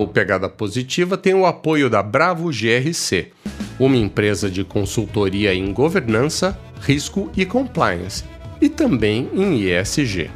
O 0.00 0.08
Pegada 0.08 0.48
Positiva 0.48 1.18
tem 1.18 1.34
o 1.34 1.44
apoio 1.44 1.90
da 1.90 2.02
Bravo 2.02 2.48
GRC, 2.48 3.32
uma 3.78 3.98
empresa 3.98 4.48
de 4.48 4.64
consultoria 4.64 5.54
em 5.54 5.74
governança, 5.74 6.58
risco 6.80 7.30
e 7.36 7.44
compliance, 7.44 8.24
e 8.62 8.70
também 8.70 9.28
em 9.34 9.60
ESG. 9.60 10.30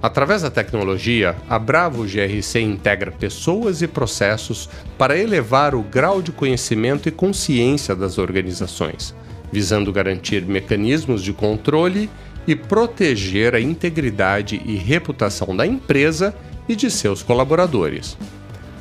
Através 0.00 0.42
da 0.42 0.50
tecnologia, 0.52 1.34
a 1.50 1.58
Bravo 1.58 2.04
GRC 2.04 2.60
integra 2.60 3.10
pessoas 3.10 3.82
e 3.82 3.88
processos 3.88 4.70
para 4.96 5.18
elevar 5.18 5.74
o 5.74 5.82
grau 5.82 6.22
de 6.22 6.30
conhecimento 6.30 7.08
e 7.08 7.10
consciência 7.10 7.96
das 7.96 8.18
organizações, 8.18 9.12
visando 9.50 9.92
garantir 9.92 10.46
mecanismos 10.46 11.24
de 11.24 11.32
controle 11.32 12.08
e 12.46 12.54
proteger 12.54 13.56
a 13.56 13.60
integridade 13.60 14.62
e 14.64 14.76
reputação 14.76 15.56
da 15.56 15.66
empresa 15.66 16.32
e 16.68 16.76
de 16.76 16.88
seus 16.88 17.20
colaboradores. 17.20 18.16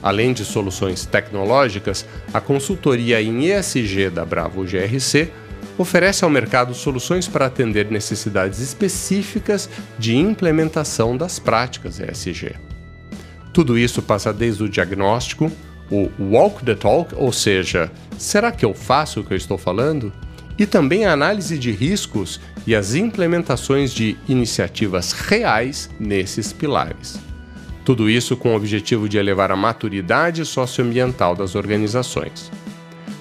Além 0.02 0.34
de 0.34 0.46
soluções 0.46 1.06
tecnológicas, 1.06 2.06
a 2.34 2.40
consultoria 2.40 3.22
em 3.22 3.52
ESG 3.52 4.10
da 4.10 4.24
Bravo 4.24 4.64
GRC 4.64 5.32
oferece 5.78 6.24
ao 6.24 6.30
mercado 6.30 6.74
soluções 6.74 7.28
para 7.28 7.46
atender 7.46 7.92
necessidades 7.92 8.60
específicas 8.60 9.70
de 9.98 10.16
implementação 10.16 11.16
das 11.16 11.40
práticas 11.40 12.00
ESG. 12.00 12.56
Tudo 13.54 13.78
isso 13.78 14.02
passa 14.02 14.34
desde 14.34 14.64
o 14.64 14.70
diagnóstico, 14.70 15.52
o 15.90 16.10
walk 16.20 16.64
the 16.64 16.76
talk, 16.76 17.14
ou 17.16 17.32
seja, 17.32 17.92
será 18.18 18.52
que 18.52 18.66
eu 18.66 18.74
faço 18.74 19.22
o 19.22 19.24
que 19.24 19.34
eu 19.34 19.38
estou 19.38 19.58
falando? 19.58 20.12
E 20.58 20.66
também 20.66 21.06
a 21.06 21.14
análise 21.14 21.58
de 21.58 21.72
riscos 21.72 22.42
e 22.66 22.76
as 22.76 22.96
implementações 22.96 23.94
de 23.94 24.18
iniciativas 24.28 25.12
reais 25.12 25.90
nesses 26.00 26.52
pilares. 26.52 27.27
Tudo 27.88 28.10
isso 28.10 28.36
com 28.36 28.52
o 28.52 28.56
objetivo 28.58 29.08
de 29.08 29.18
elevar 29.18 29.50
a 29.50 29.56
maturidade 29.56 30.44
socioambiental 30.44 31.34
das 31.34 31.56
organizações. 31.56 32.52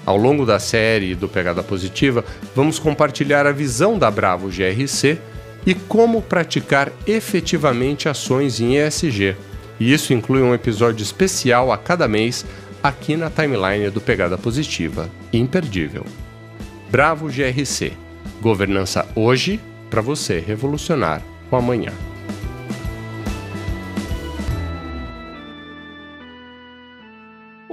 Ao 0.05 0.17
longo 0.17 0.45
da 0.45 0.59
série 0.59 1.15
do 1.15 1.29
Pegada 1.29 1.63
Positiva, 1.63 2.25
vamos 2.53 2.77
compartilhar 2.77 3.47
a 3.47 3.53
visão 3.53 3.97
da 3.97 4.11
Bravo 4.11 4.49
GRC 4.49 5.19
e 5.65 5.73
como 5.73 6.21
praticar 6.21 6.91
efetivamente 7.07 8.09
ações 8.09 8.59
em 8.59 8.75
ESG. 8.75 9.37
E 9.79 9.93
isso 9.93 10.11
inclui 10.11 10.41
um 10.41 10.53
episódio 10.53 11.01
especial 11.01 11.71
a 11.71 11.77
cada 11.77 12.05
mês 12.05 12.45
aqui 12.83 13.15
na 13.15 13.29
timeline 13.29 13.89
do 13.89 14.01
Pegada 14.01 14.37
Positiva. 14.37 15.09
Imperdível. 15.31 16.05
Bravo 16.91 17.27
GRC. 17.27 17.93
Governança 18.41 19.07
hoje 19.15 19.61
para 19.89 20.01
você 20.01 20.43
revolucionar 20.45 21.21
o 21.49 21.55
amanhã. 21.55 21.93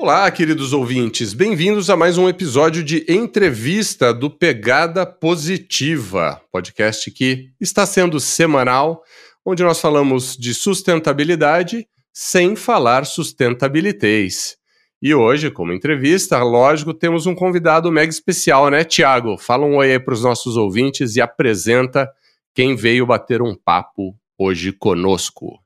Olá, 0.04 0.30
queridos 0.30 0.74
ouvintes, 0.74 1.32
bem-vindos 1.32 1.88
a 1.88 1.96
mais 1.96 2.18
um 2.18 2.28
episódio 2.28 2.84
de 2.84 3.06
entrevista 3.08 4.12
do 4.12 4.28
Pegada 4.28 5.06
Positiva, 5.06 6.42
podcast 6.52 7.10
que 7.10 7.48
está 7.58 7.86
sendo 7.86 8.20
semanal, 8.20 9.02
onde 9.42 9.62
nós 9.62 9.80
falamos 9.80 10.36
de 10.36 10.52
sustentabilidade 10.52 11.88
sem 12.12 12.54
falar 12.54 13.06
sustentabilitez. 13.06 14.58
E 15.00 15.14
hoje, 15.14 15.50
como 15.50 15.72
entrevista, 15.72 16.36
lógico, 16.42 16.92
temos 16.92 17.24
um 17.24 17.34
convidado 17.34 17.90
mega 17.90 18.10
especial, 18.10 18.68
né, 18.68 18.84
Tiago? 18.84 19.38
Fala 19.38 19.64
um 19.64 19.76
oi 19.76 19.92
aí 19.92 19.98
para 19.98 20.12
os 20.12 20.22
nossos 20.22 20.58
ouvintes 20.58 21.16
e 21.16 21.22
apresenta 21.22 22.06
quem 22.54 22.76
veio 22.76 23.06
bater 23.06 23.40
um 23.40 23.54
papo 23.54 24.14
hoje 24.36 24.70
conosco. 24.70 25.63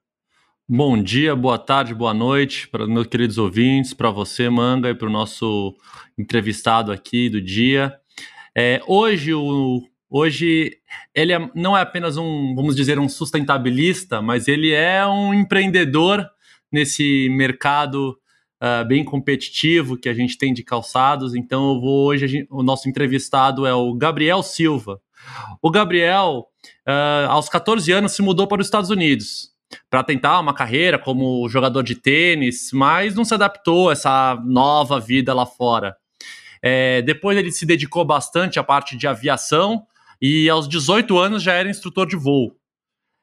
Bom 0.71 1.03
dia, 1.03 1.35
boa 1.35 1.59
tarde, 1.59 1.95
boa 1.95 2.13
noite 2.13 2.69
para 2.69 2.87
meus 2.87 3.07
queridos 3.07 3.39
ouvintes, 3.39 3.95
para 3.95 4.11
você, 4.11 4.51
Manga, 4.51 4.91
e 4.91 4.95
para 4.95 5.09
o 5.09 5.11
nosso 5.11 5.75
entrevistado 6.19 6.93
aqui 6.93 7.31
do 7.31 7.41
dia. 7.41 7.99
É, 8.55 8.79
hoje, 8.87 9.33
o, 9.33 9.83
hoje 10.11 10.77
ele 11.15 11.33
é, 11.33 11.51
não 11.55 11.75
é 11.75 11.81
apenas 11.81 12.19
um, 12.19 12.55
vamos 12.55 12.77
dizer, 12.77 12.99
um 12.99 13.09
sustentabilista, 13.09 14.21
mas 14.21 14.47
ele 14.47 14.71
é 14.71 15.07
um 15.07 15.33
empreendedor 15.33 16.29
nesse 16.71 17.31
mercado 17.31 18.19
uh, 18.63 18.87
bem 18.87 19.03
competitivo 19.03 19.97
que 19.97 20.11
a 20.11 20.13
gente 20.13 20.37
tem 20.37 20.53
de 20.53 20.63
calçados. 20.63 21.35
Então, 21.35 21.77
eu 21.77 21.81
vou 21.81 22.09
hoje, 22.09 22.29
gente, 22.29 22.49
o 22.51 22.63
nosso 22.63 22.91
entrevistado 22.91 23.65
é 23.65 23.73
o 23.73 23.95
Gabriel 23.95 24.43
Silva. 24.43 25.01
O 25.63 25.71
Gabriel, 25.71 26.47
uh, 26.87 27.31
aos 27.31 27.49
14 27.49 27.91
anos, 27.91 28.13
se 28.13 28.21
mudou 28.21 28.47
para 28.47 28.61
os 28.61 28.67
Estados 28.67 28.91
Unidos 28.91 29.57
para 29.91 30.03
tentar 30.03 30.41
uma 30.41 30.55
carreira 30.55 30.99
como 30.99 31.49
jogador 31.49 31.83
de 31.83 31.95
tênis, 31.95 32.71
mas 32.73 33.15
não 33.15 33.25
se 33.25 33.35
adaptou 33.35 33.89
a 33.89 33.93
essa 33.93 34.41
nova 34.45 34.99
vida 34.99 35.35
lá 35.35 35.47
fora. 35.47 35.97
É, 36.63 37.03
depois 37.03 37.37
ele 37.37 37.53
se 37.53 37.65
dedicou 37.65 38.05
bastante 38.05 38.59
à 38.59 38.65
parte 38.65 38.97
de 38.97 39.07
aviação 39.07 39.87
e 40.21 40.49
aos 40.49 40.69
18 40.69 41.17
anos 41.19 41.43
já 41.43 41.53
era 41.55 41.71
instrutor 41.71 42.07
de 42.07 42.17
voo. 42.17 42.57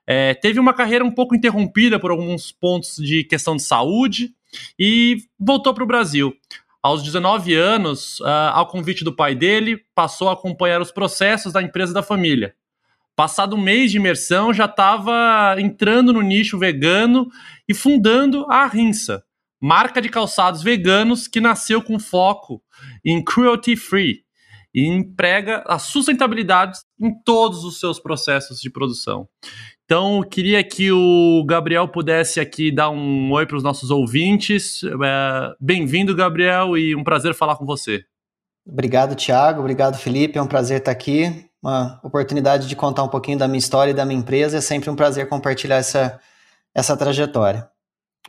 É, 0.08 0.34
teve 0.36 0.60
uma 0.60 0.74
carreira 0.74 1.04
um 1.04 1.12
pouco 1.12 1.36
interrompida 1.36 2.00
por 2.00 2.12
alguns 2.12 2.52
pontos 2.52 2.96
de 2.98 3.24
questão 3.24 3.56
de 3.56 3.64
saúde 3.64 4.34
e 4.80 5.18
voltou 5.40 5.74
para 5.74 5.84
o 5.84 5.88
Brasil. 5.88 6.34
Aos 6.82 7.02
19 7.02 7.56
anos, 7.56 8.20
uh, 8.20 8.52
ao 8.54 8.68
convite 8.68 9.04
do 9.04 9.12
pai 9.12 9.34
dele, 9.34 9.84
passou 9.96 10.30
a 10.30 10.34
acompanhar 10.34 10.80
os 10.80 10.92
processos 10.92 11.52
da 11.52 11.60
empresa 11.60 11.92
da 11.92 12.04
família. 12.04 12.54
Passado 13.16 13.56
um 13.56 13.62
mês 13.62 13.92
de 13.92 13.98
imersão, 13.98 14.54
já 14.54 14.66
estava 14.66 15.56
entrando 15.58 16.12
no 16.12 16.22
nicho 16.22 16.60
vegano 16.60 17.28
e 17.68 17.74
fundando 17.74 18.46
a 18.50 18.68
Rinsa, 18.68 19.24
marca 19.62 20.02
de 20.02 20.10
calçados 20.10 20.62
veganos 20.62 21.28
que 21.28 21.40
nasceu 21.40 21.82
com 21.82 21.98
foco 21.98 22.62
em 23.06 23.24
cruelty 23.24 23.78
free 23.78 24.26
e 24.74 24.86
emprega 24.86 25.64
a 25.66 25.80
sustentabilidade 25.80 26.80
em 27.00 27.10
todos 27.24 27.64
os 27.64 27.80
seus 27.80 27.98
processos 27.98 28.60
de 28.60 28.70
produção. 28.70 29.26
Então, 29.86 30.22
queria 30.22 30.62
que 30.64 30.92
o 30.92 31.46
Gabriel 31.48 31.88
pudesse 31.88 32.42
aqui 32.42 32.70
dar 32.70 32.90
um 32.90 33.32
oi 33.32 33.46
para 33.46 33.56
os 33.56 33.64
nossos 33.64 33.92
ouvintes. 33.92 34.82
É, 34.84 35.56
Bem-vindo, 35.62 36.14
Gabriel, 36.14 36.78
e 36.78 36.94
um 36.94 37.04
prazer 37.04 37.34
falar 37.34 37.56
com 37.56 37.66
você. 37.66 38.04
Obrigado, 38.68 39.16
Thiago. 39.16 39.62
Obrigado, 39.62 39.96
Felipe. 39.96 40.38
É 40.38 40.42
um 40.42 40.48
prazer 40.48 40.80
estar 40.80 40.92
aqui 40.92 41.46
uma 41.66 42.00
oportunidade 42.04 42.68
de 42.68 42.76
contar 42.76 43.02
um 43.02 43.08
pouquinho 43.08 43.40
da 43.40 43.48
minha 43.48 43.58
história 43.58 43.90
e 43.90 43.94
da 43.94 44.06
minha 44.06 44.20
empresa. 44.20 44.58
É 44.58 44.62
sempre 44.62 44.88
um 44.88 44.96
prazer 44.96 45.28
compartilhar 45.28 45.78
essa, 45.78 46.20
essa 46.76 46.96
trajetória. 46.96 47.68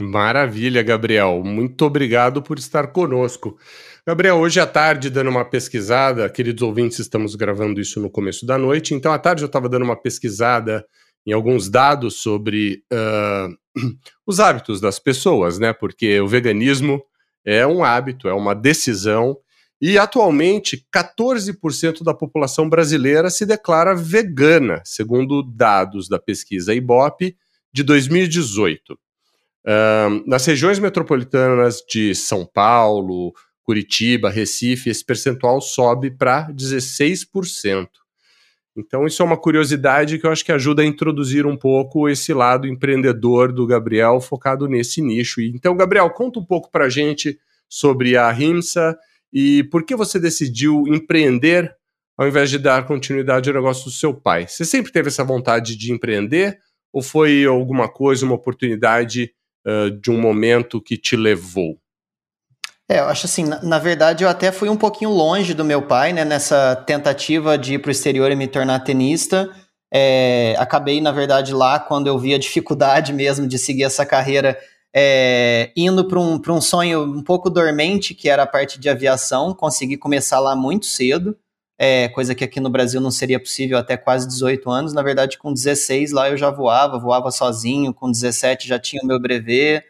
Maravilha, 0.00 0.82
Gabriel. 0.82 1.42
Muito 1.44 1.84
obrigado 1.84 2.42
por 2.42 2.58
estar 2.58 2.86
conosco. 2.88 3.58
Gabriel, 4.06 4.36
hoje 4.38 4.58
à 4.58 4.66
tarde, 4.66 5.10
dando 5.10 5.28
uma 5.28 5.44
pesquisada, 5.44 6.30
queridos 6.30 6.62
ouvintes, 6.62 6.98
estamos 6.98 7.34
gravando 7.34 7.78
isso 7.78 8.00
no 8.00 8.08
começo 8.08 8.46
da 8.46 8.56
noite, 8.56 8.94
então 8.94 9.12
à 9.12 9.18
tarde 9.18 9.42
eu 9.42 9.46
estava 9.46 9.68
dando 9.68 9.84
uma 9.84 10.00
pesquisada 10.00 10.86
em 11.26 11.32
alguns 11.32 11.68
dados 11.68 12.22
sobre 12.22 12.84
uh, 12.92 13.54
os 14.26 14.40
hábitos 14.40 14.80
das 14.80 14.98
pessoas, 14.98 15.58
né? 15.58 15.74
Porque 15.74 16.20
o 16.20 16.28
veganismo 16.28 17.02
é 17.44 17.66
um 17.66 17.84
hábito, 17.84 18.28
é 18.28 18.32
uma 18.32 18.54
decisão 18.54 19.36
e 19.80 19.98
atualmente, 19.98 20.86
14% 20.94 22.02
da 22.02 22.14
população 22.14 22.68
brasileira 22.68 23.28
se 23.28 23.44
declara 23.44 23.94
vegana, 23.94 24.80
segundo 24.84 25.42
dados 25.42 26.08
da 26.08 26.18
pesquisa 26.18 26.74
Ibope 26.74 27.36
de 27.72 27.82
2018. 27.82 28.98
nas 30.24 30.46
regiões 30.46 30.78
metropolitanas 30.78 31.82
de 31.88 32.14
São 32.14 32.46
Paulo, 32.46 33.34
Curitiba, 33.62 34.30
Recife, 34.30 34.90
esse 34.90 35.04
percentual 35.04 35.60
sobe 35.60 36.10
para 36.10 36.48
16%. 36.52 37.88
Então, 38.76 39.06
isso 39.06 39.22
é 39.22 39.24
uma 39.24 39.38
curiosidade 39.38 40.18
que 40.18 40.26
eu 40.26 40.30
acho 40.30 40.44
que 40.44 40.52
ajuda 40.52 40.82
a 40.82 40.86
introduzir 40.86 41.46
um 41.46 41.56
pouco 41.56 42.08
esse 42.08 42.32
lado 42.34 42.68
empreendedor 42.68 43.50
do 43.50 43.66
Gabriel, 43.66 44.20
focado 44.20 44.68
nesse 44.68 45.00
nicho. 45.00 45.40
Então, 45.40 45.76
Gabriel, 45.76 46.10
conta 46.10 46.38
um 46.38 46.44
pouco 46.44 46.70
para 46.70 46.84
a 46.84 46.90
gente 46.90 47.38
sobre 47.68 48.16
a 48.16 48.30
RIMSA 48.30 48.96
e 49.32 49.64
por 49.64 49.84
que 49.84 49.94
você 49.94 50.18
decidiu 50.18 50.84
empreender 50.88 51.74
ao 52.18 52.26
invés 52.26 52.48
de 52.48 52.58
dar 52.58 52.86
continuidade 52.86 53.48
ao 53.50 53.54
negócio 53.54 53.84
do 53.84 53.90
seu 53.90 54.14
pai? 54.14 54.46
Você 54.48 54.64
sempre 54.64 54.90
teve 54.90 55.08
essa 55.08 55.24
vontade 55.24 55.76
de 55.76 55.92
empreender 55.92 56.58
ou 56.92 57.02
foi 57.02 57.44
alguma 57.44 57.88
coisa, 57.88 58.24
uma 58.24 58.34
oportunidade 58.34 59.30
uh, 59.66 59.90
de 59.90 60.10
um 60.10 60.18
momento 60.18 60.80
que 60.80 60.96
te 60.96 61.14
levou? 61.14 61.78
É, 62.88 63.00
eu 63.00 63.04
acho 63.06 63.26
assim, 63.26 63.44
na, 63.44 63.60
na, 63.62 63.78
verdade 63.78 64.22
eu 64.22 64.30
até 64.30 64.52
fui 64.52 64.68
um 64.68 64.76
pouquinho 64.76 65.10
longe 65.10 65.52
do 65.52 65.64
meu 65.64 65.82
pai, 65.82 66.12
né, 66.12 66.24
nessa 66.24 66.76
tentativa 66.86 67.58
de 67.58 67.74
ir 67.74 67.78
para 67.80 67.88
o 67.88 67.92
exterior 67.92 68.30
e 68.30 68.36
me 68.36 68.46
tornar 68.46 68.80
tenista. 68.80 69.50
É, 69.92 70.54
acabei, 70.58 71.00
na 71.00 71.10
verdade, 71.12 71.52
lá 71.52 71.78
quando 71.78 72.06
eu 72.06 72.18
vi 72.18 72.32
a 72.32 72.38
dificuldade 72.38 73.12
mesmo 73.14 73.46
de 73.46 73.58
seguir 73.58 73.82
essa 73.82 74.06
carreira, 74.06 74.58
é, 74.96 75.72
indo 75.76 76.06
para 76.08 76.18
um, 76.18 76.40
um 76.48 76.60
sonho 76.60 77.02
um 77.02 77.22
pouco 77.22 77.50
dormente, 77.50 78.14
que 78.14 78.28
era 78.28 78.44
a 78.44 78.46
parte 78.46 78.80
de 78.80 78.88
aviação, 78.88 79.52
consegui 79.52 79.96
começar 79.98 80.40
lá 80.40 80.56
muito 80.56 80.86
cedo, 80.86 81.36
é, 81.78 82.08
coisa 82.08 82.34
que 82.34 82.42
aqui 82.42 82.60
no 82.60 82.70
Brasil 82.70 83.00
não 83.00 83.10
seria 83.10 83.38
possível 83.38 83.76
até 83.76 83.98
quase 83.98 84.26
18 84.26 84.70
anos. 84.70 84.92
Na 84.94 85.02
verdade, 85.02 85.36
com 85.36 85.52
16 85.52 86.12
lá 86.12 86.30
eu 86.30 86.36
já 86.38 86.50
voava, 86.50 86.98
voava 86.98 87.30
sozinho, 87.30 87.92
com 87.92 88.10
17 88.10 88.66
já 88.66 88.78
tinha 88.78 89.02
o 89.02 89.06
meu 89.06 89.20
brevet 89.20 89.84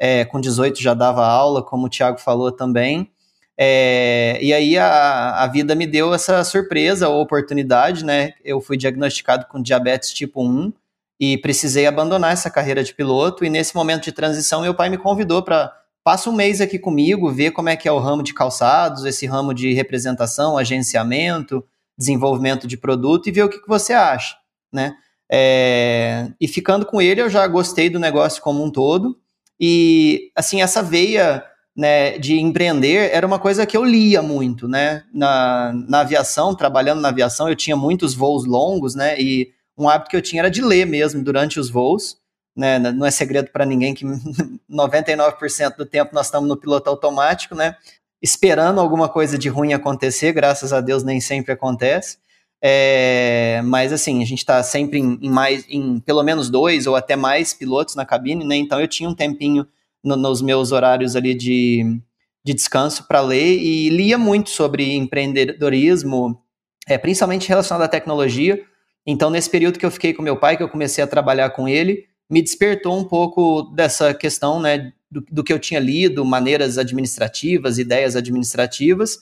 é, 0.00 0.24
com 0.24 0.40
18 0.40 0.80
já 0.80 0.94
dava 0.94 1.26
aula, 1.26 1.62
como 1.62 1.86
o 1.86 1.90
Thiago 1.90 2.18
falou 2.18 2.50
também. 2.50 3.10
É, 3.56 4.38
e 4.40 4.54
aí 4.54 4.78
a, 4.78 5.42
a 5.42 5.46
vida 5.46 5.74
me 5.74 5.86
deu 5.86 6.14
essa 6.14 6.42
surpresa 6.42 7.10
ou 7.10 7.20
oportunidade, 7.20 8.02
né? 8.02 8.32
Eu 8.42 8.62
fui 8.62 8.78
diagnosticado 8.78 9.44
com 9.46 9.60
diabetes 9.60 10.10
tipo 10.14 10.42
1 10.42 10.72
e 11.20 11.36
precisei 11.36 11.86
abandonar 11.86 12.32
essa 12.32 12.48
carreira 12.48 12.82
de 12.82 12.94
piloto. 12.94 13.44
E 13.44 13.50
nesse 13.50 13.76
momento 13.76 14.04
de 14.04 14.12
transição, 14.12 14.62
meu 14.62 14.74
pai 14.74 14.88
me 14.88 14.96
convidou 14.96 15.42
para 15.42 15.70
passa 16.02 16.30
um 16.30 16.32
mês 16.32 16.62
aqui 16.62 16.78
comigo, 16.78 17.30
ver 17.30 17.50
como 17.50 17.68
é 17.68 17.76
que 17.76 17.86
é 17.86 17.92
o 17.92 17.98
ramo 17.98 18.22
de 18.22 18.32
calçados, 18.32 19.04
esse 19.04 19.26
ramo 19.26 19.52
de 19.52 19.74
representação, 19.74 20.56
agenciamento, 20.56 21.62
desenvolvimento 21.96 22.66
de 22.66 22.78
produto 22.78 23.28
e 23.28 23.32
ver 23.32 23.42
o 23.42 23.50
que, 23.50 23.60
que 23.60 23.68
você 23.68 23.92
acha, 23.92 24.34
né? 24.72 24.94
É, 25.30 26.32
e 26.40 26.48
ficando 26.48 26.86
com 26.86 27.02
ele, 27.02 27.20
eu 27.20 27.28
já 27.28 27.46
gostei 27.46 27.90
do 27.90 28.00
negócio 28.00 28.42
como 28.42 28.64
um 28.64 28.70
todo. 28.70 29.16
E, 29.60 30.32
assim, 30.34 30.62
essa 30.62 30.82
veia 30.82 31.44
né, 31.76 32.18
de 32.18 32.40
empreender 32.40 33.10
era 33.12 33.26
uma 33.26 33.38
coisa 33.38 33.66
que 33.66 33.76
eu 33.76 33.84
lia 33.84 34.22
muito, 34.22 34.66
né? 34.66 35.04
Na, 35.12 35.72
na 35.86 36.00
aviação, 36.00 36.54
trabalhando 36.54 37.02
na 37.02 37.08
aviação, 37.08 37.46
eu 37.46 37.54
tinha 37.54 37.76
muitos 37.76 38.14
voos 38.14 38.46
longos, 38.46 38.94
né? 38.94 39.20
E 39.20 39.52
um 39.80 39.88
hábito 39.88 40.10
que 40.10 40.16
eu 40.16 40.22
tinha 40.22 40.42
era 40.42 40.50
de 40.50 40.62
ler 40.62 40.86
mesmo 40.86 41.22
durante 41.22 41.58
os 41.58 41.70
voos. 41.70 42.18
Né? 42.56 42.78
Não 42.78 43.06
é 43.06 43.10
segredo 43.10 43.50
para 43.50 43.64
ninguém 43.64 43.94
que 43.94 44.04
99% 44.70 45.76
do 45.76 45.86
tempo 45.86 46.14
nós 46.14 46.26
estamos 46.26 46.48
no 46.48 46.56
piloto 46.56 46.90
automático, 46.90 47.54
né? 47.54 47.76
Esperando 48.22 48.80
alguma 48.80 49.08
coisa 49.08 49.38
de 49.38 49.48
ruim 49.48 49.72
acontecer, 49.72 50.32
graças 50.32 50.72
a 50.72 50.80
Deus 50.80 51.02
nem 51.02 51.20
sempre 51.20 51.52
acontece. 51.52 52.18
É, 52.62 53.62
mas 53.64 53.90
assim, 53.90 54.22
a 54.22 54.26
gente 54.26 54.40
está 54.40 54.62
sempre 54.62 54.98
em, 54.98 55.18
em, 55.22 55.30
mais, 55.30 55.64
em 55.66 55.98
pelo 56.00 56.22
menos 56.22 56.50
dois 56.50 56.86
ou 56.86 56.94
até 56.94 57.16
mais 57.16 57.54
pilotos 57.54 57.94
na 57.94 58.04
cabine, 58.04 58.44
né? 58.44 58.56
Então 58.56 58.78
eu 58.78 58.86
tinha 58.86 59.08
um 59.08 59.14
tempinho 59.14 59.66
no, 60.04 60.16
nos 60.16 60.42
meus 60.42 60.70
horários 60.70 61.16
ali 61.16 61.34
de, 61.34 61.98
de 62.44 62.52
descanso 62.52 63.06
para 63.08 63.22
ler 63.22 63.58
e 63.58 63.88
lia 63.88 64.18
muito 64.18 64.50
sobre 64.50 64.94
empreendedorismo, 64.94 66.42
é, 66.86 66.98
principalmente 66.98 67.48
relacionado 67.48 67.84
à 67.84 67.88
tecnologia. 67.88 68.62
Então, 69.06 69.30
nesse 69.30 69.50
período 69.50 69.78
que 69.78 69.86
eu 69.86 69.90
fiquei 69.90 70.12
com 70.12 70.22
meu 70.22 70.36
pai, 70.36 70.56
que 70.56 70.62
eu 70.62 70.68
comecei 70.68 71.02
a 71.02 71.06
trabalhar 71.06 71.50
com 71.50 71.68
ele, 71.68 72.06
me 72.28 72.42
despertou 72.42 72.96
um 72.96 73.04
pouco 73.04 73.62
dessa 73.74 74.14
questão, 74.14 74.60
né, 74.60 74.92
do, 75.10 75.24
do 75.30 75.44
que 75.44 75.52
eu 75.52 75.58
tinha 75.58 75.80
lido, 75.80 76.24
maneiras 76.24 76.78
administrativas, 76.78 77.78
ideias 77.78 78.14
administrativas, 78.14 79.18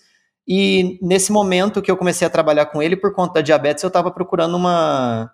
e 0.47 0.99
nesse 1.03 1.31
momento 1.31 1.83
que 1.83 1.91
eu 1.91 1.97
comecei 1.97 2.27
a 2.27 2.31
trabalhar 2.31 2.67
com 2.67 2.83
ele, 2.83 2.97
por 2.97 3.13
conta 3.13 3.35
da 3.35 3.41
diabetes, 3.43 3.85
eu 3.85 3.89
estava 3.89 4.11
procurando 4.11 4.57
uma, 4.57 5.31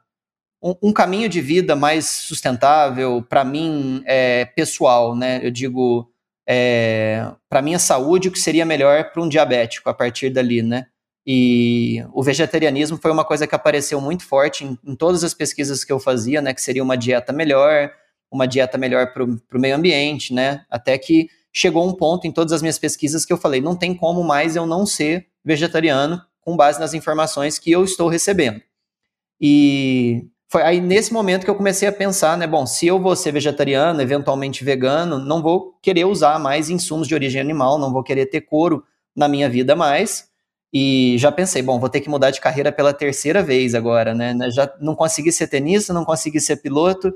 um, 0.61 0.75
um, 0.83 0.93
caminho 0.93 1.29
de 1.29 1.41
vida 1.41 1.77
mais 1.77 2.07
sustentável, 2.07 3.23
para 3.23 3.45
mim, 3.45 4.03
é, 4.07 4.45
pessoal, 4.45 5.15
né? 5.15 5.39
Eu 5.41 5.53
digo, 5.53 6.11
é, 6.49 7.31
para 7.49 7.63
minha 7.63 7.79
saúde, 7.79 8.27
o 8.27 8.33
que 8.33 8.41
seria 8.41 8.65
melhor 8.65 9.13
para 9.13 9.23
um 9.23 9.29
diabético 9.29 9.89
a 9.89 9.95
partir 9.95 10.31
dali, 10.31 10.63
né? 10.63 10.87
E 11.27 12.05
o 12.13 12.23
vegetarianismo 12.23 12.99
foi 12.99 13.11
uma 13.11 13.25
coisa 13.25 13.47
que 13.47 13.55
apareceu 13.55 14.01
muito 14.01 14.25
forte 14.25 14.65
em, 14.65 14.79
em 14.85 14.95
todas 14.95 15.25
as 15.25 15.33
pesquisas 15.33 15.83
que 15.83 15.93
eu 15.93 15.99
fazia, 15.99 16.43
né? 16.43 16.53
Que 16.53 16.61
seria 16.61 16.83
uma 16.83 16.97
dieta 16.97 17.33
melhor, 17.33 17.91
uma 18.31 18.47
dieta 18.47 18.77
melhor 18.77 19.13
para 19.13 19.25
o 19.25 19.41
meio 19.55 19.77
ambiente, 19.77 20.35
né? 20.35 20.65
Até 20.69 20.99
que 20.99 21.29
chegou 21.53 21.89
um 21.89 21.95
ponto 21.95 22.27
em 22.27 22.33
todas 22.33 22.53
as 22.53 22.61
minhas 22.61 22.79
pesquisas 22.79 23.25
que 23.25 23.33
eu 23.33 23.39
falei, 23.39 23.61
não 23.61 23.77
tem 23.77 23.95
como 23.95 24.25
mais 24.25 24.57
eu 24.57 24.67
não 24.67 24.85
ser 24.85 25.29
vegetariano 25.45 26.21
com 26.41 26.57
base 26.57 26.81
nas 26.81 26.93
informações 26.93 27.59
que 27.59 27.71
eu 27.71 27.85
estou 27.85 28.09
recebendo. 28.09 28.61
E 29.41 30.27
foi 30.49 30.63
aí 30.63 30.81
nesse 30.81 31.13
momento 31.13 31.45
que 31.45 31.51
eu 31.51 31.55
comecei 31.55 31.89
a 31.89 31.93
pensar, 31.93 32.37
né, 32.37 32.47
bom, 32.47 32.67
se 32.67 32.87
eu 32.87 33.01
vou 33.01 33.17
ser 33.17 33.33
vegetariano, 33.33 34.03
eventualmente 34.03 34.65
vegano, 34.65 35.19
não 35.19 35.41
vou 35.41 35.79
querer 35.81 36.05
usar 36.05 36.39
mais 36.39 36.69
insumos 36.69 37.09
de 37.09 37.15
origem 37.15 37.41
animal, 37.41 37.79
não 37.79 37.93
vou 37.93 38.03
querer 38.03 38.27
ter 38.27 38.43
couro 38.43 38.85
na 39.17 39.29
minha 39.29 39.49
vida 39.49 39.75
mais. 39.75 40.29
E 40.77 41.15
já 41.19 41.31
pensei, 41.31 41.63
bom, 41.63 41.79
vou 41.79 41.89
ter 41.89 42.01
que 42.01 42.09
mudar 42.09 42.33
de 42.33 42.41
carreira 42.41 42.73
pela 42.73 42.93
terceira 42.93 43.45
vez 43.45 43.77
agora, 43.77 44.13
né? 44.13 44.37
Já 44.51 44.69
não 44.81 44.97
consegui 44.97 45.31
ser 45.31 45.47
tenista, 45.47 45.93
não 45.93 46.05
consegui 46.05 46.41
ser 46.41 46.57
piloto, 46.57 47.15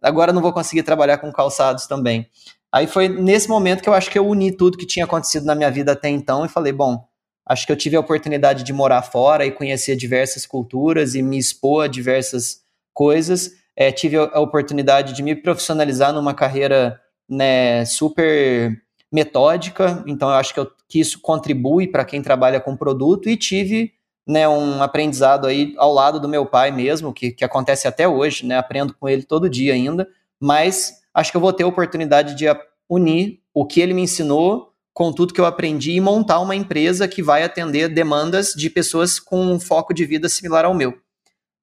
agora 0.00 0.32
não 0.32 0.40
vou 0.40 0.52
conseguir 0.52 0.84
trabalhar 0.84 1.18
com 1.18 1.32
calçados 1.32 1.88
também. 1.88 2.28
Aí 2.72 2.86
foi 2.86 3.08
nesse 3.08 3.48
momento 3.48 3.82
que 3.82 3.88
eu 3.88 3.94
acho 3.94 4.08
que 4.08 4.16
eu 4.16 4.28
uni 4.28 4.52
tudo 4.52 4.78
que 4.78 4.86
tinha 4.86 5.04
acontecido 5.04 5.44
na 5.44 5.56
minha 5.56 5.72
vida 5.72 5.90
até 5.90 6.08
então 6.08 6.46
e 6.46 6.48
falei, 6.48 6.72
bom, 6.72 7.04
acho 7.44 7.66
que 7.66 7.72
eu 7.72 7.76
tive 7.76 7.96
a 7.96 8.00
oportunidade 8.00 8.62
de 8.62 8.72
morar 8.72 9.02
fora 9.02 9.44
e 9.44 9.50
conhecer 9.50 9.96
diversas 9.96 10.46
culturas 10.46 11.16
e 11.16 11.22
me 11.22 11.36
expor 11.36 11.86
a 11.86 11.88
diversas 11.88 12.60
coisas. 12.94 13.50
É, 13.74 13.90
tive 13.90 14.18
a 14.18 14.38
oportunidade 14.38 15.14
de 15.14 15.22
me 15.24 15.34
profissionalizar 15.34 16.12
numa 16.12 16.32
carreira 16.32 17.00
né, 17.28 17.84
super 17.86 18.80
metódica, 19.12 20.04
então 20.06 20.28
eu 20.28 20.36
acho 20.36 20.54
que, 20.54 20.60
eu, 20.60 20.70
que 20.88 21.00
isso 21.00 21.20
contribui 21.20 21.86
para 21.88 22.04
quem 22.04 22.22
trabalha 22.22 22.60
com 22.60 22.76
produto 22.76 23.28
e 23.28 23.36
tive 23.36 23.92
né, 24.26 24.48
um 24.48 24.82
aprendizado 24.82 25.46
aí 25.46 25.74
ao 25.76 25.92
lado 25.92 26.20
do 26.20 26.28
meu 26.28 26.46
pai 26.46 26.70
mesmo, 26.70 27.12
que, 27.12 27.32
que 27.32 27.44
acontece 27.44 27.88
até 27.88 28.06
hoje, 28.06 28.46
né, 28.46 28.56
aprendo 28.56 28.94
com 28.94 29.08
ele 29.08 29.24
todo 29.24 29.50
dia 29.50 29.74
ainda, 29.74 30.08
mas 30.40 31.00
acho 31.12 31.30
que 31.30 31.36
eu 31.36 31.40
vou 31.40 31.52
ter 31.52 31.64
a 31.64 31.68
oportunidade 31.68 32.36
de 32.36 32.46
unir 32.88 33.40
o 33.52 33.66
que 33.66 33.80
ele 33.80 33.92
me 33.92 34.02
ensinou 34.02 34.72
com 34.92 35.12
tudo 35.12 35.34
que 35.34 35.40
eu 35.40 35.46
aprendi 35.46 35.92
e 35.92 36.00
montar 36.00 36.40
uma 36.40 36.54
empresa 36.54 37.08
que 37.08 37.22
vai 37.22 37.42
atender 37.42 37.88
demandas 37.88 38.52
de 38.52 38.68
pessoas 38.68 39.18
com 39.18 39.40
um 39.40 39.58
foco 39.58 39.94
de 39.94 40.04
vida 40.04 40.28
similar 40.28 40.64
ao 40.64 40.74
meu. 40.74 40.96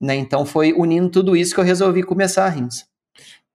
Né? 0.02 0.16
Então 0.16 0.46
foi 0.46 0.74
unindo 0.74 1.10
tudo 1.10 1.36
isso 1.36 1.54
que 1.54 1.60
eu 1.60 1.64
resolvi 1.64 2.04
começar 2.04 2.46
a 2.46 2.50
Rins. 2.50 2.86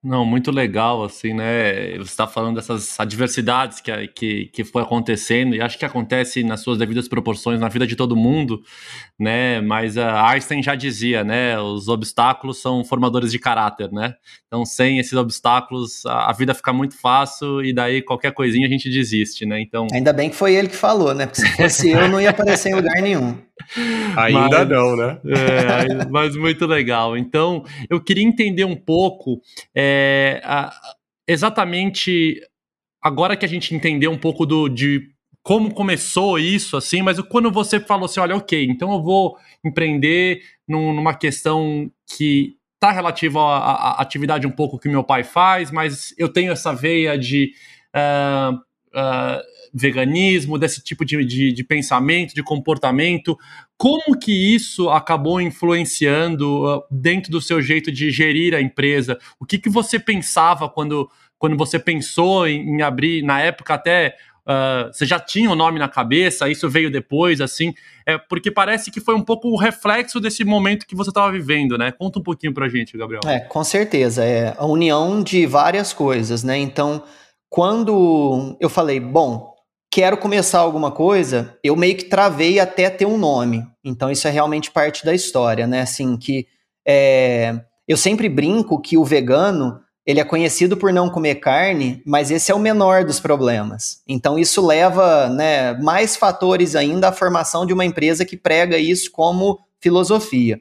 Não, 0.05 0.25
muito 0.25 0.51
legal, 0.51 1.01
assim, 1.01 1.33
né? 1.33 1.91
Você 1.93 2.01
está 2.11 2.27
falando 2.27 2.55
dessas 2.55 2.99
adversidades 2.99 3.79
que, 3.79 4.07
que, 4.09 4.45
que 4.47 4.63
foi 4.65 4.81
acontecendo, 4.83 5.55
e 5.55 5.61
acho 5.61 5.79
que 5.79 5.85
acontece 5.85 6.43
nas 6.43 6.59
suas 6.59 6.77
devidas 6.77 7.07
proporções 7.07 7.57
na 7.57 7.69
vida 7.69 7.87
de 7.87 7.95
todo 7.95 8.13
mundo, 8.13 8.61
né? 9.23 9.61
Mas 9.61 9.97
a 9.97 10.29
Einstein 10.29 10.61
já 10.61 10.75
dizia, 10.75 11.23
né? 11.23 11.57
Os 11.59 11.87
obstáculos 11.87 12.61
são 12.61 12.83
formadores 12.83 13.31
de 13.31 13.39
caráter, 13.39 13.89
né? 13.91 14.15
Então, 14.47 14.65
sem 14.65 14.99
esses 14.99 15.13
obstáculos, 15.13 16.05
a, 16.05 16.29
a 16.29 16.33
vida 16.33 16.53
fica 16.53 16.73
muito 16.73 16.99
fácil 16.99 17.63
e 17.63 17.73
daí 17.73 18.01
qualquer 18.01 18.33
coisinha 18.33 18.67
a 18.67 18.69
gente 18.69 18.89
desiste, 18.89 19.45
né? 19.45 19.61
Então... 19.61 19.87
Ainda 19.93 20.11
bem 20.11 20.29
que 20.29 20.35
foi 20.35 20.53
ele 20.53 20.67
que 20.67 20.75
falou, 20.75 21.13
né? 21.13 21.25
Porque 21.25 21.41
se 21.41 21.55
fosse 21.55 21.89
eu, 21.89 22.09
não 22.09 22.19
ia 22.19 22.31
aparecer 22.31 22.69
em 22.69 22.75
lugar 22.75 23.01
nenhum. 23.01 23.37
Ainda 24.17 24.59
mas, 24.59 24.69
não, 24.69 24.95
né? 24.97 25.17
É, 25.25 26.05
mas 26.11 26.35
muito 26.35 26.65
legal. 26.65 27.17
Então, 27.17 27.63
eu 27.89 28.01
queria 28.01 28.23
entender 28.23 28.65
um 28.65 28.75
pouco 28.75 29.41
é, 29.73 30.41
a, 30.43 30.73
exatamente 31.27 32.41
agora 33.01 33.37
que 33.37 33.45
a 33.45 33.49
gente 33.49 33.73
entendeu 33.73 34.11
um 34.11 34.17
pouco 34.17 34.45
do, 34.45 34.67
de 34.67 35.12
como 35.43 35.73
começou 35.73 36.39
isso, 36.39 36.77
assim, 36.77 37.01
mas 37.01 37.19
quando 37.19 37.51
você 37.51 37.77
falou 37.77 38.05
assim, 38.05 38.21
olha, 38.21 38.37
ok, 38.37 38.65
então 38.65 38.93
eu 38.93 39.03
vou 39.03 39.37
empreender 39.63 40.41
num, 40.65 40.93
numa 40.93 41.13
questão 41.13 41.91
que 42.17 42.55
está 42.75 42.91
relativa 42.91 43.39
à, 43.41 43.71
à, 43.89 44.01
atividade 44.01 44.47
um 44.47 44.51
pouco 44.51 44.79
que 44.79 44.87
meu 44.87 45.03
pai 45.03 45.23
faz, 45.23 45.69
mas 45.69 46.13
eu 46.17 46.29
tenho 46.29 46.51
essa 46.51 46.73
veia 46.73 47.17
de 47.17 47.51
uh, 47.93 48.55
uh, 48.55 49.41
veganismo, 49.73 50.57
desse 50.57 50.81
tipo 50.81 51.03
de, 51.03 51.25
de, 51.25 51.51
de, 51.51 51.63
pensamento, 51.63 52.33
de 52.33 52.43
comportamento. 52.43 53.37
Como 53.77 54.17
que 54.17 54.55
isso 54.55 54.89
acabou 54.89 55.41
influenciando 55.41 56.77
uh, 56.77 56.83
dentro 56.89 57.31
do 57.31 57.41
seu 57.41 57.61
jeito 57.61 57.91
de 57.91 58.11
gerir 58.11 58.53
a 58.53 58.61
empresa? 58.61 59.17
O 59.39 59.45
que, 59.45 59.57
que 59.57 59.69
você 59.69 59.99
pensava 59.99 60.69
quando, 60.69 61.09
quando 61.37 61.57
você 61.57 61.77
pensou 61.79 62.47
em, 62.47 62.77
em 62.77 62.81
abrir, 62.81 63.23
na 63.23 63.41
época 63.41 63.73
até 63.73 64.15
Uh, 64.45 64.91
você 64.91 65.05
já 65.05 65.19
tinha 65.19 65.49
o 65.49 65.55
nome 65.55 65.79
na 65.79 65.87
cabeça, 65.87 66.49
isso 66.49 66.69
veio 66.69 66.91
depois, 66.91 67.39
assim, 67.39 67.73
é 68.05 68.17
porque 68.17 68.51
parece 68.51 68.91
que 68.91 68.99
foi 68.99 69.15
um 69.15 69.23
pouco 69.23 69.47
o 69.47 69.57
reflexo 69.57 70.19
desse 70.19 70.43
momento 70.43 70.85
que 70.85 70.95
você 70.95 71.09
estava 71.09 71.31
vivendo, 71.31 71.77
né? 71.77 71.91
Conta 71.91 72.19
um 72.19 72.23
pouquinho 72.23 72.53
pra 72.53 72.67
gente, 72.67 72.97
Gabriel. 72.97 73.21
É, 73.25 73.39
com 73.39 73.63
certeza, 73.63 74.23
é 74.23 74.53
a 74.57 74.65
união 74.65 75.23
de 75.23 75.45
várias 75.45 75.93
coisas, 75.93 76.43
né? 76.43 76.57
Então, 76.57 77.03
quando 77.49 78.57
eu 78.59 78.69
falei, 78.69 78.99
bom, 78.99 79.53
quero 79.93 80.17
começar 80.17 80.57
alguma 80.57 80.89
coisa, 80.91 81.55
eu 81.63 81.75
meio 81.75 81.95
que 81.95 82.05
travei 82.05 82.59
até 82.59 82.89
ter 82.89 83.05
um 83.05 83.15
nome. 83.15 83.63
Então 83.83 84.09
isso 84.09 84.27
é 84.27 84.31
realmente 84.31 84.71
parte 84.71 85.05
da 85.05 85.13
história, 85.13 85.67
né? 85.67 85.81
Assim, 85.81 86.17
que 86.17 86.47
é, 86.83 87.61
eu 87.87 87.95
sempre 87.95 88.27
brinco 88.27 88.81
que 88.81 88.97
o 88.97 89.05
vegano 89.05 89.79
ele 90.05 90.19
é 90.19 90.23
conhecido 90.23 90.75
por 90.75 90.91
não 90.91 91.09
comer 91.09 91.35
carne, 91.35 92.01
mas 92.05 92.29
esse 92.29 92.51
é 92.51 92.55
o 92.55 92.59
menor 92.59 93.05
dos 93.05 93.19
problemas. 93.19 94.01
Então 94.07 94.37
isso 94.37 94.65
leva 94.65 95.29
né, 95.29 95.73
mais 95.81 96.15
fatores 96.15 96.75
ainda 96.75 97.09
à 97.09 97.11
formação 97.11 97.65
de 97.65 97.73
uma 97.73 97.85
empresa 97.85 98.25
que 98.25 98.35
prega 98.35 98.77
isso 98.77 99.11
como 99.11 99.59
filosofia. 99.79 100.59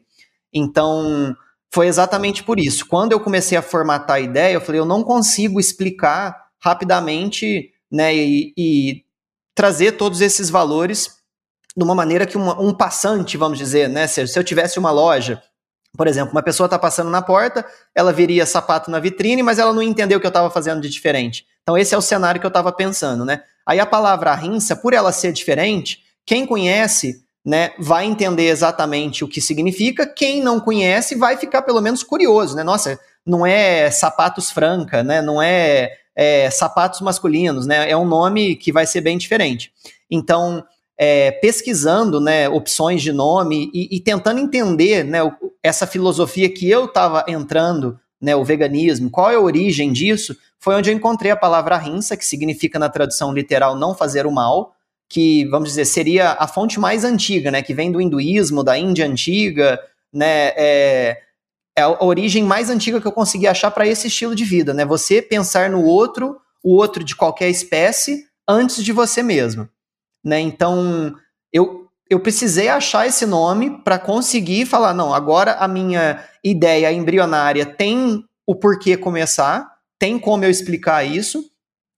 Então 0.52 1.34
foi 1.72 1.88
exatamente 1.88 2.44
por 2.44 2.61
isso. 2.61 2.87
Quando 2.87 3.12
eu 3.12 3.20
comecei 3.20 3.58
a 3.58 3.62
formatar 3.62 4.16
a 4.16 4.20
ideia, 4.20 4.54
eu 4.54 4.61
falei, 4.61 4.80
eu 4.80 4.84
não 4.84 5.02
consigo 5.02 5.58
explicar 5.58 6.46
rapidamente 6.61 7.70
né, 7.90 8.14
e, 8.14 8.52
e 8.56 9.04
trazer 9.54 9.92
todos 9.92 10.20
esses 10.20 10.49
valores 10.50 11.16
de 11.76 11.82
uma 11.82 11.94
maneira 11.94 12.26
que 12.26 12.37
uma, 12.37 12.61
um 12.61 12.72
passante, 12.72 13.37
vamos 13.37 13.58
dizer, 13.58 13.88
né? 13.88 14.06
Se, 14.06 14.26
se 14.26 14.38
eu 14.38 14.44
tivesse 14.44 14.78
uma 14.78 14.90
loja 14.90 15.42
por 15.96 16.06
exemplo, 16.06 16.32
uma 16.32 16.42
pessoa 16.42 16.66
está 16.66 16.78
passando 16.78 17.11
na 17.11 17.20
porta, 17.20 17.64
ela 17.94 18.12
viria 18.12 18.46
sapato 18.46 18.90
na 18.90 18.99
vitrine, 18.99 19.42
mas 19.42 19.58
ela 19.58 19.72
não 19.72 19.82
entendeu 19.82 20.18
o 20.18 20.20
que 20.20 20.26
eu 20.26 20.30
estava 20.30 20.50
fazendo 20.50 20.80
de 20.80 20.88
diferente. 20.88 21.46
Então, 21.62 21.76
esse 21.76 21.94
é 21.94 21.99
o 21.99 22.02
cenário 22.02 22.40
que 22.40 22.46
eu 22.46 22.49
estava 22.49 22.72
pensando, 22.72 23.25
né? 23.25 23.42
Aí 23.66 23.78
a 23.78 23.87
palavra 23.87 24.34
rinça, 24.34 24.75
por 24.75 24.94
ela 24.94 25.12
ser 25.12 25.32
diferente, 25.32 26.00
quem 26.25 26.46
conhece 26.46 27.22
né, 27.44 27.72
vai 27.78 28.06
entender 28.06 28.46
exatamente 28.46 29.25
o 29.25 29.28
que 29.28 29.40
significa, 29.40 30.06
quem 30.06 30.40
não 30.40 30.61
conhece 30.61 31.16
vai 31.16 31.37
ficar 31.37 31.62
pelo 31.62 31.80
menos 31.80 32.02
curioso, 32.02 32.56
né? 32.56 32.62
Nossa, 32.62 32.99
não 33.26 33.44
é 33.46 33.90
sapatos 33.90 34.50
franca, 34.50 35.02
né? 35.02 35.20
Não 35.20 35.42
é, 35.42 35.92
é 36.16 36.50
sapatos 36.50 37.00
masculinos, 37.00 37.66
né? 37.66 37.90
É 37.90 37.96
um 37.96 38.06
nome 38.06 38.56
que 38.56 38.72
vai 38.72 38.87
ser 38.87 39.00
bem 39.00 39.18
diferente. 39.18 39.72
Então, 40.11 40.64
é, 40.99 41.30
pesquisando 41.30 42.20
né, 42.20 42.49
opções 42.49 43.02
de 43.02 43.12
nome 43.12 43.70
e, 43.72 43.96
e 43.96 44.00
tentando 44.00 44.40
entender 44.40 45.04
né, 45.04 45.18
essa 45.62 45.87
filosofia 45.87 46.52
que 46.52 46.68
eu 46.68 46.84
estava 46.87 47.25
entrando, 47.28 47.99
né, 48.20 48.37
o 48.37 48.44
veganismo, 48.44 49.11
qual 49.11 49.30
é 49.30 49.34
a 49.34 49.40
origem 49.40 49.92
disso, 49.92 50.37
foi 50.58 50.75
onde 50.75 50.90
eu 50.90 50.94
encontrei 50.94 51.32
a 51.32 51.37
palavra 51.37 51.76
rinsa, 51.76 52.16
que 52.16 52.25
significa 52.25 52.78
na 52.78 52.88
tradução 52.88 53.32
literal 53.32 53.75
não 53.75 53.94
fazer 53.94 54.26
o 54.26 54.30
mal, 54.30 54.75
que, 55.08 55.44
vamos 55.46 55.70
dizer, 55.70 55.84
seria 55.84 56.37
a 56.38 56.46
fonte 56.46 56.78
mais 56.78 57.04
antiga, 57.04 57.50
né, 57.50 57.62
que 57.62 57.75
vem 57.75 57.90
do 57.90 58.00
hinduísmo, 58.00 58.62
da 58.62 58.78
Índia 58.78 59.06
antiga, 59.06 59.80
né, 60.12 60.52
é, 60.56 61.18
é 61.76 61.82
a 61.82 62.04
origem 62.04 62.44
mais 62.44 62.70
antiga 62.70 63.00
que 63.00 63.06
eu 63.06 63.12
consegui 63.12 63.46
achar 63.46 63.70
para 63.70 63.87
esse 63.87 64.06
estilo 64.06 64.34
de 64.34 64.44
vida, 64.44 64.72
né, 64.72 64.84
você 64.84 65.20
pensar 65.20 65.68
no 65.68 65.82
outro, 65.82 66.37
o 66.62 66.76
outro 66.76 67.02
de 67.02 67.16
qualquer 67.16 67.50
espécie, 67.50 68.25
antes 68.46 68.84
de 68.84 68.92
você 68.92 69.22
mesmo 69.22 69.68
né? 70.25 70.41
Então, 70.41 71.14
eu, 71.52 71.88
eu 72.09 72.21
precisei 72.21 72.69
achar 72.69 73.07
esse 73.07 73.26
nome 73.26 73.83
para 73.83 73.99
conseguir 73.99 74.67
falar, 74.67 74.95
não, 74.95 75.14
agora 75.14 75.55
a 75.55 75.67
minha 75.67 76.23
ideia 76.45 76.93
embrionária 76.93 77.67
tem 77.67 78.25
o 78.47 78.55
porquê 78.55 78.97
começar, 78.97 79.71
tem 79.99 80.19
como 80.19 80.45
eu 80.45 80.50
explicar 80.50 81.05
isso, 81.05 81.45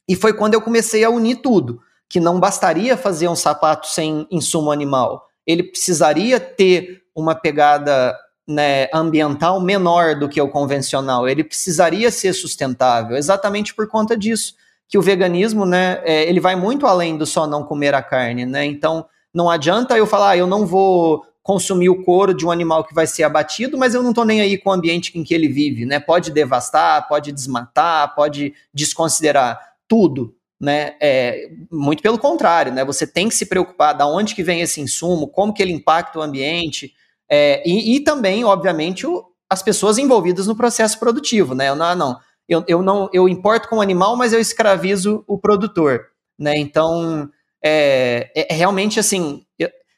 e 0.08 0.14
foi 0.14 0.32
quando 0.32 0.54
eu 0.54 0.60
comecei 0.60 1.04
a 1.04 1.10
unir 1.10 1.36
tudo, 1.36 1.80
que 2.08 2.20
não 2.20 2.38
bastaria 2.38 2.96
fazer 2.96 3.28
um 3.28 3.36
sapato 3.36 3.88
sem 3.88 4.26
insumo 4.30 4.70
animal, 4.70 5.26
ele 5.46 5.62
precisaria 5.62 6.38
ter 6.38 7.02
uma 7.14 7.34
pegada 7.34 8.16
né, 8.46 8.88
ambiental 8.92 9.60
menor 9.60 10.18
do 10.18 10.28
que 10.28 10.40
o 10.40 10.48
convencional, 10.48 11.26
ele 11.28 11.42
precisaria 11.42 12.10
ser 12.10 12.34
sustentável, 12.34 13.16
exatamente 13.16 13.74
por 13.74 13.88
conta 13.88 14.16
disso 14.16 14.54
que 14.88 14.98
o 14.98 15.02
veganismo, 15.02 15.64
né, 15.64 16.00
é, 16.04 16.28
ele 16.28 16.40
vai 16.40 16.54
muito 16.54 16.86
além 16.86 17.16
do 17.16 17.26
só 17.26 17.46
não 17.46 17.64
comer 17.64 17.94
a 17.94 18.02
carne, 18.02 18.44
né? 18.44 18.64
Então, 18.64 19.06
não 19.32 19.50
adianta 19.50 19.96
eu 19.96 20.06
falar, 20.06 20.30
ah, 20.30 20.36
eu 20.36 20.46
não 20.46 20.66
vou 20.66 21.24
consumir 21.42 21.90
o 21.90 22.02
couro 22.02 22.32
de 22.32 22.46
um 22.46 22.50
animal 22.50 22.84
que 22.84 22.94
vai 22.94 23.06
ser 23.06 23.22
abatido, 23.22 23.76
mas 23.76 23.94
eu 23.94 24.02
não 24.02 24.10
estou 24.10 24.24
nem 24.24 24.40
aí 24.40 24.56
com 24.56 24.70
o 24.70 24.72
ambiente 24.72 25.16
em 25.18 25.22
que 25.22 25.34
ele 25.34 25.46
vive, 25.48 25.84
né? 25.84 26.00
Pode 26.00 26.30
devastar, 26.30 27.06
pode 27.06 27.32
desmatar, 27.32 28.14
pode 28.14 28.54
desconsiderar 28.72 29.60
tudo, 29.86 30.34
né? 30.58 30.94
É, 31.00 31.50
muito 31.70 32.02
pelo 32.02 32.18
contrário, 32.18 32.72
né? 32.72 32.82
Você 32.84 33.06
tem 33.06 33.28
que 33.28 33.34
se 33.34 33.44
preocupar 33.44 33.94
da 33.94 34.06
onde 34.06 34.34
que 34.34 34.42
vem 34.42 34.62
esse 34.62 34.80
insumo, 34.80 35.28
como 35.28 35.52
que 35.52 35.62
ele 35.62 35.72
impacta 35.72 36.18
o 36.18 36.22
ambiente, 36.22 36.94
é, 37.28 37.62
e, 37.68 37.96
e, 37.96 38.00
também, 38.00 38.44
obviamente, 38.44 39.06
o, 39.06 39.24
as 39.48 39.62
pessoas 39.62 39.98
envolvidas 39.98 40.46
no 40.46 40.56
processo 40.56 40.98
produtivo, 40.98 41.54
né? 41.54 41.74
Não, 41.74 41.94
não, 41.94 42.18
eu, 42.48 42.64
eu 42.66 42.82
não 42.82 43.08
eu 43.12 43.28
importo 43.28 43.68
com 43.68 43.76
o 43.76 43.80
animal, 43.80 44.16
mas 44.16 44.32
eu 44.32 44.40
escravizo 44.40 45.24
o 45.26 45.38
produtor, 45.38 46.06
né? 46.38 46.56
Então 46.56 47.28
é, 47.62 48.30
é, 48.34 48.52
é 48.52 48.56
realmente 48.56 49.00
assim 49.00 49.44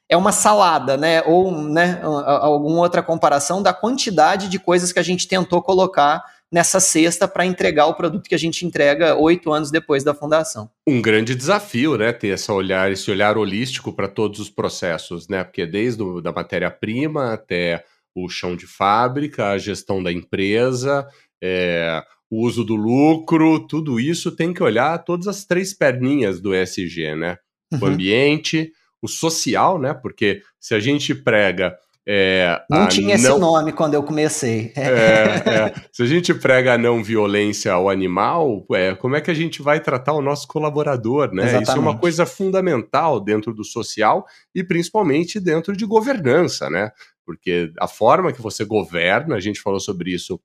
é 0.09 0.17
uma 0.17 0.33
salada, 0.33 0.97
né? 0.97 1.23
Ou 1.23 1.51
né, 1.51 2.01
alguma 2.03 2.81
outra 2.81 3.03
comparação 3.03 3.63
da 3.63 3.73
quantidade 3.73 4.49
de 4.49 4.59
coisas 4.59 4.93
que 4.93 4.99
a 4.99 5.03
gente 5.03 5.27
tentou 5.27 5.61
colocar 5.61 6.23
nessa 6.51 6.79
cesta 6.79 7.27
para 7.27 7.45
entregar 7.45 7.87
o 7.87 7.95
produto 7.95 8.29
que 8.29 8.35
a 8.35 8.39
gente 8.39 8.65
entrega 8.65 9.17
oito 9.17 9.53
anos 9.53 9.71
depois 9.71 10.05
da 10.05 10.15
fundação. 10.15 10.71
Um 10.87 11.03
grande 11.03 11.35
desafio, 11.35 11.99
né? 11.99 12.13
Ter 12.13 12.29
esse 12.29 12.51
olhar, 12.51 12.91
esse 12.91 13.11
olhar 13.11 13.37
holístico 13.37 13.93
para 13.93 14.07
todos 14.07 14.39
os 14.39 14.49
processos, 14.49 15.29
né? 15.29 15.43
Porque 15.43 15.67
desde 15.67 16.03
o, 16.03 16.21
da 16.21 16.33
matéria-prima 16.33 17.33
até 17.33 17.85
o 18.15 18.29
chão 18.29 18.57
de 18.57 18.67
fábrica, 18.67 19.51
a 19.51 19.59
gestão 19.59 20.03
da 20.03 20.13
empresa, 20.13 21.07
é, 21.43 22.03
o 22.31 22.45
uso 22.45 22.65
do 22.65 22.75
lucro, 22.75 23.61
tudo 23.67 24.01
isso 24.01 24.33
tem 24.33 24.53
que 24.53 24.63
olhar 24.63 24.99
todas 25.05 25.29
as 25.29 25.45
três 25.45 25.73
perninhas 25.73 26.41
do 26.41 26.55
ESG, 26.55 27.15
né? 27.15 27.39
Uhum. 27.73 27.79
O 27.81 27.87
ambiente, 27.87 28.73
o 29.01 29.09
social, 29.09 29.79
né? 29.79 29.95
Porque 29.95 30.43
se 30.59 30.75
a 30.75 30.81
gente 30.81 31.15
prega. 31.15 31.77
É, 32.09 32.63
não 32.71 32.87
tinha 32.87 33.19
não... 33.19 33.33
esse 33.33 33.41
nome 33.41 33.73
quando 33.73 33.95
eu 33.95 34.03
comecei. 34.03 34.73
É, 34.77 34.83
é. 34.85 35.75
Se 35.91 36.05
a 36.05 36.07
gente 36.07 36.33
prega 36.33 36.75
a 36.75 36.79
não 36.79 37.03
violência 37.03 37.73
ao 37.73 37.91
animal, 37.91 38.65
é, 38.73 38.95
como 38.95 39.17
é 39.17 39.21
que 39.21 39.31
a 39.31 39.35
gente 39.35 39.61
vai 39.61 39.81
tratar 39.81 40.13
o 40.13 40.23
nosso 40.23 40.47
colaborador, 40.47 41.33
né? 41.33 41.43
Exatamente. 41.43 41.69
Isso 41.69 41.77
é 41.77 41.81
uma 41.81 41.99
coisa 41.99 42.25
fundamental 42.25 43.19
dentro 43.19 43.53
do 43.53 43.65
social 43.65 44.25
e 44.55 44.63
principalmente 44.63 45.41
dentro 45.41 45.77
de 45.77 45.85
governança, 45.85 46.71
né? 46.71 46.93
Porque 47.25 47.73
a 47.81 47.89
forma 47.89 48.33
que 48.33 48.41
você 48.41 48.65
governa, 48.65 49.35
a 49.35 49.41
gente 49.41 49.61
falou 49.61 49.81
sobre 49.81 50.13
isso 50.13 50.41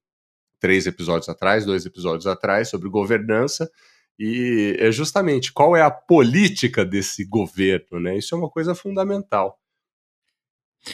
três 0.61 0.85
episódios 0.85 1.27
atrás, 1.27 1.65
dois 1.65 1.85
episódios 1.85 2.27
atrás, 2.27 2.69
sobre 2.69 2.87
governança, 2.87 3.69
e 4.17 4.77
é 4.79 4.91
justamente 4.91 5.51
qual 5.51 5.75
é 5.75 5.81
a 5.81 5.89
política 5.89 6.85
desse 6.85 7.25
governo, 7.25 7.99
né? 7.99 8.17
Isso 8.17 8.35
é 8.35 8.37
uma 8.37 8.49
coisa 8.49 8.75
fundamental. 8.75 9.57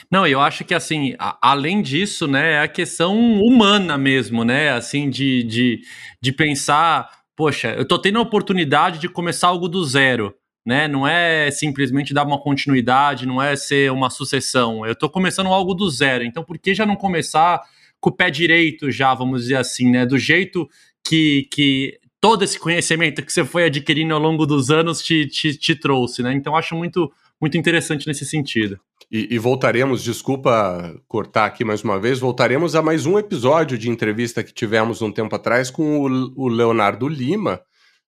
Não, 0.09 0.25
eu 0.25 0.39
acho 0.39 0.63
que 0.65 0.73
assim, 0.73 1.15
a, 1.19 1.37
além 1.41 1.81
disso, 1.81 2.27
né, 2.27 2.53
é 2.53 2.59
a 2.61 2.67
questão 2.67 3.17
humana 3.41 3.97
mesmo, 3.97 4.43
né? 4.43 4.71
Assim, 4.71 5.09
de, 5.09 5.43
de, 5.43 5.81
de 6.21 6.31
pensar, 6.31 7.09
poxa, 7.35 7.73
eu 7.73 7.85
tô 7.85 7.99
tendo 7.99 8.17
a 8.17 8.21
oportunidade 8.21 8.99
de 8.99 9.09
começar 9.09 9.47
algo 9.49 9.67
do 9.67 9.83
zero. 9.83 10.33
Né? 10.65 10.85
Não 10.85 11.07
é 11.07 11.49
simplesmente 11.49 12.13
dar 12.13 12.25
uma 12.25 12.41
continuidade, 12.41 13.25
não 13.25 13.41
é 13.41 13.55
ser 13.55 13.89
uma 13.89 14.09
sucessão. 14.09 14.85
Eu 14.85 14.91
estou 14.91 15.09
começando 15.09 15.47
algo 15.47 15.73
do 15.73 15.89
zero. 15.89 16.25
Então, 16.25 16.43
por 16.43 16.57
que 16.57 16.75
já 16.75 16.85
não 16.85 16.97
começar 16.97 17.61
com 17.99 18.09
o 18.09 18.15
pé 18.15 18.29
direito 18.29 18.91
já, 18.91 19.13
vamos 19.13 19.43
dizer 19.43 19.55
assim, 19.55 19.89
né? 19.89 20.05
Do 20.05 20.17
jeito 20.17 20.67
que, 21.07 21.47
que 21.51 21.99
todo 22.19 22.43
esse 22.43 22.59
conhecimento 22.59 23.23
que 23.23 23.31
você 23.31 23.45
foi 23.45 23.65
adquirindo 23.65 24.13
ao 24.13 24.19
longo 24.19 24.45
dos 24.45 24.69
anos 24.69 25.01
te, 25.01 25.25
te, 25.27 25.57
te 25.57 25.75
trouxe, 25.75 26.21
né? 26.21 26.33
Então 26.33 26.55
acho 26.55 26.75
muito, 26.75 27.11
muito 27.39 27.57
interessante 27.57 28.07
nesse 28.07 28.25
sentido. 28.25 28.79
E, 29.09 29.35
e, 29.35 29.39
voltaremos, 29.39 30.03
desculpa 30.03 30.93
cortar 31.07 31.45
aqui 31.45 31.63
mais 31.63 31.81
uma 31.81 31.97
vez, 31.97 32.19
voltaremos 32.19 32.75
a 32.75 32.81
mais 32.81 33.05
um 33.05 33.17
episódio 33.17 33.77
de 33.77 33.89
entrevista 33.89 34.43
que 34.43 34.53
tivemos 34.53 35.01
um 35.01 35.11
tempo 35.11 35.33
atrás 35.33 35.71
com 35.71 35.99
o, 35.99 36.33
o 36.35 36.47
Leonardo 36.49 37.07
Lima, 37.07 37.61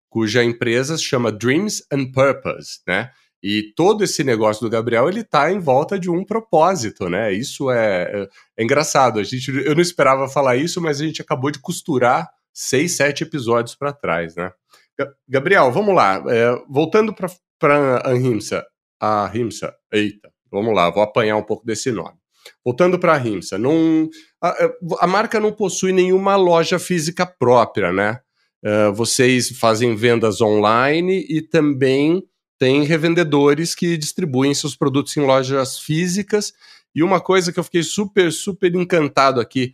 cuja 0.10 0.43
empresa 0.43 0.98
se 0.98 1.03
chama 1.05 1.31
Dreams 1.31 1.86
and 1.91 2.12
Purpose, 2.12 2.81
né? 2.86 3.12
E 3.41 3.74
todo 3.75 4.03
esse 4.03 4.24
negócio 4.24 4.62
do 4.62 4.69
Gabriel, 4.69 5.08
ele 5.08 5.24
tá 5.24 5.51
em 5.51 5.60
volta 5.60 5.98
de 5.98 6.10
um 6.10 6.25
propósito, 6.25 7.10
né? 7.10 7.31
Isso 7.31 7.72
é, 7.72 8.03
é, 8.03 8.29
é, 8.58 8.63
engraçado. 8.63 9.19
A 9.19 9.24
gente, 9.24 9.50
eu 9.50 9.74
não 9.74 9.81
esperava 9.81 10.27
falar 10.27 10.58
isso, 10.58 10.81
mas 10.81 11.00
a 11.00 11.05
gente 11.05 11.22
acabou 11.22 11.50
de 11.50 11.60
costurar 11.60 12.29
seis, 12.53 12.98
sete 12.98 13.24
episódios 13.24 13.75
para 13.75 13.93
trás, 13.93 14.36
né? 14.36 14.51
Gabriel, 15.27 15.72
vamos 15.72 15.96
lá. 15.96 16.22
É, 16.27 16.62
voltando 16.69 17.13
para 17.13 18.01
a 18.03 18.13
Rimsa. 18.13 18.65
A 19.00 19.25
Rimsa, 19.27 19.74
eita, 19.93 20.29
vamos 20.51 20.75
lá, 20.75 20.89
vou 20.89 21.01
apanhar 21.01 21.38
um 21.38 21.43
pouco 21.43 21.65
desse 21.65 21.89
nome. 21.89 22.17
Voltando 22.65 23.00
para 23.00 23.13
a 23.13 23.17
Rimsa, 23.17 23.58
não, 23.58 24.10
a, 24.41 24.72
a, 25.00 25.08
marca 25.08 25.39
não 25.39 25.53
possui 25.53 25.93
nenhuma 25.93 26.36
loja 26.36 26.77
física 26.77 27.25
própria, 27.25 27.93
né? 27.93 28.19
Uh, 28.62 28.93
vocês 28.93 29.58
fazem 29.58 29.96
vendas 29.96 30.41
online 30.41 31.25
e 31.29 31.41
também 31.41 32.22
tem 32.59 32.83
revendedores 32.83 33.73
que 33.73 33.97
distribuem 33.97 34.53
seus 34.53 34.75
produtos 34.75 35.15
em 35.15 35.21
lojas 35.21 35.79
físicas. 35.79 36.53
E 36.93 37.01
uma 37.01 37.21
coisa 37.21 37.53
que 37.53 37.59
eu 37.59 37.63
fiquei 37.63 37.81
super, 37.81 38.31
super 38.31 38.75
encantado 38.75 39.39
aqui. 39.39 39.73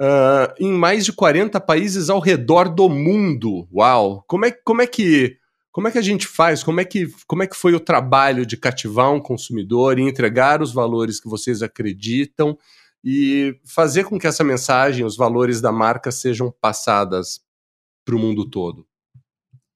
Uh, 0.00 0.50
em 0.58 0.72
mais 0.72 1.04
de 1.04 1.12
40 1.12 1.60
países 1.60 2.10
ao 2.10 2.18
redor 2.18 2.68
do 2.68 2.88
mundo. 2.88 3.68
Uau! 3.72 4.24
Como 4.26 4.44
é, 4.44 4.50
como 4.50 4.82
é 4.82 4.86
que 4.86 5.38
como 5.70 5.88
é 5.88 5.90
que 5.90 5.98
a 5.98 6.02
gente 6.02 6.26
faz? 6.28 6.62
Como 6.62 6.80
é 6.80 6.84
que, 6.84 7.08
como 7.26 7.42
é 7.42 7.48
que 7.48 7.56
foi 7.56 7.74
o 7.74 7.80
trabalho 7.80 8.46
de 8.46 8.56
cativar 8.56 9.12
um 9.12 9.20
consumidor 9.20 9.98
e 9.98 10.02
entregar 10.02 10.62
os 10.62 10.72
valores 10.72 11.18
que 11.18 11.28
vocês 11.28 11.62
acreditam 11.62 12.56
e 13.02 13.58
fazer 13.64 14.04
com 14.04 14.16
que 14.16 14.26
essa 14.28 14.44
mensagem, 14.44 15.04
os 15.04 15.16
valores 15.16 15.60
da 15.60 15.72
marca 15.72 16.12
sejam 16.12 16.52
passadas 16.60 17.40
para 18.04 18.14
o 18.14 18.18
mundo 18.20 18.48
todo? 18.48 18.86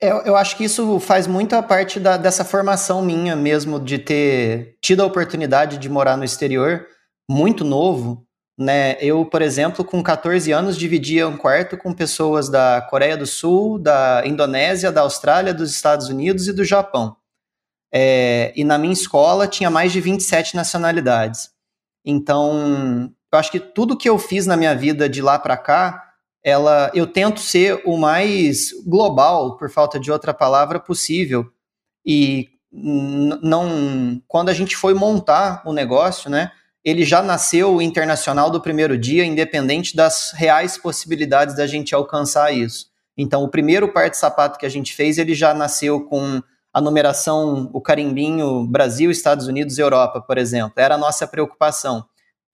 Eu, 0.00 0.18
eu, 0.18 0.36
acho 0.36 0.56
que 0.56 0.64
isso 0.64 1.00
faz 1.00 1.26
muita 1.26 1.60
parte 1.60 1.98
da, 1.98 2.16
dessa 2.16 2.44
formação 2.44 3.02
minha 3.02 3.34
mesmo, 3.34 3.80
de 3.80 3.98
ter 3.98 4.76
tido 4.80 5.02
a 5.02 5.06
oportunidade 5.06 5.76
de 5.76 5.88
morar 5.88 6.16
no 6.16 6.24
exterior 6.24 6.86
muito 7.28 7.64
novo. 7.64 8.24
Né? 8.56 8.96
Eu, 9.00 9.24
por 9.24 9.42
exemplo, 9.42 9.84
com 9.84 10.02
14 10.02 10.52
anos, 10.52 10.76
dividia 10.76 11.26
um 11.26 11.36
quarto 11.36 11.76
com 11.76 11.92
pessoas 11.92 12.48
da 12.48 12.80
Coreia 12.88 13.16
do 13.16 13.26
Sul, 13.26 13.78
da 13.78 14.22
Indonésia, 14.24 14.92
da 14.92 15.00
Austrália, 15.00 15.52
dos 15.52 15.70
Estados 15.70 16.08
Unidos 16.08 16.46
e 16.46 16.52
do 16.52 16.64
Japão. 16.64 17.16
É, 17.92 18.52
e 18.54 18.64
na 18.64 18.78
minha 18.78 18.92
escola 18.92 19.48
tinha 19.48 19.70
mais 19.70 19.90
de 19.90 20.00
27 20.00 20.54
nacionalidades. 20.54 21.50
Então, 22.04 23.12
eu 23.32 23.38
acho 23.38 23.50
que 23.50 23.60
tudo 23.60 23.96
que 23.96 24.08
eu 24.08 24.18
fiz 24.18 24.46
na 24.46 24.56
minha 24.56 24.74
vida 24.74 25.08
de 25.08 25.20
lá 25.20 25.38
para 25.38 25.56
cá 25.56 26.07
ela, 26.42 26.90
eu 26.95 27.07
tento 27.07 27.40
ser 27.40 27.83
o 27.85 27.97
mais 27.97 28.71
global, 28.87 29.57
por 29.57 29.71
falta 29.71 29.99
de 29.99 30.11
outra 30.11 30.33
palavra, 30.33 30.78
possível. 30.80 31.50
E 32.04 32.49
não, 32.71 34.21
quando 34.26 34.49
a 34.49 34.54
gente 34.54 34.76
foi 34.76 34.95
montar 34.95 35.62
o 35.64 35.73
negócio, 35.73 36.30
né, 36.30 36.52
ele 36.85 37.04
já 37.04 37.23
nasceu 37.23 37.83
internacional 37.83 38.50
do 38.50 38.61
primeiro 38.61 38.97
dia, 38.97 39.25
independente 39.25 39.97
das 39.97 40.33
reais 40.33 40.78
possibilidades 40.78 41.57
da 41.57 41.66
gente 41.66 41.95
alcançar 41.95 42.52
isso. 42.52 42.87
Então, 43.16 43.42
o 43.42 43.49
primeiro 43.49 43.92
par 43.92 44.09
de 44.09 44.16
sapato 44.16 44.59
que 44.59 44.66
a 44.66 44.68
gente 44.71 44.95
fez, 44.95 45.18
ele 45.18 45.35
já 45.35 45.52
nasceu 45.52 46.04
com 46.04 46.40
a 46.73 46.80
numeração, 46.80 47.68
o 47.73 47.80
carimbinho 47.80 48.64
Brasil, 48.66 49.11
Estados 49.11 49.49
Unidos, 49.49 49.78
Europa, 49.78 50.21
por 50.21 50.38
exemplo. 50.38 50.75
Era 50.76 50.95
a 50.95 50.99
nossa 50.99 51.26
preocupação 51.26 52.04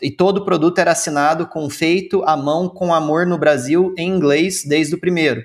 e 0.01 0.11
todo 0.11 0.45
produto 0.45 0.79
era 0.79 0.93
assinado 0.93 1.47
com 1.47 1.69
feito 1.71 2.23
à 2.25 2.37
mão 2.37 2.69
com 2.69 2.93
amor 2.93 3.27
no 3.27 3.39
Brasil 3.39 3.95
em 3.97 4.09
inglês 4.09 4.65
desde 4.65 4.95
o 4.95 5.01
primeiro, 5.01 5.45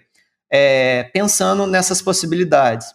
é, 0.51 1.03
pensando 1.13 1.67
nessas 1.67 2.01
possibilidades. 2.01 2.87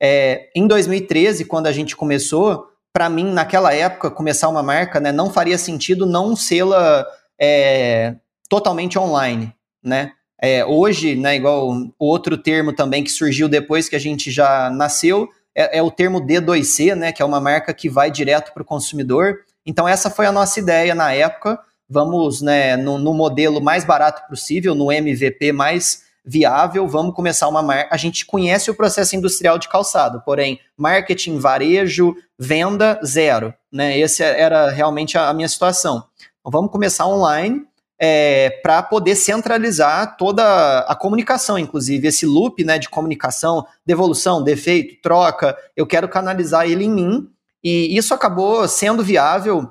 É, 0.00 0.48
em 0.54 0.66
2013, 0.66 1.44
quando 1.44 1.66
a 1.66 1.72
gente 1.72 1.96
começou, 1.96 2.68
para 2.92 3.08
mim, 3.08 3.32
naquela 3.32 3.74
época, 3.74 4.10
começar 4.10 4.48
uma 4.48 4.62
marca 4.62 5.00
né, 5.00 5.10
não 5.12 5.30
faria 5.30 5.58
sentido 5.58 6.06
não 6.06 6.36
sê-la 6.36 7.06
é, 7.40 8.14
totalmente 8.48 8.98
online. 8.98 9.52
Né? 9.82 10.12
É, 10.40 10.64
hoje, 10.64 11.16
né, 11.16 11.36
igual 11.36 11.74
outro 11.98 12.38
termo 12.38 12.72
também 12.72 13.02
que 13.02 13.10
surgiu 13.10 13.48
depois 13.48 13.88
que 13.88 13.96
a 13.96 14.00
gente 14.00 14.30
já 14.30 14.70
nasceu, 14.70 15.28
é, 15.54 15.78
é 15.78 15.82
o 15.82 15.90
termo 15.90 16.20
D2C, 16.20 16.94
né, 16.94 17.10
que 17.10 17.20
é 17.20 17.24
uma 17.24 17.40
marca 17.40 17.74
que 17.74 17.88
vai 17.88 18.10
direto 18.10 18.52
para 18.52 18.62
o 18.62 18.66
consumidor. 18.66 19.38
Então, 19.68 19.86
essa 19.86 20.08
foi 20.08 20.24
a 20.24 20.32
nossa 20.32 20.58
ideia 20.58 20.94
na 20.94 21.12
época. 21.12 21.60
Vamos 21.86 22.40
né, 22.40 22.74
no, 22.74 22.96
no 22.96 23.12
modelo 23.12 23.60
mais 23.60 23.84
barato 23.84 24.26
possível, 24.26 24.74
no 24.74 24.90
MVP 24.90 25.52
mais 25.52 26.08
viável, 26.24 26.88
vamos 26.88 27.14
começar 27.14 27.48
uma 27.48 27.62
marca. 27.62 27.94
A 27.94 27.98
gente 27.98 28.24
conhece 28.24 28.70
o 28.70 28.74
processo 28.74 29.14
industrial 29.14 29.58
de 29.58 29.68
calçado, 29.68 30.22
porém, 30.24 30.58
marketing, 30.74 31.38
varejo, 31.38 32.16
venda, 32.38 32.98
zero. 33.04 33.52
Né? 33.70 34.00
Essa 34.00 34.24
era 34.24 34.70
realmente 34.70 35.18
a, 35.18 35.34
minha 35.34 35.48
situação. 35.48 36.04
Então, 36.40 36.50
vamos 36.50 36.72
começar 36.72 37.06
online 37.06 37.62
é, 38.00 38.48
para 38.62 38.82
poder 38.82 39.16
centralizar 39.16 40.16
toda 40.16 40.80
a 40.80 40.94
comunicação, 40.94 41.58
inclusive 41.58 42.08
esse 42.08 42.24
loop 42.24 42.64
né, 42.64 42.78
de 42.78 42.88
comunicação, 42.88 43.66
devolução, 43.84 44.42
defeito, 44.42 45.02
troca. 45.02 45.54
Eu 45.76 45.86
quero 45.86 46.08
canalizar 46.08 46.66
ele 46.66 46.84
em 46.84 46.90
mim 46.90 47.30
e 47.62 47.96
isso 47.96 48.14
acabou 48.14 48.66
sendo 48.68 49.02
viável. 49.02 49.70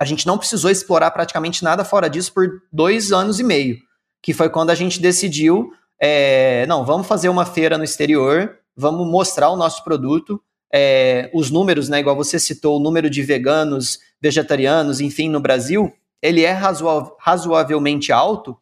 A 0.00 0.04
gente 0.04 0.26
não 0.26 0.38
precisou 0.38 0.70
explorar 0.70 1.10
praticamente 1.10 1.64
nada 1.64 1.84
fora 1.84 2.08
disso 2.08 2.32
por 2.32 2.48
dois 2.72 3.12
anos 3.12 3.40
e 3.40 3.44
meio, 3.44 3.78
que 4.22 4.32
foi 4.32 4.48
quando 4.48 4.70
a 4.70 4.74
gente 4.74 5.00
decidiu, 5.00 5.72
é, 6.00 6.64
não, 6.66 6.84
vamos 6.84 7.06
fazer 7.06 7.28
uma 7.28 7.44
feira 7.44 7.76
no 7.76 7.84
exterior, 7.84 8.56
vamos 8.76 9.06
mostrar 9.10 9.50
o 9.50 9.56
nosso 9.56 9.82
produto, 9.82 10.40
é, 10.72 11.30
os 11.34 11.50
números, 11.50 11.88
né, 11.88 11.98
igual 12.00 12.14
você 12.14 12.38
citou, 12.38 12.76
o 12.76 12.82
número 12.82 13.10
de 13.10 13.22
veganos, 13.22 13.98
vegetarianos, 14.20 15.00
enfim, 15.00 15.28
no 15.28 15.40
Brasil, 15.40 15.92
ele 16.22 16.44
é 16.44 16.52
razoavelmente 16.52 18.12
alto, 18.12 18.56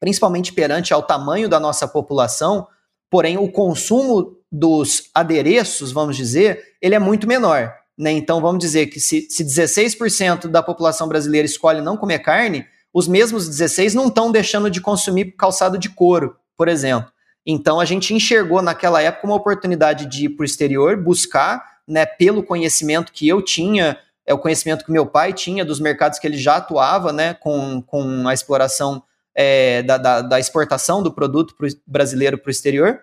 principalmente 0.00 0.52
perante 0.52 0.92
ao 0.92 1.02
tamanho 1.02 1.48
da 1.48 1.60
nossa 1.60 1.86
população, 1.88 2.66
porém 3.10 3.38
o 3.38 3.50
consumo 3.50 4.36
dos 4.50 5.10
adereços, 5.14 5.92
vamos 5.92 6.16
dizer, 6.16 6.62
ele 6.80 6.94
é 6.94 6.98
muito 6.98 7.26
menor. 7.26 7.74
Né? 7.98 8.12
Então, 8.12 8.40
vamos 8.40 8.58
dizer 8.58 8.86
que 8.86 9.00
se, 9.00 9.26
se 9.30 9.44
16% 9.44 10.48
da 10.48 10.62
população 10.62 11.08
brasileira 11.08 11.46
escolhe 11.46 11.80
não 11.80 11.96
comer 11.96 12.18
carne, 12.18 12.66
os 12.92 13.08
mesmos 13.08 13.48
16 13.48 13.94
não 13.94 14.08
estão 14.08 14.30
deixando 14.30 14.70
de 14.70 14.80
consumir 14.80 15.32
calçado 15.32 15.78
de 15.78 15.88
couro, 15.88 16.36
por 16.56 16.68
exemplo. 16.68 17.10
Então, 17.44 17.78
a 17.78 17.84
gente 17.84 18.12
enxergou 18.12 18.60
naquela 18.60 19.00
época 19.00 19.26
uma 19.26 19.36
oportunidade 19.36 20.06
de 20.06 20.24
ir 20.24 20.30
para 20.30 20.42
o 20.42 20.46
exterior, 20.46 20.96
buscar, 20.96 21.62
né, 21.86 22.04
pelo 22.04 22.42
conhecimento 22.42 23.12
que 23.12 23.28
eu 23.28 23.40
tinha, 23.40 23.98
é 24.26 24.34
o 24.34 24.38
conhecimento 24.38 24.84
que 24.84 24.90
meu 24.90 25.06
pai 25.06 25.32
tinha 25.32 25.64
dos 25.64 25.78
mercados 25.78 26.18
que 26.18 26.26
ele 26.26 26.36
já 26.36 26.56
atuava, 26.56 27.12
né, 27.12 27.34
com, 27.34 27.80
com 27.82 28.26
a 28.26 28.34
exploração 28.34 29.02
é, 29.34 29.82
da, 29.82 29.96
da, 29.96 30.22
da 30.22 30.40
exportação 30.40 31.02
do 31.02 31.12
produto 31.12 31.54
pro 31.54 31.68
brasileiro 31.86 32.36
para 32.36 32.48
o 32.48 32.50
exterior. 32.50 33.00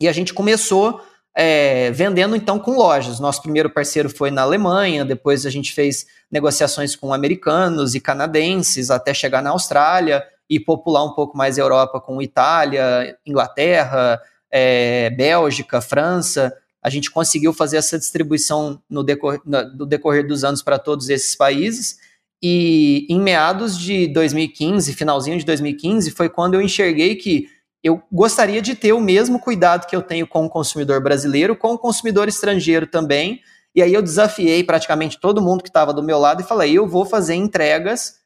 E 0.00 0.06
a 0.06 0.12
gente 0.12 0.32
começou 0.32 1.00
é, 1.34 1.90
vendendo 1.92 2.34
então 2.34 2.58
com 2.58 2.72
lojas. 2.72 3.20
Nosso 3.20 3.42
primeiro 3.42 3.70
parceiro 3.70 4.08
foi 4.10 4.30
na 4.30 4.42
Alemanha, 4.42 5.04
depois 5.04 5.46
a 5.46 5.50
gente 5.50 5.72
fez 5.72 6.06
negociações 6.30 6.96
com 6.96 7.12
americanos 7.12 7.94
e 7.94 8.00
canadenses 8.00 8.90
até 8.90 9.14
chegar 9.14 9.42
na 9.42 9.50
Austrália 9.50 10.22
e 10.48 10.58
popular 10.58 11.04
um 11.04 11.14
pouco 11.14 11.36
mais 11.36 11.58
a 11.58 11.62
Europa 11.62 12.00
com 12.00 12.20
Itália, 12.20 13.16
Inglaterra, 13.24 14.20
é, 14.50 15.10
Bélgica, 15.10 15.80
França. 15.80 16.52
A 16.82 16.90
gente 16.90 17.10
conseguiu 17.10 17.52
fazer 17.52 17.76
essa 17.76 17.98
distribuição 17.98 18.82
no 18.88 19.04
decorrer, 19.04 19.40
no 19.44 19.86
decorrer 19.86 20.26
dos 20.26 20.42
anos 20.42 20.62
para 20.62 20.78
todos 20.78 21.08
esses 21.08 21.36
países. 21.36 21.98
E 22.42 23.06
em 23.08 23.20
meados 23.20 23.78
de 23.78 24.08
2015, 24.08 24.94
finalzinho 24.94 25.38
de 25.38 25.44
2015, 25.44 26.10
foi 26.10 26.28
quando 26.28 26.54
eu 26.54 26.62
enxerguei 26.62 27.14
que 27.14 27.48
eu 27.82 28.02
gostaria 28.12 28.60
de 28.60 28.74
ter 28.74 28.92
o 28.92 29.00
mesmo 29.00 29.38
cuidado 29.38 29.86
que 29.86 29.96
eu 29.96 30.02
tenho 30.02 30.26
com 30.26 30.44
o 30.44 30.50
consumidor 30.50 31.02
brasileiro, 31.02 31.56
com 31.56 31.72
o 31.72 31.78
consumidor 31.78 32.28
estrangeiro 32.28 32.86
também. 32.86 33.40
E 33.74 33.82
aí 33.82 33.94
eu 33.94 34.02
desafiei 34.02 34.62
praticamente 34.62 35.18
todo 35.18 35.40
mundo 35.40 35.62
que 35.62 35.68
estava 35.68 35.92
do 35.92 36.02
meu 36.02 36.18
lado 36.18 36.42
e 36.42 36.44
falei: 36.44 36.72
eu 36.72 36.86
vou 36.86 37.04
fazer 37.04 37.34
entregas 37.34 38.20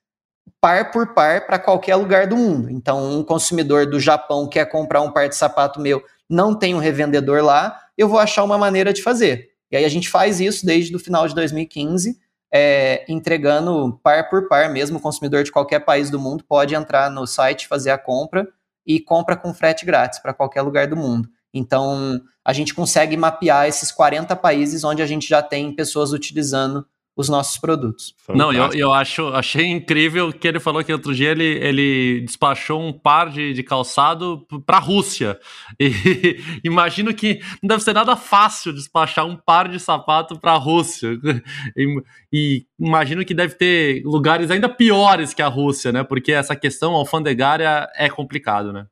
par 0.60 0.90
por 0.90 1.14
par 1.14 1.46
para 1.46 1.58
qualquer 1.58 1.94
lugar 1.96 2.26
do 2.26 2.36
mundo. 2.36 2.70
Então, 2.70 3.18
um 3.18 3.22
consumidor 3.22 3.86
do 3.86 4.00
Japão 4.00 4.48
quer 4.48 4.66
comprar 4.66 5.02
um 5.02 5.10
par 5.10 5.28
de 5.28 5.36
sapato 5.36 5.80
meu, 5.80 6.02
não 6.28 6.54
tem 6.58 6.74
um 6.74 6.78
revendedor 6.78 7.42
lá, 7.42 7.78
eu 7.96 8.08
vou 8.08 8.18
achar 8.18 8.42
uma 8.42 8.58
maneira 8.58 8.92
de 8.92 9.02
fazer. 9.02 9.50
E 9.70 9.76
aí 9.76 9.84
a 9.84 9.88
gente 9.88 10.08
faz 10.08 10.40
isso 10.40 10.64
desde 10.64 10.94
o 10.94 10.98
final 10.98 11.28
de 11.28 11.34
2015, 11.34 12.18
é, 12.52 13.04
entregando 13.08 14.00
par 14.02 14.28
por 14.30 14.48
par, 14.48 14.70
mesmo 14.70 14.98
o 14.98 15.00
consumidor 15.00 15.44
de 15.44 15.52
qualquer 15.52 15.80
país 15.80 16.10
do 16.10 16.18
mundo 16.18 16.44
pode 16.48 16.74
entrar 16.74 17.10
no 17.10 17.26
site, 17.26 17.68
fazer 17.68 17.90
a 17.90 17.98
compra 17.98 18.48
e 18.86 19.00
compra 19.00 19.36
com 19.36 19.54
frete 19.54 19.84
grátis 19.84 20.18
para 20.18 20.34
qualquer 20.34 20.62
lugar 20.62 20.86
do 20.86 20.96
mundo. 20.96 21.28
Então, 21.52 22.20
a 22.44 22.52
gente 22.52 22.74
consegue 22.74 23.16
mapear 23.16 23.66
esses 23.66 23.92
40 23.92 24.34
países 24.36 24.84
onde 24.84 25.02
a 25.02 25.06
gente 25.06 25.28
já 25.28 25.42
tem 25.42 25.74
pessoas 25.74 26.12
utilizando 26.12 26.86
os 27.16 27.28
nossos 27.28 27.58
produtos. 27.58 28.14
Fantástico. 28.18 28.38
Não, 28.38 28.52
eu, 28.52 28.72
eu 28.72 28.92
acho, 28.92 29.28
achei 29.28 29.66
incrível 29.66 30.32
que 30.32 30.48
ele 30.48 30.58
falou 30.58 30.82
que 30.82 30.92
outro 30.92 31.14
dia 31.14 31.30
ele, 31.30 31.44
ele 31.44 32.22
despachou 32.22 32.80
um 32.80 32.92
par 32.92 33.30
de, 33.30 33.52
de 33.52 33.62
calçado 33.62 34.44
para 34.66 34.78
a 34.78 34.80
Rússia. 34.80 35.38
E 35.80 36.60
imagino 36.64 37.12
que 37.14 37.40
não 37.62 37.68
deve 37.68 37.82
ser 37.82 37.92
nada 37.92 38.16
fácil 38.16 38.72
despachar 38.72 39.26
um 39.26 39.36
par 39.36 39.68
de 39.68 39.78
sapato 39.78 40.38
para 40.38 40.52
a 40.52 40.58
Rússia. 40.58 41.18
E, 41.76 42.02
e, 42.32 42.66
imagino 42.78 43.24
que 43.24 43.34
deve 43.34 43.54
ter 43.54 44.02
lugares 44.04 44.50
ainda 44.50 44.68
piores 44.68 45.32
que 45.34 45.42
a 45.42 45.48
Rússia, 45.48 45.92
né? 45.92 46.02
Porque 46.02 46.32
essa 46.32 46.56
questão 46.56 46.92
alfandegária 46.92 47.88
é 47.96 48.08
complicado, 48.08 48.72
né? 48.72 48.86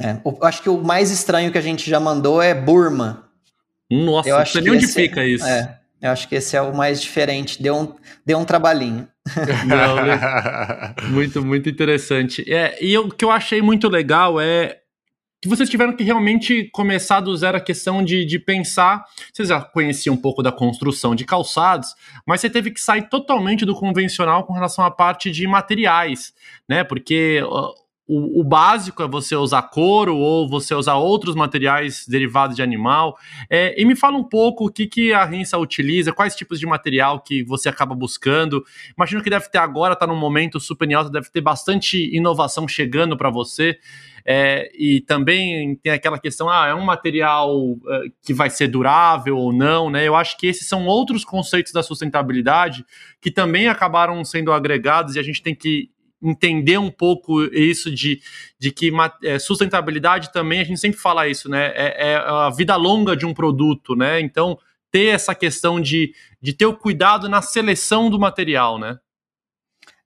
É, 0.00 0.20
eu 0.24 0.38
acho 0.42 0.62
que 0.62 0.68
o 0.68 0.82
mais 0.82 1.10
estranho 1.10 1.50
que 1.50 1.58
a 1.58 1.62
gente 1.62 1.88
já 1.88 1.98
mandou 1.98 2.40
é 2.42 2.54
Burma. 2.54 3.24
Nossa, 3.90 4.28
eu 4.28 4.38
não 4.38 4.46
sei 4.46 4.60
nem 4.62 4.72
onde 4.72 4.86
fica 4.86 5.24
isso. 5.24 5.44
É, 5.44 5.78
eu 6.00 6.10
acho 6.10 6.28
que 6.28 6.34
esse 6.34 6.56
é 6.56 6.60
o 6.60 6.74
mais 6.74 7.00
diferente. 7.00 7.62
Deu 7.62 7.76
um, 7.76 7.94
deu 8.24 8.38
um 8.38 8.44
trabalhinho. 8.44 9.08
Não, 9.66 9.96
né? 9.96 10.94
muito, 11.08 11.44
muito 11.44 11.68
interessante. 11.68 12.44
É, 12.52 12.76
e 12.84 12.96
o 12.98 13.08
que 13.08 13.24
eu 13.24 13.30
achei 13.30 13.62
muito 13.62 13.88
legal 13.88 14.40
é 14.40 14.78
que 15.40 15.48
vocês 15.48 15.68
tiveram 15.68 15.94
que 15.94 16.04
realmente 16.04 16.68
começar 16.72 17.20
do 17.20 17.36
zero 17.36 17.56
a 17.56 17.60
questão 17.60 18.04
de, 18.04 18.24
de 18.24 18.38
pensar. 18.38 19.04
Vocês 19.32 19.48
já 19.48 19.60
conheciam 19.60 20.14
um 20.14 20.20
pouco 20.20 20.42
da 20.42 20.52
construção 20.52 21.14
de 21.14 21.24
calçados, 21.24 21.94
mas 22.26 22.40
você 22.40 22.50
teve 22.50 22.70
que 22.70 22.80
sair 22.80 23.08
totalmente 23.08 23.64
do 23.64 23.74
convencional 23.74 24.44
com 24.44 24.52
relação 24.52 24.84
à 24.84 24.90
parte 24.90 25.30
de 25.30 25.46
materiais, 25.46 26.32
né? 26.68 26.84
Porque 26.84 27.40
o, 28.08 28.40
o, 28.40 28.44
básico 28.44 29.02
é 29.02 29.08
você 29.08 29.34
usar 29.34 29.62
couro 29.62 30.16
ou 30.16 30.48
você 30.48 30.74
usar 30.74 30.94
outros 30.94 31.34
materiais 31.34 32.06
derivados 32.06 32.54
de 32.54 32.62
animal. 32.62 33.18
É, 33.50 33.80
e 33.80 33.84
me 33.84 33.96
fala 33.96 34.16
um 34.16 34.22
pouco 34.22 34.66
o 34.66 34.70
que, 34.70 34.86
que 34.86 35.12
a 35.12 35.24
Rinsa 35.24 35.58
utiliza, 35.58 36.12
quais 36.12 36.36
tipos 36.36 36.60
de 36.60 36.66
material 36.66 37.20
que 37.20 37.42
você 37.42 37.68
acaba 37.68 37.94
buscando. 37.94 38.64
Imagino 38.96 39.22
que 39.22 39.30
deve 39.30 39.50
ter 39.50 39.58
agora, 39.58 39.94
está 39.94 40.06
num 40.06 40.16
momento 40.16 40.60
super 40.60 40.88
em 40.88 40.94
alta, 40.94 41.10
deve 41.10 41.30
ter 41.30 41.40
bastante 41.40 42.14
inovação 42.14 42.68
chegando 42.68 43.16
para 43.16 43.28
você. 43.28 43.76
É, 44.28 44.70
e 44.76 45.00
também 45.02 45.76
tem 45.76 45.92
aquela 45.92 46.18
questão, 46.18 46.48
ah, 46.48 46.66
é 46.66 46.74
um 46.74 46.84
material 46.84 47.56
uh, 47.60 47.80
que 48.24 48.34
vai 48.34 48.50
ser 48.50 48.66
durável 48.66 49.36
ou 49.36 49.52
não, 49.52 49.88
né? 49.88 50.06
Eu 50.06 50.16
acho 50.16 50.36
que 50.36 50.48
esses 50.48 50.68
são 50.68 50.84
outros 50.86 51.24
conceitos 51.24 51.72
da 51.72 51.80
sustentabilidade 51.80 52.84
que 53.20 53.30
também 53.30 53.68
acabaram 53.68 54.24
sendo 54.24 54.52
agregados 54.52 55.14
e 55.14 55.20
a 55.20 55.22
gente 55.22 55.40
tem 55.40 55.54
que 55.54 55.90
entender 56.22 56.78
um 56.78 56.90
pouco 56.90 57.42
isso 57.44 57.94
de, 57.94 58.20
de 58.58 58.70
que 58.70 58.90
é, 59.22 59.38
sustentabilidade 59.38 60.32
também, 60.32 60.60
a 60.60 60.64
gente 60.64 60.80
sempre 60.80 60.98
fala 60.98 61.28
isso, 61.28 61.48
né? 61.48 61.72
É, 61.74 62.12
é, 62.12 62.16
a 62.16 62.50
vida 62.50 62.74
longa 62.76 63.16
de 63.16 63.26
um 63.26 63.34
produto, 63.34 63.94
né? 63.94 64.20
Então, 64.20 64.58
ter 64.90 65.06
essa 65.06 65.34
questão 65.34 65.80
de, 65.80 66.14
de 66.40 66.52
ter 66.52 66.66
o 66.66 66.76
cuidado 66.76 67.28
na 67.28 67.42
seleção 67.42 68.08
do 68.08 68.18
material, 68.18 68.78
né? 68.78 68.98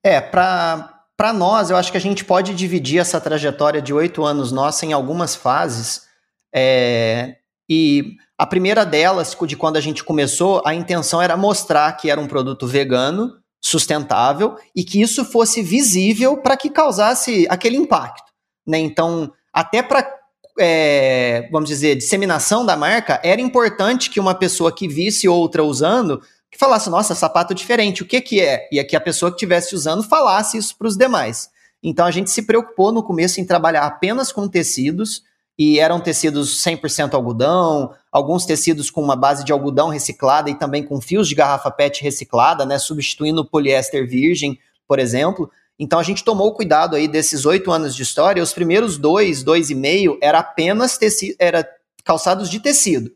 É, 0.03 0.19
para 0.19 1.33
nós, 1.33 1.69
eu 1.69 1.77
acho 1.77 1.91
que 1.91 1.97
a 1.97 2.01
gente 2.01 2.25
pode 2.25 2.53
dividir 2.53 2.99
essa 2.99 3.21
trajetória 3.21 3.81
de 3.81 3.93
oito 3.93 4.23
anos 4.23 4.51
nossa 4.51 4.85
em 4.85 4.93
algumas 4.93 5.35
fases. 5.35 6.07
É, 6.53 7.37
e 7.69 8.17
a 8.37 8.45
primeira 8.45 8.83
delas, 8.85 9.37
de 9.47 9.55
quando 9.55 9.77
a 9.77 9.81
gente 9.81 10.03
começou, 10.03 10.61
a 10.65 10.73
intenção 10.73 11.21
era 11.21 11.37
mostrar 11.37 11.91
que 11.93 12.09
era 12.09 12.19
um 12.19 12.27
produto 12.27 12.67
vegano, 12.67 13.40
sustentável 13.61 14.57
e 14.75 14.83
que 14.83 14.99
isso 14.99 15.23
fosse 15.23 15.61
visível 15.61 16.37
para 16.37 16.57
que 16.57 16.69
causasse 16.69 17.45
aquele 17.47 17.77
impacto. 17.77 18.31
Né? 18.65 18.79
Então, 18.79 19.31
até 19.53 19.83
para, 19.83 20.05
é, 20.59 21.47
vamos 21.51 21.69
dizer, 21.69 21.95
disseminação 21.95 22.65
da 22.65 22.75
marca, 22.75 23.21
era 23.23 23.39
importante 23.39 24.09
que 24.09 24.19
uma 24.19 24.33
pessoa 24.33 24.73
que 24.73 24.87
visse 24.87 25.27
outra 25.27 25.63
usando 25.63 26.21
que 26.51 26.57
falasse, 26.57 26.89
nossa, 26.89 27.15
sapato 27.15 27.55
diferente, 27.55 28.03
o 28.03 28.05
que 28.05 28.19
que 28.19 28.41
é? 28.41 28.67
E 28.71 28.83
que 28.83 28.95
a 28.95 29.01
pessoa 29.01 29.31
que 29.31 29.35
estivesse 29.35 29.73
usando 29.73 30.03
falasse 30.03 30.57
isso 30.57 30.77
para 30.77 30.87
os 30.87 30.97
demais. 30.97 31.49
Então 31.81 32.05
a 32.05 32.11
gente 32.11 32.29
se 32.29 32.41
preocupou 32.41 32.91
no 32.91 33.01
começo 33.01 33.39
em 33.39 33.45
trabalhar 33.45 33.85
apenas 33.85 34.33
com 34.33 34.47
tecidos, 34.49 35.23
e 35.57 35.79
eram 35.79 35.99
tecidos 35.99 36.61
100% 36.63 37.13
algodão, 37.13 37.93
alguns 38.11 38.45
tecidos 38.45 38.89
com 38.89 39.01
uma 39.01 39.15
base 39.15 39.43
de 39.43 39.51
algodão 39.51 39.89
reciclada 39.89 40.49
e 40.49 40.55
também 40.55 40.83
com 40.83 40.99
fios 40.99 41.27
de 41.27 41.35
garrafa 41.35 41.71
PET 41.71 42.03
reciclada, 42.03 42.65
né, 42.65 42.77
substituindo 42.77 43.41
o 43.41 43.45
poliéster 43.45 44.07
virgem, 44.07 44.59
por 44.87 44.99
exemplo. 44.99 45.49
Então 45.79 45.97
a 45.97 46.03
gente 46.03 46.23
tomou 46.23 46.53
cuidado 46.53 46.95
aí 46.95 47.07
desses 47.07 47.45
oito 47.45 47.71
anos 47.71 47.95
de 47.95 48.03
história, 48.03 48.43
os 48.43 48.53
primeiros 48.53 48.97
dois, 48.97 49.43
dois 49.43 49.69
e 49.69 49.75
meio, 49.75 50.17
era 50.21 50.39
apenas 50.39 50.97
tecido, 50.97 51.35
era 51.39 51.67
calçados 52.03 52.49
de 52.49 52.59
tecido. 52.59 53.11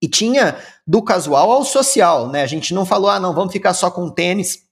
E 0.00 0.08
tinha 0.08 0.58
do 0.86 1.02
casual 1.02 1.50
ao 1.50 1.64
social, 1.64 2.28
né? 2.28 2.42
A 2.42 2.46
gente 2.46 2.74
não 2.74 2.84
falou, 2.84 3.10
ah, 3.10 3.20
não, 3.20 3.34
vamos 3.34 3.52
ficar 3.52 3.74
só 3.74 3.90
com 3.90 4.10
tênis 4.10 4.64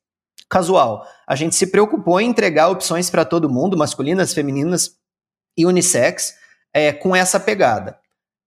casual. 0.48 1.06
A 1.26 1.34
gente 1.34 1.54
se 1.54 1.66
preocupou 1.66 2.20
em 2.20 2.28
entregar 2.28 2.68
opções 2.68 3.08
para 3.08 3.24
todo 3.24 3.48
mundo, 3.48 3.76
masculinas, 3.76 4.34
femininas 4.34 4.96
e 5.56 5.64
unissex 5.64 6.34
é, 6.74 6.92
com 6.92 7.14
essa 7.14 7.40
pegada. 7.40 8.01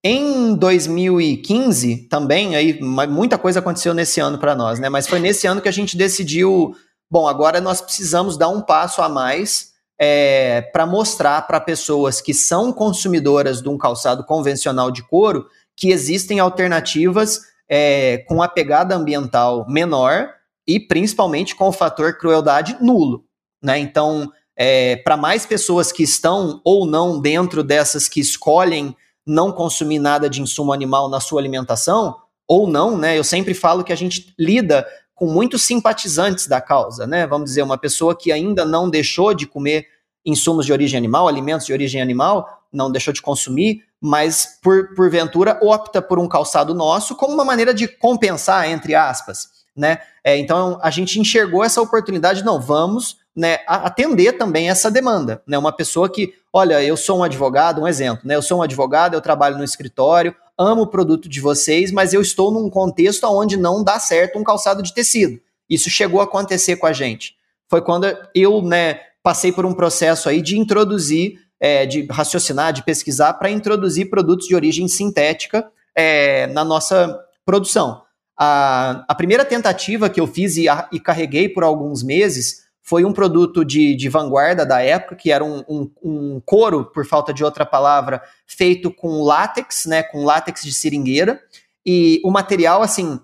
Em 0.07 0.53
2015, 0.53 2.07
também, 2.07 2.55
aí 2.55 2.79
muita 2.79 3.39
coisa 3.39 3.57
aconteceu 3.57 3.91
nesse 3.91 4.19
ano 4.19 4.37
para 4.37 4.53
nós, 4.53 4.79
né? 4.79 4.87
Mas 4.87 5.07
foi 5.07 5.17
nesse 5.17 5.47
ano 5.47 5.59
que 5.59 5.67
a 5.67 5.71
gente 5.71 5.97
decidiu, 5.97 6.75
bom, 7.09 7.27
agora 7.27 7.59
nós 7.59 7.81
precisamos 7.81 8.37
dar 8.37 8.49
um 8.49 8.61
passo 8.61 9.01
a 9.01 9.09
mais 9.09 9.71
é, 9.99 10.61
para 10.61 10.85
mostrar 10.85 11.47
para 11.47 11.59
pessoas 11.59 12.21
que 12.21 12.35
são 12.35 12.71
consumidoras 12.71 13.63
de 13.63 13.67
um 13.67 13.79
calçado 13.79 14.23
convencional 14.23 14.91
de 14.91 15.01
couro 15.01 15.47
que 15.75 15.89
existem 15.89 16.39
alternativas 16.39 17.41
é, 17.67 18.19
com 18.27 18.43
a 18.43 18.47
pegada 18.47 18.95
ambiental 18.95 19.65
menor 19.67 20.29
e 20.67 20.79
principalmente 20.79 21.55
com 21.55 21.69
o 21.69 21.73
fator 21.73 22.15
crueldade 22.15 22.77
nulo, 22.79 23.25
né? 23.59 23.79
Então, 23.79 24.31
é, 24.55 24.97
para 24.97 25.17
mais 25.17 25.47
pessoas 25.47 25.91
que 25.91 26.03
estão 26.03 26.61
ou 26.63 26.85
não 26.85 27.19
dentro 27.19 27.63
dessas 27.63 28.07
que 28.07 28.19
escolhem 28.19 28.95
não 29.25 29.51
consumir 29.51 29.99
nada 29.99 30.29
de 30.29 30.41
insumo 30.41 30.71
animal 30.71 31.09
na 31.09 31.19
sua 31.19 31.41
alimentação, 31.41 32.15
ou 32.47 32.67
não, 32.67 32.97
né? 32.97 33.17
Eu 33.17 33.23
sempre 33.23 33.53
falo 33.53 33.83
que 33.83 33.91
a 33.91 33.95
gente 33.95 34.33
lida 34.37 34.85
com 35.15 35.27
muitos 35.27 35.63
simpatizantes 35.63 36.47
da 36.47 36.61
causa, 36.61 37.07
né? 37.07 37.25
Vamos 37.25 37.49
dizer, 37.49 37.63
uma 37.63 37.77
pessoa 37.77 38.15
que 38.15 38.31
ainda 38.31 38.65
não 38.65 38.89
deixou 38.89 39.33
de 39.33 39.47
comer 39.47 39.87
insumos 40.25 40.65
de 40.65 40.73
origem 40.73 40.97
animal, 40.97 41.27
alimentos 41.27 41.65
de 41.65 41.73
origem 41.73 42.01
animal, 42.01 42.63
não 42.71 42.91
deixou 42.91 43.13
de 43.13 43.21
consumir, 43.21 43.83
mas 44.01 44.59
por 44.61 44.93
porventura 44.93 45.57
opta 45.61 46.01
por 46.01 46.19
um 46.19 46.27
calçado 46.27 46.73
nosso 46.73 47.15
como 47.15 47.33
uma 47.33 47.45
maneira 47.45 47.73
de 47.73 47.87
compensar, 47.87 48.69
entre 48.69 48.93
aspas, 48.93 49.47
né? 49.75 49.99
É, 50.23 50.37
então 50.37 50.77
a 50.81 50.91
gente 50.91 51.19
enxergou 51.19 51.63
essa 51.63 51.81
oportunidade, 51.81 52.43
não, 52.43 52.59
vamos 52.59 53.17
né, 53.35 53.59
atender 53.67 54.33
também 54.33 54.69
essa 54.69 54.89
demanda. 54.89 55.41
Né? 55.45 55.57
Uma 55.57 55.75
pessoa 55.75 56.09
que, 56.09 56.33
olha, 56.53 56.81
eu 56.81 56.95
sou 56.95 57.19
um 57.19 57.23
advogado, 57.23 57.81
um 57.81 57.87
exemplo, 57.87 58.21
né? 58.25 58.35
Eu 58.35 58.41
sou 58.41 58.59
um 58.59 58.61
advogado, 58.61 59.13
eu 59.13 59.21
trabalho 59.21 59.57
no 59.57 59.63
escritório, 59.63 60.33
amo 60.57 60.83
o 60.83 60.87
produto 60.87 61.27
de 61.27 61.41
vocês, 61.41 61.91
mas 61.91 62.13
eu 62.13 62.21
estou 62.21 62.51
num 62.51 62.69
contexto 62.69 63.25
onde 63.25 63.57
não 63.57 63.83
dá 63.83 63.99
certo 63.99 64.39
um 64.39 64.43
calçado 64.43 64.81
de 64.81 64.93
tecido. 64.93 65.39
Isso 65.69 65.89
chegou 65.89 66.21
a 66.21 66.23
acontecer 66.23 66.77
com 66.77 66.85
a 66.87 66.93
gente. 66.93 67.35
Foi 67.69 67.81
quando 67.81 68.05
eu, 68.33 68.61
né, 68.61 68.99
passei 69.21 69.51
por 69.51 69.65
um 69.65 69.73
processo 69.73 70.29
aí 70.29 70.41
de 70.41 70.57
introduzir, 70.57 71.39
é, 71.59 71.85
de 71.85 72.05
raciocinar, 72.09 72.71
de 72.71 72.83
pesquisar 72.83 73.33
para 73.33 73.49
introduzir 73.49 74.09
produtos 74.09 74.47
de 74.47 74.55
origem 74.55 74.87
sintética 74.87 75.67
é, 75.95 76.47
na 76.47 76.63
nossa 76.63 77.19
produção. 77.43 78.03
A, 78.37 79.03
a 79.07 79.15
primeira 79.15 79.43
tentativa 79.43 80.09
que 80.09 80.19
eu 80.19 80.27
fiz 80.27 80.57
e, 80.57 80.69
a, 80.69 80.87
e 80.91 80.99
carreguei 80.99 81.49
por 81.49 81.63
alguns 81.63 82.03
meses 82.03 82.64
foi 82.85 83.03
um 83.03 83.11
produto 83.11 83.65
de, 83.65 83.95
de 83.95 84.07
vanguarda 84.07 84.63
da 84.63 84.79
época, 84.79 85.15
que 85.15 85.31
era 85.31 85.43
um, 85.43 85.63
um, 85.67 85.91
um, 86.03 86.41
couro, 86.45 86.85
por 86.85 87.03
falta 87.03 87.33
de 87.33 87.43
outra 87.43 87.65
palavra, 87.65 88.21
feito 88.45 88.91
com 88.91 89.23
látex, 89.23 89.87
né, 89.87 90.03
com 90.03 90.23
látex 90.23 90.63
de 90.63 90.71
seringueira, 90.71 91.41
e 91.83 92.21
o 92.23 92.29
material, 92.29 92.83
assim, 92.83 93.19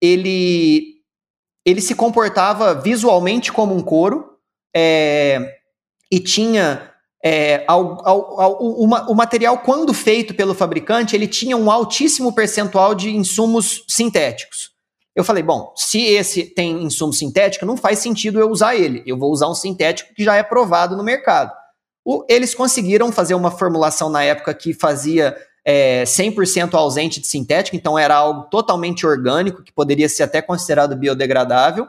ele, 0.00 1.02
ele 1.62 1.82
se 1.82 1.94
comportava 1.94 2.74
visualmente 2.74 3.52
como 3.52 3.76
um 3.76 3.82
couro, 3.82 4.38
é, 4.74 5.58
e 6.10 6.18
tinha 6.18 6.90
é, 7.22 7.64
ao, 7.68 8.08
ao, 8.08 8.40
ao, 8.40 8.62
o, 8.62 8.84
o, 8.84 9.14
material, 9.14 9.58
quando 9.58 9.92
feito 9.92 10.34
pelo 10.34 10.54
fabricante, 10.54 11.14
ele 11.14 11.28
tinha 11.28 11.56
um 11.56 11.70
altíssimo 11.70 12.34
percentual 12.34 12.94
de 12.94 13.14
insumos 13.14 13.84
sintéticos. 13.86 14.71
Eu 15.14 15.24
falei, 15.24 15.42
bom, 15.42 15.72
se 15.76 16.02
esse 16.02 16.44
tem 16.44 16.82
insumo 16.84 17.12
sintético, 17.12 17.66
não 17.66 17.76
faz 17.76 17.98
sentido 17.98 18.40
eu 18.40 18.50
usar 18.50 18.74
ele. 18.76 19.02
Eu 19.06 19.18
vou 19.18 19.30
usar 19.30 19.48
um 19.48 19.54
sintético 19.54 20.14
que 20.14 20.24
já 20.24 20.36
é 20.36 20.42
provado 20.42 20.96
no 20.96 21.04
mercado. 21.04 21.52
O, 22.04 22.24
eles 22.28 22.54
conseguiram 22.54 23.12
fazer 23.12 23.34
uma 23.34 23.50
formulação 23.50 24.08
na 24.08 24.24
época 24.24 24.54
que 24.54 24.72
fazia 24.72 25.36
é, 25.64 26.02
100% 26.04 26.74
ausente 26.74 27.20
de 27.20 27.26
sintético, 27.26 27.76
então 27.76 27.98
era 27.98 28.16
algo 28.16 28.44
totalmente 28.44 29.06
orgânico, 29.06 29.62
que 29.62 29.72
poderia 29.72 30.08
ser 30.08 30.24
até 30.24 30.42
considerado 30.42 30.96
biodegradável. 30.96 31.88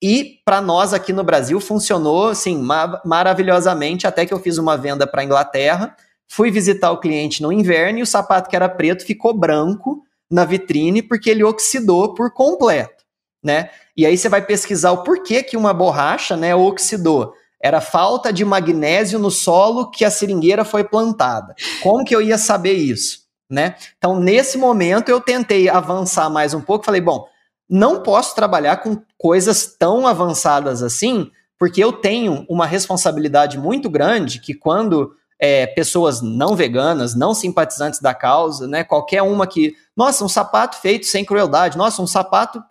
E 0.00 0.40
para 0.44 0.60
nós 0.60 0.94
aqui 0.94 1.12
no 1.12 1.22
Brasil 1.22 1.60
funcionou 1.60 2.28
assim 2.28 2.56
ma 2.58 3.00
maravilhosamente, 3.04 4.06
até 4.06 4.24
que 4.24 4.32
eu 4.32 4.38
fiz 4.38 4.56
uma 4.56 4.76
venda 4.76 5.06
para 5.06 5.20
a 5.20 5.24
Inglaterra, 5.24 5.96
fui 6.26 6.50
visitar 6.50 6.90
o 6.90 6.98
cliente 6.98 7.42
no 7.42 7.52
inverno 7.52 7.98
e 7.98 8.02
o 8.02 8.06
sapato 8.06 8.48
que 8.48 8.56
era 8.56 8.68
preto 8.68 9.04
ficou 9.04 9.34
branco 9.34 10.02
na 10.32 10.46
vitrine 10.46 11.02
porque 11.02 11.28
ele 11.28 11.44
oxidou 11.44 12.14
por 12.14 12.32
completo, 12.32 13.04
né? 13.44 13.68
E 13.94 14.06
aí 14.06 14.16
você 14.16 14.28
vai 14.28 14.40
pesquisar 14.40 14.90
o 14.92 15.02
porquê 15.02 15.42
que 15.42 15.56
uma 15.56 15.74
borracha, 15.74 16.36
né, 16.36 16.54
oxidou. 16.54 17.34
Era 17.62 17.80
falta 17.80 18.32
de 18.32 18.44
magnésio 18.44 19.18
no 19.18 19.30
solo 19.30 19.90
que 19.90 20.04
a 20.04 20.10
seringueira 20.10 20.64
foi 20.64 20.82
plantada. 20.82 21.54
Como 21.82 22.02
que 22.02 22.16
eu 22.16 22.22
ia 22.22 22.38
saber 22.38 22.72
isso, 22.72 23.20
né? 23.48 23.76
Então, 23.98 24.18
nesse 24.18 24.56
momento 24.56 25.10
eu 25.10 25.20
tentei 25.20 25.68
avançar 25.68 26.30
mais 26.30 26.54
um 26.54 26.60
pouco, 26.60 26.86
falei, 26.86 27.02
bom, 27.02 27.26
não 27.68 28.02
posso 28.02 28.34
trabalhar 28.34 28.78
com 28.78 29.00
coisas 29.18 29.76
tão 29.78 30.06
avançadas 30.06 30.82
assim, 30.82 31.30
porque 31.58 31.84
eu 31.84 31.92
tenho 31.92 32.44
uma 32.48 32.66
responsabilidade 32.66 33.58
muito 33.58 33.88
grande 33.88 34.40
que 34.40 34.54
quando 34.54 35.14
é, 35.44 35.66
pessoas 35.66 36.22
não 36.22 36.54
veganas, 36.54 37.16
não 37.16 37.34
simpatizantes 37.34 37.98
da 37.98 38.14
causa, 38.14 38.68
né? 38.68 38.84
Qualquer 38.84 39.22
uma 39.22 39.44
que, 39.44 39.74
nossa, 39.96 40.24
um 40.24 40.28
sapato 40.28 40.76
feito 40.76 41.04
sem 41.06 41.24
crueldade, 41.24 41.76
nossa, 41.76 42.00
um 42.00 42.06
sapato 42.06 42.62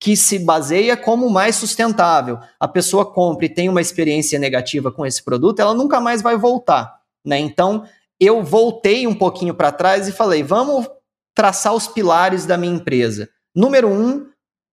que 0.00 0.16
se 0.16 0.40
baseia 0.40 0.96
como 0.96 1.30
mais 1.30 1.54
sustentável. 1.54 2.40
A 2.58 2.66
pessoa 2.66 3.06
compra 3.06 3.46
e 3.46 3.48
tem 3.48 3.68
uma 3.68 3.80
experiência 3.80 4.40
negativa 4.40 4.90
com 4.90 5.06
esse 5.06 5.22
produto, 5.22 5.60
ela 5.60 5.72
nunca 5.72 6.00
mais 6.00 6.20
vai 6.20 6.36
voltar, 6.36 6.98
né? 7.24 7.38
Então, 7.38 7.84
eu 8.18 8.42
voltei 8.42 9.06
um 9.06 9.14
pouquinho 9.14 9.54
para 9.54 9.70
trás 9.70 10.08
e 10.08 10.12
falei, 10.12 10.42
vamos 10.42 10.88
traçar 11.32 11.74
os 11.74 11.86
pilares 11.86 12.44
da 12.44 12.56
minha 12.56 12.74
empresa. 12.74 13.28
Número 13.54 13.88
um 13.88 14.26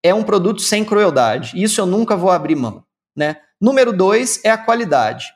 é 0.02 0.14
um 0.14 0.22
produto 0.22 0.62
sem 0.62 0.86
crueldade. 0.86 1.62
Isso 1.62 1.82
eu 1.82 1.84
nunca 1.84 2.16
vou 2.16 2.30
abrir 2.30 2.56
mão, 2.56 2.82
né? 3.14 3.36
Número 3.60 3.92
dois 3.92 4.40
é 4.42 4.50
a 4.50 4.56
qualidade. 4.56 5.34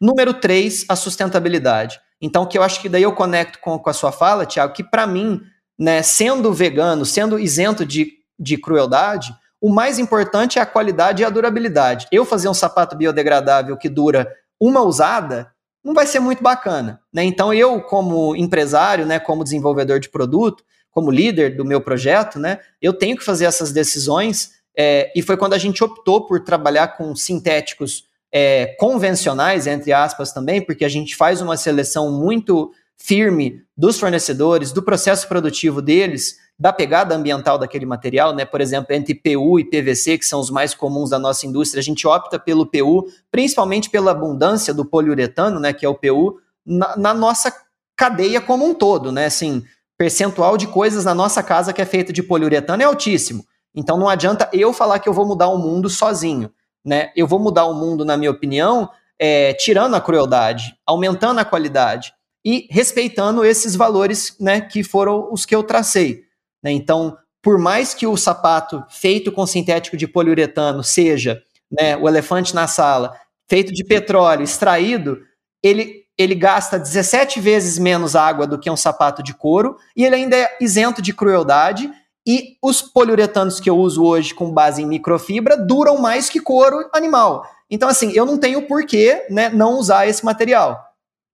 Número 0.00 0.32
três, 0.32 0.84
a 0.88 0.96
sustentabilidade. 0.96 2.00
Então, 2.20 2.46
que 2.46 2.56
eu 2.56 2.62
acho 2.62 2.80
que 2.80 2.88
daí 2.88 3.02
eu 3.02 3.12
conecto 3.12 3.58
com, 3.60 3.78
com 3.78 3.90
a 3.90 3.92
sua 3.92 4.12
fala, 4.12 4.46
Tiago, 4.46 4.72
que 4.72 4.84
para 4.84 5.06
mim, 5.06 5.40
né, 5.78 6.02
sendo 6.02 6.52
vegano, 6.52 7.04
sendo 7.04 7.38
isento 7.38 7.84
de, 7.84 8.12
de 8.38 8.56
crueldade, 8.56 9.34
o 9.60 9.68
mais 9.68 9.98
importante 9.98 10.58
é 10.58 10.62
a 10.62 10.66
qualidade 10.66 11.22
e 11.22 11.24
a 11.24 11.30
durabilidade. 11.30 12.06
Eu 12.10 12.24
fazer 12.24 12.48
um 12.48 12.54
sapato 12.54 12.96
biodegradável 12.96 13.76
que 13.76 13.88
dura 13.88 14.30
uma 14.58 14.80
usada 14.82 15.52
não 15.82 15.94
vai 15.94 16.06
ser 16.06 16.20
muito 16.20 16.42
bacana. 16.42 17.00
Né? 17.12 17.24
Então, 17.24 17.52
eu, 17.52 17.80
como 17.82 18.36
empresário, 18.36 19.06
né, 19.06 19.18
como 19.18 19.44
desenvolvedor 19.44 19.98
de 19.98 20.08
produto, 20.08 20.62
como 20.90 21.10
líder 21.10 21.56
do 21.56 21.64
meu 21.64 21.80
projeto, 21.80 22.38
né, 22.38 22.58
eu 22.80 22.92
tenho 22.92 23.16
que 23.16 23.24
fazer 23.24 23.46
essas 23.46 23.72
decisões. 23.72 24.52
É, 24.76 25.10
e 25.16 25.22
foi 25.22 25.36
quando 25.36 25.54
a 25.54 25.58
gente 25.58 25.82
optou 25.82 26.26
por 26.26 26.40
trabalhar 26.40 26.88
com 26.96 27.14
sintéticos 27.14 28.04
é, 28.32 28.74
convencionais, 28.78 29.66
entre 29.66 29.92
aspas, 29.92 30.32
também, 30.32 30.64
porque 30.64 30.84
a 30.84 30.88
gente 30.88 31.16
faz 31.16 31.40
uma 31.40 31.56
seleção 31.56 32.12
muito 32.12 32.70
firme 32.96 33.62
dos 33.76 33.98
fornecedores, 33.98 34.72
do 34.72 34.82
processo 34.82 35.26
produtivo 35.26 35.80
deles, 35.80 36.36
da 36.58 36.72
pegada 36.72 37.14
ambiental 37.14 37.58
daquele 37.58 37.86
material, 37.86 38.34
né? 38.34 38.44
Por 38.44 38.60
exemplo, 38.60 38.94
entre 38.94 39.14
PU 39.14 39.58
e 39.58 39.64
PVC, 39.64 40.18
que 40.18 40.26
são 40.26 40.38
os 40.38 40.50
mais 40.50 40.74
comuns 40.74 41.08
da 41.08 41.18
nossa 41.18 41.46
indústria, 41.46 41.80
a 41.80 41.82
gente 41.82 42.06
opta 42.06 42.38
pelo 42.38 42.66
PU, 42.66 43.06
principalmente 43.30 43.88
pela 43.88 44.10
abundância 44.10 44.74
do 44.74 44.84
poliuretano, 44.84 45.58
né? 45.58 45.72
Que 45.72 45.86
é 45.86 45.88
o 45.88 45.94
PU, 45.94 46.38
na, 46.64 46.96
na 46.96 47.14
nossa 47.14 47.52
cadeia 47.96 48.40
como 48.40 48.66
um 48.66 48.74
todo, 48.74 49.10
né? 49.10 49.24
Assim, 49.24 49.64
percentual 49.96 50.58
de 50.58 50.66
coisas 50.66 51.06
na 51.06 51.14
nossa 51.14 51.42
casa 51.42 51.72
que 51.72 51.80
é 51.80 51.86
feita 51.86 52.12
de 52.12 52.22
poliuretano 52.22 52.82
é 52.82 52.84
altíssimo. 52.84 53.44
Então 53.74 53.96
não 53.96 54.08
adianta 54.08 54.48
eu 54.52 54.72
falar 54.74 54.98
que 54.98 55.08
eu 55.08 55.14
vou 55.14 55.26
mudar 55.26 55.48
o 55.48 55.56
mundo 55.56 55.88
sozinho 55.88 56.50
né? 56.84 57.10
Eu 57.14 57.26
vou 57.26 57.38
mudar 57.38 57.66
o 57.66 57.74
mundo, 57.74 58.04
na 58.04 58.16
minha 58.16 58.30
opinião, 58.30 58.90
é, 59.18 59.52
tirando 59.52 59.94
a 59.94 60.00
crueldade, 60.00 60.74
aumentando 60.86 61.40
a 61.40 61.44
qualidade 61.44 62.12
e 62.44 62.66
respeitando 62.70 63.44
esses 63.44 63.76
valores, 63.76 64.34
né, 64.40 64.60
que 64.62 64.82
foram 64.82 65.28
os 65.30 65.44
que 65.44 65.54
eu 65.54 65.62
tracei. 65.62 66.24
Né? 66.62 66.72
Então, 66.72 67.16
por 67.42 67.58
mais 67.58 67.92
que 67.92 68.06
o 68.06 68.16
sapato 68.16 68.82
feito 68.88 69.30
com 69.30 69.46
sintético 69.46 69.96
de 69.96 70.08
poliuretano 70.08 70.82
seja 70.82 71.42
né, 71.70 71.96
o 71.96 72.08
elefante 72.08 72.54
na 72.54 72.66
sala, 72.66 73.14
feito 73.48 73.72
de 73.72 73.84
petróleo 73.84 74.42
extraído, 74.42 75.18
ele, 75.62 76.04
ele 76.16 76.34
gasta 76.34 76.78
17 76.78 77.40
vezes 77.40 77.78
menos 77.78 78.16
água 78.16 78.46
do 78.46 78.58
que 78.58 78.70
um 78.70 78.76
sapato 78.76 79.22
de 79.22 79.34
couro 79.34 79.76
e 79.94 80.04
ele 80.04 80.16
ainda 80.16 80.36
é 80.36 80.56
isento 80.60 81.02
de 81.02 81.12
crueldade 81.12 81.90
e 82.26 82.56
os 82.62 82.82
poliuretanos 82.82 83.58
que 83.58 83.70
eu 83.70 83.76
uso 83.76 84.04
hoje 84.04 84.34
com 84.34 84.52
base 84.52 84.82
em 84.82 84.86
microfibra 84.86 85.56
duram 85.56 85.98
mais 85.98 86.28
que 86.28 86.40
couro 86.40 86.88
animal. 86.92 87.44
Então, 87.70 87.88
assim, 87.88 88.12
eu 88.12 88.26
não 88.26 88.38
tenho 88.38 88.66
porquê 88.66 89.26
né, 89.30 89.48
não 89.48 89.78
usar 89.78 90.06
esse 90.06 90.24
material. 90.24 90.78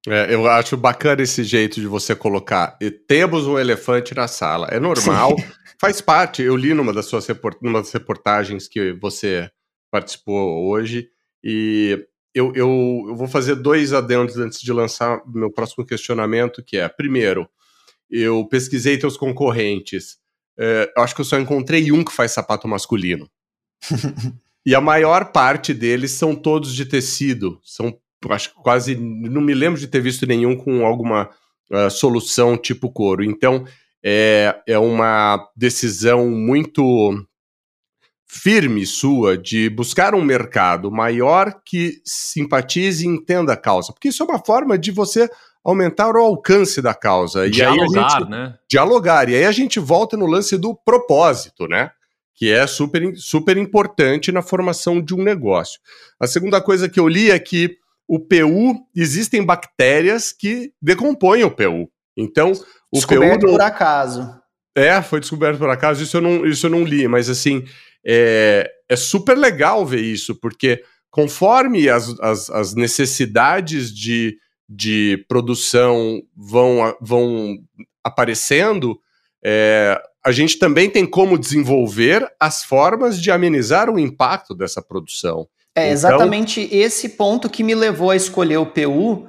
É, 0.06 0.32
eu 0.32 0.46
acho 0.46 0.76
bacana 0.76 1.22
esse 1.22 1.42
jeito 1.42 1.80
de 1.80 1.86
você 1.86 2.14
colocar. 2.14 2.76
E 2.80 2.90
temos 2.90 3.46
um 3.46 3.58
elefante 3.58 4.14
na 4.14 4.28
sala. 4.28 4.68
É 4.70 4.78
normal, 4.78 5.34
faz 5.80 6.00
parte. 6.00 6.42
Eu 6.42 6.56
li 6.56 6.72
numa 6.72 6.92
das 6.92 7.06
suas 7.06 7.26
report 7.26 7.58
numa 7.60 7.80
das 7.80 7.90
reportagens 7.90 8.68
que 8.68 8.92
você 8.92 9.50
participou 9.90 10.68
hoje. 10.68 11.08
E 11.42 12.06
eu, 12.32 12.52
eu, 12.54 13.04
eu 13.08 13.16
vou 13.16 13.26
fazer 13.26 13.56
dois 13.56 13.92
adendos 13.92 14.36
antes 14.36 14.60
de 14.60 14.72
lançar 14.72 15.20
meu 15.26 15.50
próximo 15.50 15.84
questionamento, 15.84 16.62
que 16.62 16.76
é, 16.76 16.88
primeiro, 16.88 17.48
eu 18.08 18.46
pesquisei 18.46 18.96
teus 18.98 19.16
concorrentes 19.16 20.18
é, 20.58 20.92
eu 20.96 21.02
acho 21.02 21.14
que 21.14 21.20
eu 21.20 21.24
só 21.24 21.38
encontrei 21.38 21.92
um 21.92 22.02
que 22.04 22.12
faz 22.12 22.32
sapato 22.32 22.66
masculino. 22.66 23.28
e 24.64 24.74
a 24.74 24.80
maior 24.80 25.32
parte 25.32 25.74
deles 25.74 26.12
são 26.12 26.34
todos 26.34 26.74
de 26.74 26.86
tecido. 26.86 27.60
São, 27.62 27.96
acho 28.30 28.54
que 28.54 28.62
quase. 28.62 28.94
Não 28.96 29.40
me 29.40 29.54
lembro 29.54 29.78
de 29.78 29.86
ter 29.86 30.00
visto 30.00 30.26
nenhum 30.26 30.56
com 30.56 30.84
alguma 30.84 31.30
uh, 31.70 31.90
solução 31.90 32.56
tipo 32.56 32.90
couro. 32.90 33.22
Então, 33.22 33.66
é, 34.02 34.54
é 34.66 34.78
uma 34.78 35.48
decisão 35.56 36.30
muito 36.30 37.14
firme 38.28 38.84
sua 38.84 39.38
de 39.38 39.70
buscar 39.70 40.14
um 40.14 40.22
mercado 40.22 40.90
maior 40.90 41.60
que 41.64 42.00
simpatize 42.04 43.04
e 43.04 43.08
entenda 43.08 43.52
a 43.52 43.56
causa. 43.56 43.92
Porque 43.92 44.08
isso 44.08 44.22
é 44.22 44.26
uma 44.26 44.44
forma 44.44 44.78
de 44.78 44.90
você 44.90 45.28
aumentar 45.66 46.14
o 46.14 46.18
alcance 46.18 46.80
da 46.80 46.94
causa. 46.94 47.50
Dialogar, 47.50 47.76
e 47.76 47.98
aí 47.98 48.10
gente, 48.10 48.30
né? 48.30 48.54
Dialogar. 48.70 49.28
E 49.28 49.34
aí 49.34 49.44
a 49.44 49.50
gente 49.50 49.80
volta 49.80 50.16
no 50.16 50.26
lance 50.26 50.56
do 50.56 50.72
propósito, 50.76 51.66
né? 51.66 51.90
Que 52.36 52.52
é 52.52 52.66
super, 52.68 53.16
super 53.16 53.56
importante 53.56 54.30
na 54.30 54.42
formação 54.42 55.02
de 55.02 55.12
um 55.12 55.22
negócio. 55.24 55.80
A 56.20 56.26
segunda 56.28 56.60
coisa 56.60 56.88
que 56.88 57.00
eu 57.00 57.08
li 57.08 57.32
é 57.32 57.38
que 57.38 57.76
o 58.06 58.20
PU, 58.20 58.86
existem 58.94 59.44
bactérias 59.44 60.32
que 60.32 60.72
decompõem 60.80 61.42
o 61.42 61.50
PU. 61.50 61.90
Então, 62.16 62.52
o 62.92 62.96
descoberto 62.96 63.40
PU. 63.40 63.46
Não... 63.48 63.54
por 63.54 63.62
acaso. 63.62 64.30
É, 64.76 65.02
foi 65.02 65.18
descoberto 65.18 65.58
por 65.58 65.70
acaso, 65.70 66.02
isso 66.02 66.18
eu 66.18 66.20
não, 66.20 66.46
isso 66.46 66.66
eu 66.66 66.70
não 66.70 66.84
li, 66.84 67.08
mas 67.08 67.30
assim, 67.30 67.64
é, 68.06 68.70
é 68.88 68.94
super 68.94 69.36
legal 69.36 69.84
ver 69.86 70.02
isso, 70.02 70.38
porque 70.38 70.82
conforme 71.10 71.88
as, 71.88 72.08
as, 72.20 72.50
as 72.50 72.74
necessidades 72.74 73.92
de 73.92 74.36
de 74.68 75.24
produção 75.28 76.22
vão, 76.36 76.96
vão 77.00 77.58
aparecendo, 78.02 78.98
é, 79.44 80.00
a 80.24 80.32
gente 80.32 80.58
também 80.58 80.90
tem 80.90 81.06
como 81.06 81.38
desenvolver 81.38 82.28
as 82.40 82.64
formas 82.64 83.20
de 83.20 83.30
amenizar 83.30 83.88
o 83.88 83.98
impacto 83.98 84.54
dessa 84.54 84.82
produção. 84.82 85.46
É 85.74 85.82
então, 85.82 85.92
exatamente 85.92 86.68
esse 86.72 87.10
ponto 87.10 87.48
que 87.48 87.62
me 87.62 87.74
levou 87.74 88.10
a 88.10 88.16
escolher 88.16 88.56
o 88.56 88.66
PU. 88.66 89.28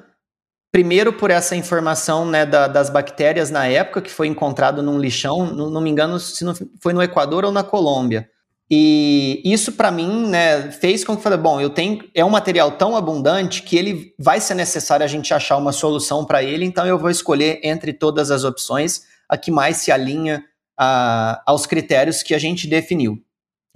Primeiro, 0.72 1.14
por 1.14 1.30
essa 1.30 1.56
informação 1.56 2.26
né, 2.26 2.46
da, 2.46 2.68
das 2.68 2.90
bactérias 2.90 3.50
na 3.50 3.68
época, 3.68 4.02
que 4.02 4.12
foi 4.12 4.28
encontrado 4.28 4.82
num 4.82 4.98
lixão, 4.98 5.46
não, 5.54 5.70
não 5.70 5.82
me 5.82 5.90
engano 5.90 6.20
se 6.20 6.44
não 6.44 6.54
foi 6.82 6.94
no 6.94 7.02
Equador 7.02 7.46
ou 7.46 7.52
na 7.52 7.64
Colômbia. 7.64 8.30
E 8.70 9.42
isso 9.46 9.72
para 9.72 9.90
mim, 9.90 10.28
né, 10.28 10.72
fez 10.72 11.06
com 11.06 11.14
que 11.14 11.20
eu 11.20 11.24
falei, 11.24 11.40
bom, 11.40 11.62
eu 11.62 11.70
tenho 11.70 12.04
é 12.14 12.24
um 12.24 12.30
material 12.30 12.72
tão 12.72 12.98
abundante 12.98 13.62
que 13.62 13.78
ele 13.78 14.14
vai 14.20 14.42
ser 14.42 14.56
necessário 14.56 15.06
a 15.06 15.08
gente 15.08 15.34
achar 15.34 15.56
uma 15.56 15.72
solução 15.72 16.26
para 16.26 16.44
ele, 16.44 16.66
então 16.66 16.86
eu 16.86 17.00
vou 17.00 17.10
escolher 17.10 17.62
entre 17.64 17.94
todas 17.94 18.30
as 18.30 18.44
opções 18.44 19.04
a 19.30 19.38
que 19.38 19.52
mais 19.52 19.78
se 19.78 19.92
alinha 19.92 20.44
a, 20.78 21.42
aos 21.46 21.66
critérios 21.66 22.22
que 22.22 22.34
a 22.34 22.40
gente 22.40 22.68
definiu. 22.68 23.18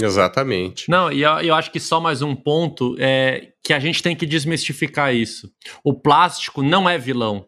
Exatamente. 0.02 0.90
Não, 0.90 1.12
e 1.12 1.22
eu, 1.22 1.32
eu 1.40 1.56
acho 1.56 1.72
que 1.72 1.80
só 1.80 2.00
mais 2.00 2.22
um 2.22 2.36
ponto 2.36 2.96
é 3.00 3.50
que 3.64 3.74
a 3.74 3.80
gente 3.80 4.02
tem 4.02 4.16
que 4.16 4.26
desmistificar 4.26 5.14
isso. 5.14 5.50
O 5.84 5.94
plástico 5.94 6.62
não 6.62 6.90
é 6.90 6.98
vilão 6.98 7.48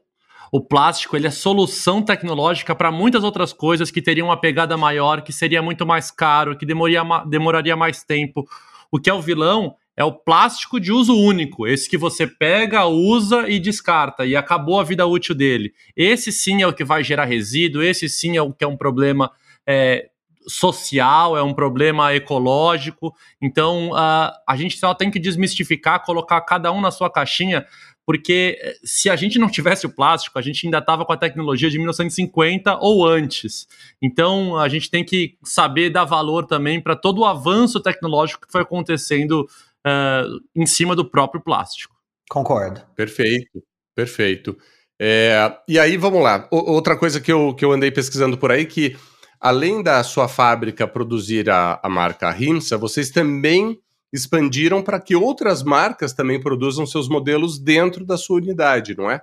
o 0.53 0.61
plástico 0.61 1.17
ele 1.17 1.25
é 1.25 1.31
solução 1.31 1.99
tecnológica 1.99 2.75
para 2.75 2.91
muitas 2.91 3.23
outras 3.23 3.51
coisas 3.51 3.89
que 3.89 4.03
teriam 4.03 4.27
uma 4.27 4.39
pegada 4.39 4.77
maior, 4.77 5.23
que 5.23 5.33
seria 5.33 5.63
muito 5.63 5.83
mais 5.83 6.11
caro, 6.11 6.55
que 6.55 6.63
demoria, 6.63 7.01
demoraria 7.25 7.75
mais 7.75 8.03
tempo. 8.03 8.47
O 8.91 8.99
que 8.99 9.09
é 9.09 9.13
o 9.15 9.19
vilão 9.19 9.75
é 9.97 10.03
o 10.03 10.11
plástico 10.11 10.79
de 10.79 10.91
uso 10.91 11.15
único, 11.17 11.65
esse 11.65 11.89
que 11.89 11.97
você 11.97 12.27
pega, 12.27 12.85
usa 12.85 13.49
e 13.49 13.59
descarta, 13.59 14.27
e 14.27 14.35
acabou 14.35 14.79
a 14.79 14.83
vida 14.83 15.07
útil 15.07 15.33
dele. 15.33 15.73
Esse 15.97 16.31
sim 16.31 16.61
é 16.61 16.67
o 16.67 16.73
que 16.73 16.83
vai 16.83 17.03
gerar 17.03 17.25
resíduo, 17.25 17.81
esse 17.81 18.07
sim 18.07 18.37
é 18.37 18.41
o 18.43 18.53
que 18.53 18.63
é 18.63 18.67
um 18.67 18.77
problema 18.77 19.31
é, 19.65 20.07
social, 20.47 21.35
é 21.35 21.41
um 21.41 21.53
problema 21.53 22.13
ecológico. 22.13 23.15
Então, 23.41 23.89
uh, 23.89 24.31
a 24.47 24.55
gente 24.55 24.77
só 24.77 24.93
tem 24.93 25.09
que 25.09 25.19
desmistificar, 25.19 26.03
colocar 26.03 26.41
cada 26.41 26.71
um 26.71 26.79
na 26.79 26.91
sua 26.91 27.09
caixinha 27.09 27.65
porque 28.05 28.57
eh, 28.61 28.75
se 28.83 29.09
a 29.09 29.15
gente 29.15 29.39
não 29.39 29.49
tivesse 29.49 29.85
o 29.85 29.93
plástico, 29.93 30.37
a 30.37 30.41
gente 30.41 30.65
ainda 30.65 30.79
estava 30.79 31.05
com 31.05 31.13
a 31.13 31.17
tecnologia 31.17 31.69
de 31.69 31.77
1950 31.77 32.77
ou 32.79 33.07
antes. 33.07 33.67
Então, 34.01 34.57
a 34.57 34.67
gente 34.67 34.89
tem 34.89 35.03
que 35.03 35.37
saber 35.43 35.89
dar 35.89 36.05
valor 36.05 36.45
também 36.45 36.81
para 36.81 36.95
todo 36.95 37.21
o 37.21 37.25
avanço 37.25 37.81
tecnológico 37.81 38.45
que 38.45 38.51
foi 38.51 38.61
acontecendo 38.61 39.47
uh, 39.85 40.39
em 40.55 40.65
cima 40.65 40.95
do 40.95 41.05
próprio 41.05 41.41
plástico. 41.41 41.95
Concordo. 42.29 42.81
Perfeito, 42.95 43.63
perfeito. 43.95 44.57
É, 44.99 45.57
e 45.67 45.79
aí, 45.79 45.97
vamos 45.97 46.21
lá. 46.21 46.47
O, 46.51 46.71
outra 46.71 46.97
coisa 46.97 47.19
que 47.19 47.31
eu, 47.31 47.53
que 47.53 47.63
eu 47.63 47.71
andei 47.71 47.91
pesquisando 47.91 48.37
por 48.37 48.51
aí, 48.51 48.65
que 48.65 48.95
além 49.39 49.83
da 49.83 50.03
sua 50.03 50.27
fábrica 50.27 50.87
produzir 50.87 51.49
a, 51.49 51.79
a 51.83 51.89
marca 51.89 52.29
Rimsa, 52.31 52.77
vocês 52.77 53.11
também 53.11 53.79
expandiram 54.13 54.83
para 54.83 54.99
que 54.99 55.15
outras 55.15 55.63
marcas 55.63 56.13
também 56.13 56.39
produzam 56.39 56.85
seus 56.85 57.09
modelos 57.09 57.57
dentro 57.57 58.05
da 58.05 58.15
sua 58.15 58.37
unidade, 58.37 58.95
não 58.95 59.09
é? 59.09 59.19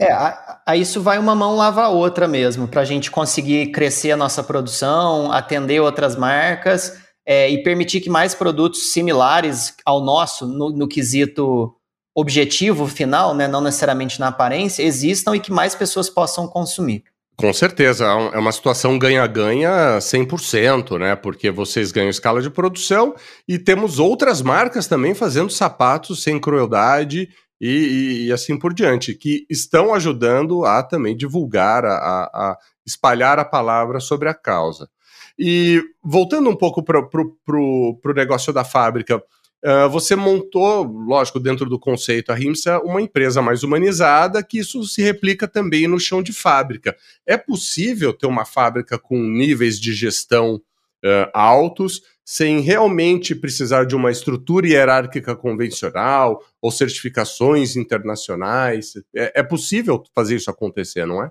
É, 0.00 0.10
a, 0.12 0.62
a 0.66 0.76
isso 0.76 1.00
vai 1.00 1.18
uma 1.18 1.34
mão 1.34 1.54
lava 1.54 1.82
a 1.82 1.88
outra 1.88 2.26
mesmo, 2.26 2.66
para 2.66 2.80
a 2.80 2.84
gente 2.84 3.10
conseguir 3.10 3.70
crescer 3.70 4.12
a 4.12 4.16
nossa 4.16 4.42
produção, 4.42 5.30
atender 5.30 5.80
outras 5.80 6.16
marcas 6.16 6.98
é, 7.26 7.48
e 7.50 7.62
permitir 7.62 8.00
que 8.00 8.10
mais 8.10 8.34
produtos 8.34 8.92
similares 8.92 9.74
ao 9.84 10.02
nosso, 10.02 10.46
no, 10.46 10.70
no 10.70 10.88
quesito 10.88 11.74
objetivo 12.16 12.86
final, 12.86 13.34
né, 13.34 13.48
não 13.48 13.60
necessariamente 13.60 14.20
na 14.20 14.28
aparência, 14.28 14.82
existam 14.82 15.34
e 15.34 15.40
que 15.40 15.52
mais 15.52 15.74
pessoas 15.74 16.08
possam 16.08 16.46
consumir. 16.46 17.04
Com 17.36 17.52
certeza, 17.52 18.04
é, 18.04 18.36
é 18.36 18.38
uma 18.38 18.52
situação 18.52 18.98
ganha-ganha 18.98 19.98
100%, 19.98 20.98
né? 20.98 21.16
Porque 21.16 21.50
vocês 21.50 21.90
ganham 21.90 22.08
escala 22.08 22.40
de 22.40 22.48
produção 22.48 23.14
e 23.48 23.58
temos 23.58 23.98
outras 23.98 24.40
marcas 24.40 24.86
também 24.86 25.14
fazendo 25.14 25.50
sapatos 25.50 26.22
sem 26.22 26.38
crueldade 26.38 27.28
e, 27.60 27.68
e, 27.68 28.26
e, 28.26 28.32
assim 28.32 28.58
por 28.58 28.72
diante, 28.72 29.14
que 29.14 29.46
estão 29.50 29.92
ajudando 29.94 30.64
a 30.64 30.82
também 30.82 31.16
divulgar, 31.16 31.84
a, 31.84 31.90
a 31.90 32.56
espalhar 32.86 33.38
a 33.38 33.44
palavra 33.44 33.98
sobre 33.98 34.28
a 34.28 34.34
causa. 34.34 34.88
E 35.36 35.82
voltando 36.02 36.48
um 36.48 36.56
pouco 36.56 36.84
para 36.84 37.00
o 37.00 38.14
negócio 38.14 38.52
da 38.52 38.62
fábrica, 38.64 39.20
uh, 39.64 39.88
você 39.88 40.14
montou, 40.14 40.84
lógico, 40.84 41.40
dentro 41.40 41.68
do 41.68 41.78
conceito 41.78 42.30
a 42.30 42.34
RIMSA, 42.34 42.80
uma 42.80 43.00
empresa 43.00 43.40
mais 43.40 43.62
humanizada, 43.62 44.42
que 44.42 44.58
isso 44.58 44.84
se 44.84 45.02
replica 45.02 45.48
também 45.48 45.88
no 45.88 45.98
chão 45.98 46.22
de 46.22 46.32
fábrica. 46.32 46.96
É 47.26 47.36
possível 47.36 48.12
ter 48.12 48.26
uma 48.26 48.44
fábrica 48.44 48.98
com 48.98 49.18
níveis 49.18 49.80
de 49.80 49.92
gestão 49.92 50.56
uh, 50.56 51.30
altos, 51.32 52.02
sem 52.24 52.60
realmente 52.60 53.34
precisar 53.34 53.84
de 53.84 53.94
uma 53.94 54.10
estrutura 54.10 54.66
hierárquica 54.66 55.36
convencional 55.36 56.42
ou 56.60 56.70
certificações 56.70 57.76
internacionais? 57.76 58.94
É, 59.14 59.40
é 59.40 59.42
possível 59.42 60.02
fazer 60.14 60.36
isso 60.36 60.50
acontecer, 60.50 61.06
não 61.06 61.22
é? 61.22 61.30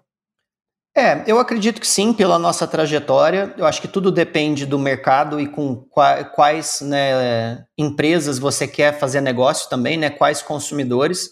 É, 0.95 1.23
eu 1.25 1.39
acredito 1.39 1.81
que 1.81 1.87
sim, 1.87 2.13
pela 2.13 2.37
nossa 2.37 2.67
trajetória. 2.67 3.53
Eu 3.57 3.65
acho 3.65 3.81
que 3.81 3.87
tudo 3.87 4.11
depende 4.11 4.63
do 4.65 4.77
mercado 4.77 5.39
e 5.39 5.47
com 5.47 5.75
quais 6.35 6.81
né, 6.81 7.65
empresas 7.75 8.37
você 8.37 8.67
quer 8.67 8.99
fazer 8.99 9.19
negócio 9.19 9.67
também, 9.69 9.97
né? 9.97 10.11
Quais 10.11 10.43
consumidores. 10.43 11.31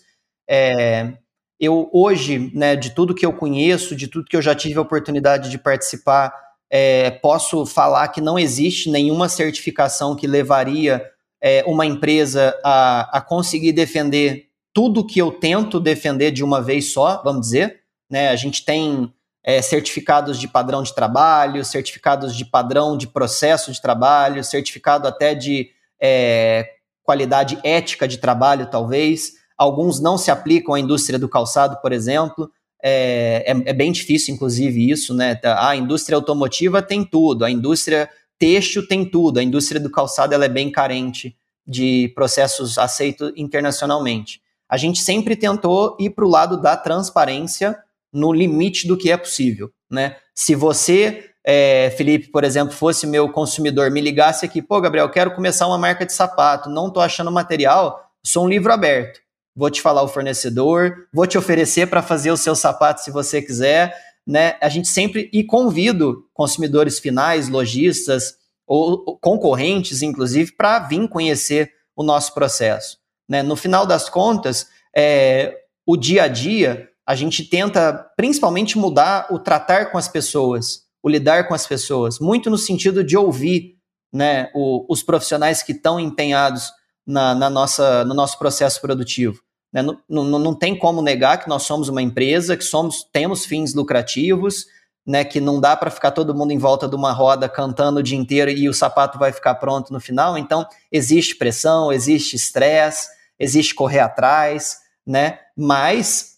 É, 0.49 1.13
eu 1.59 1.87
hoje, 1.93 2.51
né, 2.55 2.75
de 2.75 2.89
tudo 2.89 3.13
que 3.13 3.23
eu 3.23 3.31
conheço, 3.31 3.95
de 3.95 4.07
tudo 4.07 4.25
que 4.25 4.35
eu 4.35 4.41
já 4.41 4.55
tive 4.55 4.79
a 4.79 4.81
oportunidade 4.81 5.51
de 5.51 5.59
participar, 5.59 6.33
é, 6.67 7.11
posso 7.11 7.63
falar 7.63 8.07
que 8.07 8.19
não 8.19 8.39
existe 8.39 8.89
nenhuma 8.89 9.29
certificação 9.29 10.15
que 10.15 10.25
levaria 10.25 11.05
é, 11.39 11.63
uma 11.67 11.85
empresa 11.85 12.59
a, 12.63 13.19
a 13.19 13.21
conseguir 13.21 13.73
defender 13.73 14.47
tudo 14.73 15.05
que 15.05 15.19
eu 15.19 15.31
tento 15.31 15.79
defender 15.79 16.31
de 16.31 16.43
uma 16.43 16.61
vez 16.61 16.91
só, 16.93 17.21
vamos 17.23 17.41
dizer. 17.41 17.81
Né? 18.09 18.29
A 18.29 18.35
gente 18.35 18.65
tem 18.65 19.13
é, 19.43 19.61
certificados 19.61 20.39
de 20.39 20.47
padrão 20.47 20.83
de 20.83 20.93
trabalho, 20.93 21.65
certificados 21.65 22.35
de 22.35 22.45
padrão 22.45 22.95
de 22.95 23.07
processo 23.07 23.71
de 23.71 23.81
trabalho, 23.81 24.43
certificado 24.43 25.07
até 25.07 25.33
de 25.33 25.69
é, 25.99 26.69
qualidade 27.03 27.59
ética 27.63 28.07
de 28.07 28.17
trabalho, 28.17 28.69
talvez. 28.69 29.33
Alguns 29.57 29.99
não 29.99 30.17
se 30.17 30.31
aplicam 30.31 30.73
à 30.73 30.79
indústria 30.79 31.19
do 31.19 31.29
calçado, 31.29 31.77
por 31.81 31.91
exemplo. 31.91 32.49
É, 32.83 33.43
é, 33.45 33.69
é 33.69 33.73
bem 33.73 33.91
difícil, 33.91 34.33
inclusive, 34.33 34.89
isso, 34.89 35.13
né? 35.13 35.35
Tá, 35.35 35.69
a 35.69 35.75
indústria 35.75 36.15
automotiva 36.15 36.81
tem 36.81 37.03
tudo, 37.03 37.45
a 37.45 37.51
indústria 37.51 38.09
têxtil 38.39 38.87
tem 38.87 39.05
tudo, 39.05 39.39
a 39.39 39.43
indústria 39.43 39.79
do 39.79 39.91
calçado 39.91 40.33
ela 40.33 40.45
é 40.45 40.49
bem 40.49 40.71
carente 40.71 41.35
de 41.65 42.11
processos 42.15 42.79
aceitos 42.79 43.31
internacionalmente. 43.35 44.41
A 44.67 44.77
gente 44.77 44.99
sempre 44.99 45.35
tentou 45.35 45.95
ir 45.99 46.09
para 46.11 46.25
o 46.25 46.29
lado 46.29 46.59
da 46.59 46.75
transparência 46.75 47.77
no 48.11 48.33
limite 48.33 48.87
do 48.87 48.97
que 48.97 49.11
é 49.11 49.17
possível. 49.17 49.71
Né? 49.89 50.15
Se 50.33 50.55
você, 50.55 51.29
é, 51.45 51.93
Felipe, 51.97 52.29
por 52.29 52.43
exemplo, 52.43 52.73
fosse 52.73 53.07
meu 53.07 53.29
consumidor, 53.29 53.89
me 53.91 54.01
ligasse 54.01 54.45
aqui, 54.45 54.61
pô, 54.61 54.79
Gabriel, 54.81 55.09
quero 55.09 55.33
começar 55.33 55.67
uma 55.67 55.77
marca 55.77 56.05
de 56.05 56.13
sapato, 56.13 56.69
não 56.69 56.87
estou 56.87 57.01
achando 57.01 57.31
material, 57.31 58.11
sou 58.23 58.45
um 58.45 58.49
livro 58.49 58.71
aberto. 58.71 59.19
Vou 59.55 59.69
te 59.69 59.81
falar 59.81 60.01
o 60.01 60.07
fornecedor, 60.07 61.07
vou 61.13 61.27
te 61.27 61.37
oferecer 61.37 61.87
para 61.87 62.01
fazer 62.01 62.31
o 62.31 62.37
seu 62.37 62.55
sapato 62.55 63.01
se 63.01 63.11
você 63.11 63.41
quiser. 63.41 63.93
Né? 64.25 64.55
A 64.61 64.69
gente 64.69 64.87
sempre 64.87 65.29
e 65.33 65.43
convido 65.43 66.25
consumidores 66.33 66.99
finais, 66.99 67.49
lojistas 67.49 68.35
ou 68.65 69.17
concorrentes, 69.19 70.01
inclusive, 70.01 70.53
para 70.53 70.79
vir 70.79 71.05
conhecer 71.09 71.73
o 71.95 72.03
nosso 72.03 72.33
processo. 72.33 72.97
Né? 73.27 73.43
No 73.43 73.57
final 73.57 73.85
das 73.85 74.07
contas, 74.07 74.67
é, 74.95 75.57
o 75.85 75.97
dia 75.97 76.23
a 76.23 76.27
dia 76.29 76.89
a 77.11 77.15
gente 77.15 77.43
tenta 77.43 78.09
principalmente 78.15 78.77
mudar 78.77 79.27
o 79.29 79.37
tratar 79.37 79.91
com 79.91 79.97
as 79.97 80.07
pessoas, 80.07 80.83
o 81.03 81.09
lidar 81.09 81.45
com 81.45 81.53
as 81.53 81.67
pessoas, 81.67 82.19
muito 82.19 82.49
no 82.49 82.57
sentido 82.57 83.03
de 83.03 83.17
ouvir 83.17 83.75
né, 84.13 84.49
o, 84.55 84.85
os 84.87 85.03
profissionais 85.03 85.61
que 85.61 85.73
estão 85.73 85.99
empenhados 85.99 86.71
na, 87.05 87.35
na, 87.35 87.49
nossa, 87.49 88.05
no 88.05 88.13
nosso 88.13 88.39
processo 88.39 88.79
produtivo. 88.79 89.41
Né? 89.73 89.83
Não, 90.07 90.23
não, 90.23 90.55
tem 90.55 90.73
como 90.73 91.01
negar 91.01 91.43
que 91.43 91.49
nós 91.49 91.63
somos 91.63 91.89
uma 91.89 92.01
empresa, 92.01 92.55
que 92.55 92.63
somos 92.63 93.03
temos 93.11 93.45
fins 93.45 93.73
lucrativos, 93.73 94.65
né, 95.05 95.25
que 95.25 95.41
não 95.41 95.59
dá 95.59 95.75
para 95.75 95.91
ficar 95.91 96.11
todo 96.11 96.33
mundo 96.33 96.53
em 96.53 96.57
volta 96.57 96.87
de 96.87 96.95
uma 96.95 97.11
roda 97.11 97.49
cantando 97.49 97.99
o 97.99 98.03
dia 98.03 98.17
inteiro 98.17 98.51
e 98.51 98.69
o 98.69 98.73
sapato 98.73 99.19
vai 99.19 99.33
ficar 99.33 99.55
pronto 99.55 99.91
no 99.91 99.99
final. 99.99 100.37
Então, 100.37 100.65
existe 100.89 101.35
pressão, 101.35 101.91
existe 101.91 102.37
estresse, 102.37 103.09
existe 103.37 103.75
correr 103.75 103.99
atrás, 103.99 104.77
né? 105.05 105.39
Mas 105.57 106.30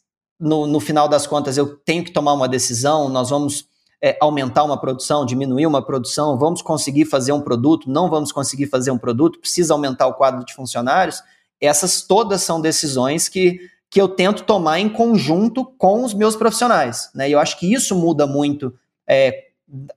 no, 0.43 0.67
no 0.67 0.79
final 0.82 1.08
das 1.08 1.25
contas 1.25 1.58
eu 1.58 1.77
tenho 1.77 2.03
que 2.03 2.12
tomar 2.12 2.34
uma 2.34 2.49
decisão, 2.49 3.08
nós 3.08 3.29
vamos 3.29 3.65
é, 4.01 4.17
aumentar 4.19 4.65
uma 4.65 4.77
produção, 4.77 5.25
diminuir 5.25 5.65
uma 5.65 5.82
produção, 5.82 6.38
vamos 6.38 6.62
conseguir 6.62 7.06
fazer 7.06 7.32
um 7.32 7.39
produto, 7.39 7.89
não 7.89 8.10
vamos 8.10 8.34
conseguir 8.34 8.67
fazer 8.67 8.91
um 8.91 8.97
produto, 8.97 9.39
precisa 9.39 9.73
aumentar 9.73 10.06
o 10.08 10.13
quadro 10.13 10.43
de 10.43 10.53
funcionários. 10.53 11.23
Essas 11.62 12.01
todas 12.01 12.41
são 12.41 12.60
decisões 12.60 13.29
que, 13.29 13.58
que 13.89 14.01
eu 14.01 14.10
tento 14.10 14.43
tomar 14.43 14.79
em 14.79 14.89
conjunto 14.89 15.63
com 15.77 16.03
os 16.03 16.13
meus 16.13 16.36
profissionais. 16.36 17.10
Né? 17.15 17.29
E 17.29 17.32
eu 17.32 17.39
acho 17.39 17.58
que 17.58 17.73
isso 17.73 17.95
muda 17.95 18.27
muito 18.27 18.73
é, 19.08 19.45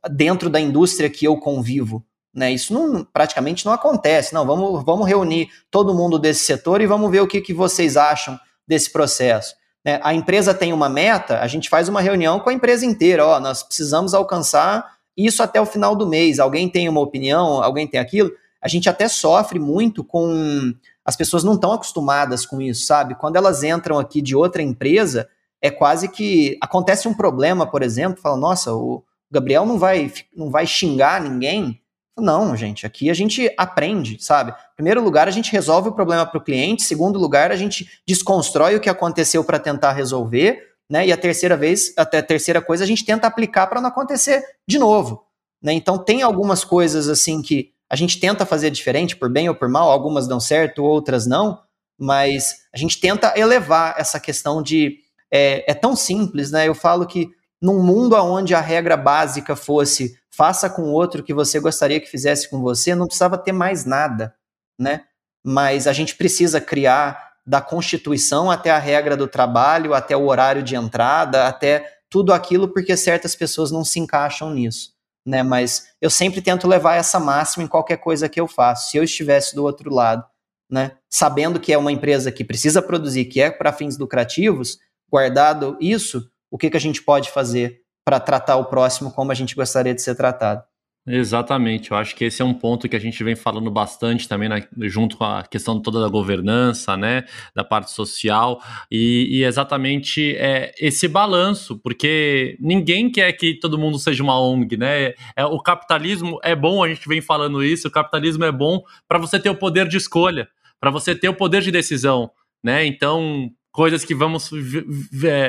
dentro 0.09 0.49
da 0.49 0.61
indústria 0.61 1.11
que 1.11 1.25
eu 1.25 1.37
convivo. 1.39 2.05
Né? 2.33 2.53
Isso 2.53 2.73
não, 2.73 3.05
praticamente 3.05 3.67
não 3.67 3.73
acontece. 3.73 4.33
Não, 4.33 4.47
vamos, 4.47 4.85
vamos 4.85 5.09
reunir 5.09 5.49
todo 5.73 5.93
mundo 5.93 6.21
desse 6.21 6.45
setor 6.45 6.81
e 6.81 6.87
vamos 6.87 7.11
ver 7.11 7.21
o 7.21 7.27
que, 7.27 7.41
que 7.41 7.53
vocês 7.53 7.97
acham 7.97 8.39
desse 8.65 8.93
processo. 8.93 9.57
Né? 9.87 10.01
A 10.03 10.13
empresa 10.13 10.53
tem 10.53 10.73
uma 10.73 10.89
meta, 10.89 11.39
a 11.39 11.47
gente 11.47 11.69
faz 11.69 11.89
uma 11.89 12.01
reunião 12.01 12.41
com 12.41 12.51
a 12.51 12.53
empresa 12.53 12.85
inteira. 12.85 13.25
Ó, 13.25 13.39
nós 13.39 13.63
precisamos 13.63 14.13
alcançar 14.13 14.97
isso 15.17 15.45
até 15.45 15.61
o 15.61 15.65
final 15.65 15.95
do 15.95 16.09
mês. 16.09 16.41
Alguém 16.41 16.69
tem 16.69 16.89
uma 16.89 17.01
opinião, 17.01 17.63
alguém 17.63 17.87
tem 17.87 18.01
aquilo. 18.01 18.33
A 18.61 18.67
gente 18.67 18.89
até 18.89 19.07
sofre 19.07 19.61
muito 19.61 20.03
com. 20.03 20.75
As 21.05 21.15
pessoas 21.15 21.45
não 21.45 21.55
estão 21.55 21.73
acostumadas 21.73 22.45
com 22.45 22.61
isso, 22.61 22.85
sabe? 22.85 23.15
Quando 23.15 23.37
elas 23.37 23.63
entram 23.63 23.97
aqui 23.97 24.21
de 24.21 24.35
outra 24.35 24.61
empresa, 24.61 25.29
é 25.63 25.71
quase 25.71 26.09
que. 26.09 26.59
Acontece 26.61 27.07
um 27.07 27.15
problema, 27.15 27.65
por 27.65 27.81
exemplo, 27.81 28.21
fala, 28.21 28.37
nossa, 28.37 28.75
o 28.75 29.05
Gabriel 29.31 29.65
não 29.65 29.79
vai, 29.79 30.13
não 30.37 30.51
vai 30.51 30.67
xingar 30.67 31.21
ninguém. 31.21 31.81
Não, 32.19 32.57
gente, 32.57 32.87
aqui 32.87 33.11
a 33.11 33.15
gente 33.15 33.53
aprende, 33.59 34.17
sabe? 34.23 34.55
Primeiro 34.75 35.03
lugar, 35.03 35.29
a 35.29 35.31
gente 35.31 35.53
resolve 35.53 35.91
o 35.91 35.93
problema 35.93 36.25
para 36.25 36.39
o 36.39 36.43
cliente. 36.43 36.83
Segundo 36.83 37.19
lugar, 37.19 37.53
a 37.53 37.57
gente 37.57 38.01
desconstrói 38.07 38.75
o 38.75 38.81
que 38.81 38.89
aconteceu 38.89 39.45
para 39.45 39.59
tentar 39.59 39.93
resolver, 39.93 40.63
né? 40.89 41.07
E 41.07 41.13
a 41.13 41.17
terceira 41.17 41.57
vez, 41.57 41.93
até 41.97 42.19
a 42.19 42.23
terceira 42.23 42.63
coisa, 42.63 42.85
a 42.85 42.87
gente 42.87 43.05
tenta 43.05 43.27
aplicar 43.27 43.67
para 43.67 43.81
não 43.81 43.89
acontecer 43.89 44.43
de 44.67 44.79
novo. 44.79 45.27
Né? 45.63 45.73
Então 45.75 45.99
tem 45.99 46.23
algumas 46.23 46.65
coisas 46.65 47.09
assim 47.09 47.43
que 47.43 47.73
a 47.89 47.97
gente 47.97 48.19
tenta 48.19 48.47
fazer 48.47 48.71
diferente, 48.71 49.17
por 49.17 49.31
bem 49.31 49.49
ou 49.49 49.55
por 49.55 49.69
mal, 49.69 49.91
algumas 49.91 50.27
dão 50.27 50.41
certo, 50.41 50.83
outras 50.83 51.27
não, 51.27 51.61
mas 51.99 52.63
a 52.75 52.79
gente 52.79 52.99
tenta 52.99 53.33
elevar 53.37 53.95
essa 53.99 54.19
questão 54.19 54.63
de. 54.63 54.99
É, 55.31 55.71
é 55.71 55.75
tão 55.75 55.97
simples, 55.97 56.51
né? 56.51 56.69
Eu 56.69 56.75
falo 56.75 57.07
que 57.07 57.29
num 57.61 57.83
mundo 57.83 58.15
onde 58.17 58.55
a 58.55 58.61
regra 58.61 58.97
básica 58.97 59.57
fosse 59.57 60.17
faça 60.37 60.69
com 60.69 60.83
o 60.83 60.93
outro 60.93 61.23
o 61.23 61.25
que 61.25 61.33
você 61.33 61.59
gostaria 61.59 61.99
que 61.99 62.07
fizesse 62.07 62.51
com 62.51 62.61
você, 62.61 62.95
não 62.95 63.07
precisava 63.07 63.39
ter 63.39 63.53
mais 63.53 63.87
nada, 63.87 64.35
né? 64.79 65.05
Mas 65.43 65.87
a 65.87 65.93
gente 65.93 66.15
precisa 66.15 66.61
criar 66.61 67.33
da 67.47 67.61
Constituição 67.61 68.51
até 68.51 68.71
a 68.71 68.79
regra 68.79 69.17
do 69.17 69.27
trabalho, 69.27 69.95
até 69.95 70.17
o 70.17 70.27
horário 70.27 70.63
de 70.63 70.77
entrada, 70.77 71.47
até 71.47 72.01
tudo 72.11 72.35
aquilo, 72.35 72.69
porque 72.69 72.97
certas 72.97 73.35
pessoas 73.35 73.71
não 73.71 73.85
se 73.85 73.99
encaixam 73.99 74.51
nisso, 74.53 74.93
né? 75.25 75.43
Mas 75.43 75.89
eu 76.03 76.11
sempre 76.11 76.43
tento 76.43 76.69
levar 76.69 76.97
essa 76.97 77.19
máxima 77.19 77.65
em 77.65 77.69
qualquer 77.69 77.97
coisa 77.97 78.29
que 78.29 78.41
eu 78.41 78.47
faço. 78.47 78.91
Se 78.91 78.99
eu 78.99 79.05
estivesse 79.05 79.55
do 79.55 79.65
outro 79.65 79.93
lado, 79.93 80.25
né, 80.71 80.93
sabendo 81.09 81.61
que 81.61 81.73
é 81.73 81.79
uma 81.79 81.93
empresa 81.93 82.31
que 82.31 82.45
precisa 82.45 82.83
produzir, 82.83 83.25
que 83.27 83.41
é 83.41 83.51
para 83.51 83.73
fins 83.73 83.97
lucrativos, 83.97 84.79
guardado 85.09 85.79
isso, 85.81 86.29
o 86.51 86.59
que, 86.59 86.69
que 86.69 86.77
a 86.77 86.81
gente 86.81 87.03
pode 87.03 87.31
fazer 87.31 87.86
para 88.07 88.21
tratar 88.21 88.57
o 88.57 88.67
próximo 88.67 89.11
como 89.11 89.33
a 89.33 89.35
gente 89.35 89.57
gostaria 89.57 89.93
de 89.93 90.01
ser 90.01 90.15
tratado. 90.15 90.63
Exatamente, 91.09 91.93
eu 91.93 91.97
acho 91.97 92.17
que 92.17 92.25
esse 92.25 92.43
é 92.43 92.45
um 92.45 92.53
ponto 92.53 92.89
que 92.89 92.97
a 92.97 93.01
gente 93.01 93.23
vem 93.23 93.37
falando 93.37 93.71
bastante 93.71 94.29
também, 94.29 94.49
junto 94.89 95.17
com 95.17 95.25
a 95.25 95.45
questão 95.45 95.81
toda 95.81 96.01
da 96.01 96.09
governança, 96.09 96.97
né, 96.97 97.25
da 97.55 97.63
parte 97.63 97.93
social, 97.93 98.61
e, 98.91 99.29
e 99.31 99.45
exatamente 99.45 100.35
é, 100.37 100.75
esse 100.81 101.07
balanço, 101.07 101.79
porque 101.79 102.57
ninguém 102.61 103.09
quer 103.09 103.33
que 103.35 103.55
todo 103.55 103.79
mundo 103.79 104.01
seja 104.01 104.21
uma 104.21 104.41
ONG, 104.41 104.77
né? 104.77 105.15
É, 105.37 105.45
o 105.45 105.61
capitalismo 105.61 106.41
é 106.43 106.57
bom, 106.57 106.83
a 106.83 106.89
gente 106.89 107.09
vem 107.09 107.21
falando 107.21 107.63
isso, 107.63 107.87
o 107.87 107.91
capitalismo 107.91 108.45
é 108.45 108.51
bom 108.51 108.83
para 109.07 109.21
você 109.21 109.39
ter 109.39 109.51
o 109.51 109.57
poder 109.57 109.87
de 109.87 109.97
escolha, 109.97 110.49
para 110.81 110.91
você 110.91 111.15
ter 111.15 111.29
o 111.29 111.35
poder 111.35 111.63
de 111.63 111.71
decisão, 111.71 112.33
né? 112.65 112.85
Então, 112.85 113.49
coisas 113.77 114.07
que 114.07 114.15
vamos 114.15 114.51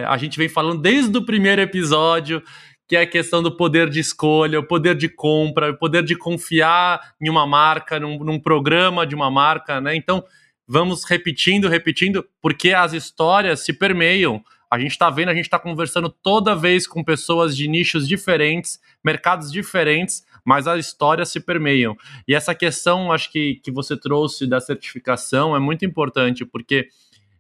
a 0.06 0.18
gente 0.18 0.38
vem 0.38 0.50
falando 0.50 0.82
desde 0.82 1.18
o 1.18 1.26
primeiro 1.26 1.62
episódio, 1.62 2.44
que 2.86 2.98
é 2.98 3.04
a 3.04 3.08
questão 3.08 3.42
do 3.42 3.56
poder 3.56 3.90
de 3.90 4.02
escolha, 4.02 4.60
o 4.60 4.64
poder 4.68 4.96
de 4.96 5.08
compra, 5.08 5.72
o 5.72 5.78
poder 5.78 6.04
de 6.04 6.14
confiar 6.14 7.14
em 7.22 7.30
uma 7.30 7.48
marca, 7.48 7.98
num, 7.98 8.20
num 8.20 8.38
programa 8.38 9.08
de 9.08 9.16
uma 9.16 9.32
marca, 9.32 9.80
né? 9.80 9.96
Então, 9.96 10.26
vamos 10.68 11.06
repetindo, 11.06 11.70
repetindo, 11.70 12.28
porque 12.42 12.74
as 12.74 12.92
histórias 12.92 13.62
se 13.62 13.72
permeiam. 13.72 14.44
A 14.70 14.78
gente 14.78 14.92
está 14.92 15.10
vendo, 15.10 15.30
a 15.30 15.34
gente 15.34 15.46
está 15.46 15.58
conversando 15.58 16.10
toda 16.10 16.54
vez 16.54 16.86
com 16.86 17.02
pessoas 17.06 17.56
de 17.56 17.66
nichos 17.70 18.06
diferentes, 18.06 18.78
mercados 19.02 19.50
diferentes, 19.50 20.26
mas 20.44 20.68
as 20.68 20.86
histórias 20.86 21.30
se 21.30 21.40
permeiam. 21.40 21.96
E 22.28 22.36
essa 22.36 22.54
questão, 22.54 23.10
acho 23.10 23.32
que, 23.32 23.62
que 23.64 23.72
você 23.72 23.96
trouxe 23.96 24.46
da 24.46 24.60
certificação 24.60 25.56
é 25.56 25.60
muito 25.60 25.86
importante, 25.86 26.44
porque 26.44 26.90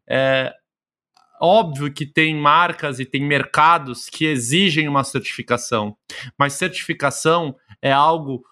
é 0.10 0.54
óbvio 1.42 1.92
que 1.92 2.06
tem 2.06 2.36
marcas 2.36 3.00
e 3.00 3.06
tem 3.06 3.22
mercados 3.22 4.10
que 4.10 4.26
exigem 4.26 4.88
uma 4.88 5.04
certificação, 5.04 5.96
mas 6.38 6.54
certificação 6.54 7.56
é 7.82 7.92
algo 7.92 8.44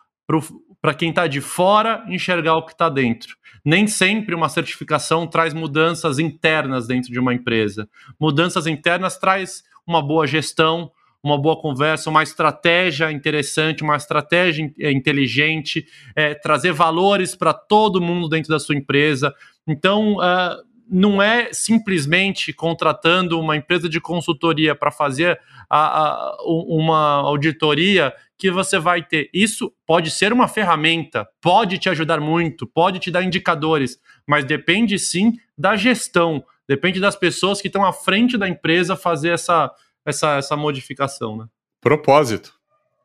para 0.81 0.93
quem 0.93 1.09
está 1.09 1.27
de 1.27 1.41
fora 1.41 2.03
enxergar 2.07 2.55
o 2.55 2.65
que 2.65 2.71
está 2.71 2.89
dentro. 2.89 3.35
Nem 3.63 3.87
sempre 3.87 4.35
uma 4.35 4.49
certificação 4.49 5.25
traz 5.25 5.53
mudanças 5.53 6.19
internas 6.19 6.87
dentro 6.87 7.11
de 7.11 7.19
uma 7.19 7.33
empresa. 7.33 7.89
Mudanças 8.19 8.67
internas 8.67 9.17
traz 9.17 9.63
uma 9.87 10.01
boa 10.01 10.27
gestão, 10.27 10.91
uma 11.23 11.41
boa 11.41 11.59
conversa, 11.59 12.11
uma 12.11 12.21
estratégia 12.21 13.11
interessante, 13.11 13.81
uma 13.81 13.95
estratégia 13.95 14.71
é, 14.79 14.91
inteligente, 14.91 15.87
é, 16.15 16.35
trazer 16.35 16.71
valores 16.71 17.35
para 17.35 17.51
todo 17.51 17.99
mundo 17.99 18.29
dentro 18.29 18.49
da 18.49 18.59
sua 18.59 18.75
empresa. 18.75 19.33
Então, 19.67 20.17
uh, 20.17 20.63
não 20.89 21.21
é 21.21 21.51
simplesmente 21.51 22.53
contratando 22.53 23.39
uma 23.39 23.55
empresa 23.55 23.89
de 23.89 23.99
consultoria 23.99 24.75
para 24.75 24.91
fazer 24.91 25.39
a, 25.69 26.03
a, 26.03 26.37
uma 26.45 27.21
auditoria 27.21 28.13
que 28.37 28.51
você 28.51 28.77
vai 28.77 29.01
ter. 29.01 29.29
Isso 29.33 29.73
pode 29.85 30.11
ser 30.11 30.31
uma 30.33 30.47
ferramenta, 30.47 31.27
pode 31.41 31.77
te 31.77 31.89
ajudar 31.89 32.19
muito, 32.19 32.67
pode 32.67 32.99
te 32.99 33.09
dar 33.09 33.23
indicadores, 33.23 33.99
mas 34.27 34.45
depende 34.45 34.99
sim 34.99 35.33
da 35.57 35.75
gestão, 35.75 36.43
depende 36.67 36.99
das 36.99 37.15
pessoas 37.15 37.61
que 37.61 37.67
estão 37.67 37.85
à 37.85 37.93
frente 37.93 38.37
da 38.37 38.47
empresa 38.47 38.95
fazer 38.95 39.29
essa, 39.29 39.71
essa, 40.05 40.37
essa 40.37 40.55
modificação. 40.55 41.37
Né? 41.37 41.45
Propósito. 41.81 42.53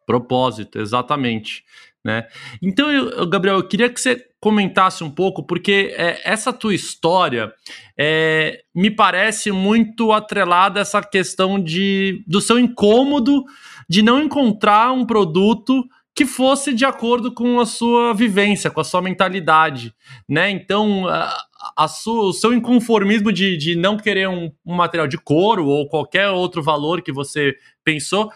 Propósito, 0.07 0.81
exatamente. 0.81 1.64
Né? 2.05 2.26
Então, 2.62 2.90
eu, 2.90 3.28
Gabriel, 3.28 3.57
eu 3.57 3.68
queria 3.68 3.90
que 3.90 4.01
você 4.01 4.24
comentasse 4.40 5.05
um 5.05 5.11
pouco, 5.11 5.44
porque 5.44 5.94
é, 5.96 6.20
essa 6.24 6.51
tua 6.53 6.74
história 6.74 7.53
é, 7.98 8.62
me 8.74 8.90
parece 8.90 9.53
muito 9.53 10.11
atrelada 10.11 10.80
a 10.80 10.82
essa 10.82 11.03
questão 11.03 11.62
de, 11.62 12.24
do 12.26 12.40
seu 12.40 12.59
incômodo 12.59 13.44
de 13.88 14.03
não 14.03 14.22
encontrar 14.22 14.92
um 14.92 15.05
produto 15.05 15.84
que 16.14 16.24
fosse 16.24 16.72
de 16.72 16.84
acordo 16.84 17.32
com 17.32 17.61
a 17.61 17.66
sua 17.66 18.14
vivência, 18.14 18.70
com 18.70 18.80
a 18.80 18.84
sua 18.84 19.01
mentalidade, 19.01 19.94
né? 20.28 20.51
Então, 20.51 21.07
a, 21.07 21.36
a 21.76 21.88
sua, 21.88 22.24
o 22.24 22.32
seu 22.32 22.53
inconformismo 22.53 23.32
de, 23.32 23.57
de 23.57 23.76
não 23.76 23.96
querer 23.96 24.28
um, 24.28 24.51
um 24.64 24.74
material 24.74 25.07
de 25.07 25.18
couro 25.18 25.66
ou 25.66 25.88
qualquer 25.88 26.28
outro 26.30 26.62
valor 26.62 27.03
que 27.03 27.12
você 27.12 27.55
pensou 27.84 28.30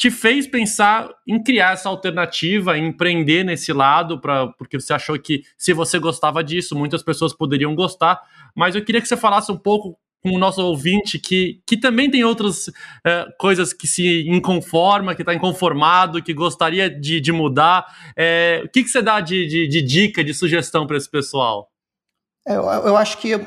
te 0.00 0.10
fez 0.10 0.46
pensar 0.46 1.10
em 1.28 1.42
criar 1.42 1.74
essa 1.74 1.86
alternativa, 1.86 2.78
em 2.78 2.86
empreender 2.86 3.44
nesse 3.44 3.70
lado, 3.70 4.18
pra, 4.18 4.46
porque 4.46 4.80
você 4.80 4.94
achou 4.94 5.18
que 5.18 5.42
se 5.58 5.74
você 5.74 5.98
gostava 5.98 6.42
disso, 6.42 6.74
muitas 6.74 7.02
pessoas 7.02 7.34
poderiam 7.34 7.74
gostar. 7.74 8.18
Mas 8.56 8.74
eu 8.74 8.82
queria 8.82 9.02
que 9.02 9.06
você 9.06 9.16
falasse 9.16 9.52
um 9.52 9.58
pouco 9.58 9.98
com 10.22 10.30
o 10.30 10.38
nosso 10.38 10.62
ouvinte 10.62 11.18
que, 11.18 11.60
que 11.66 11.76
também 11.76 12.10
tem 12.10 12.24
outras 12.24 12.68
uh, 12.68 13.30
coisas 13.38 13.74
que 13.74 13.86
se 13.86 14.26
inconforma, 14.26 15.14
que 15.14 15.20
está 15.20 15.34
inconformado, 15.34 16.22
que 16.22 16.32
gostaria 16.32 16.88
de, 16.88 17.20
de 17.20 17.30
mudar. 17.30 17.84
É, 18.16 18.62
o 18.64 18.70
que, 18.70 18.82
que 18.82 18.88
você 18.88 19.02
dá 19.02 19.20
de, 19.20 19.46
de, 19.46 19.68
de 19.68 19.82
dica, 19.82 20.24
de 20.24 20.32
sugestão 20.32 20.86
para 20.86 20.96
esse 20.96 21.10
pessoal? 21.10 21.68
É, 22.48 22.54
eu, 22.56 22.62
eu 22.62 22.96
acho 22.96 23.18
que, 23.18 23.34
uh, 23.34 23.44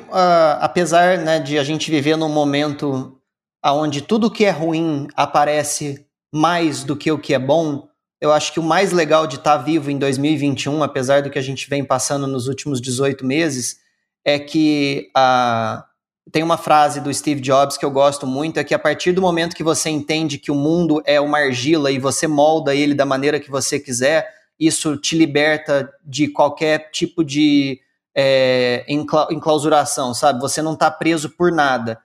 apesar 0.62 1.18
né, 1.18 1.39
de 1.39 1.58
a 1.58 1.64
gente 1.64 1.89
viver 1.89 2.16
num 2.16 2.30
momento 2.30 3.20
onde 3.66 4.01
tudo 4.04 4.30
que 4.30 4.45
é 4.45 4.51
ruim 4.51 5.08
aparece 5.16 6.06
mais 6.34 6.84
do 6.84 6.95
que 6.95 7.11
o 7.11 7.19
que 7.19 7.34
é 7.36 7.39
bom, 7.39 7.88
eu 8.19 8.31
acho 8.31 8.51
que 8.51 8.59
o 8.59 8.63
mais 8.63 8.91
legal 8.91 9.27
de 9.27 9.36
estar 9.36 9.57
tá 9.57 9.63
vivo 9.63 9.91
em 9.91 9.99
2021, 9.99 10.81
apesar 10.81 11.21
do 11.21 11.29
que 11.29 11.38
a 11.38 11.41
gente 11.43 11.69
vem 11.69 11.86
passando 11.86 12.25
nos 12.25 12.47
últimos 12.47 12.81
18 12.81 13.23
meses, 13.23 13.77
é 14.25 14.39
que 14.39 15.11
a. 15.15 15.86
Tem 16.31 16.41
uma 16.41 16.57
frase 16.57 17.01
do 17.01 17.13
Steve 17.13 17.41
Jobs 17.41 17.75
que 17.75 17.84
eu 17.84 17.91
gosto 17.91 18.25
muito, 18.25 18.57
é 18.57 18.63
que 18.63 18.73
a 18.73 18.79
partir 18.79 19.11
do 19.11 19.21
momento 19.21 19.57
que 19.57 19.63
você 19.63 19.89
entende 19.89 20.38
que 20.38 20.49
o 20.49 20.55
mundo 20.55 21.03
é 21.05 21.19
uma 21.19 21.38
argila 21.39 21.91
e 21.91 21.99
você 21.99 22.27
molda 22.27 22.73
ele 22.73 22.95
da 22.95 23.05
maneira 23.05 23.41
que 23.41 23.51
você 23.51 23.77
quiser, 23.77 24.34
isso 24.57 24.95
te 24.95 25.17
liberta 25.17 25.91
de 26.01 26.29
qualquer 26.29 26.89
tipo 26.91 27.25
de 27.25 27.81
é, 28.15 28.86
enclausuração, 28.88 30.13
sabe? 30.13 30.39
Você 30.39 30.61
não 30.61 30.75
está 30.75 30.89
preso 30.89 31.29
por 31.29 31.51
nada. 31.51 31.99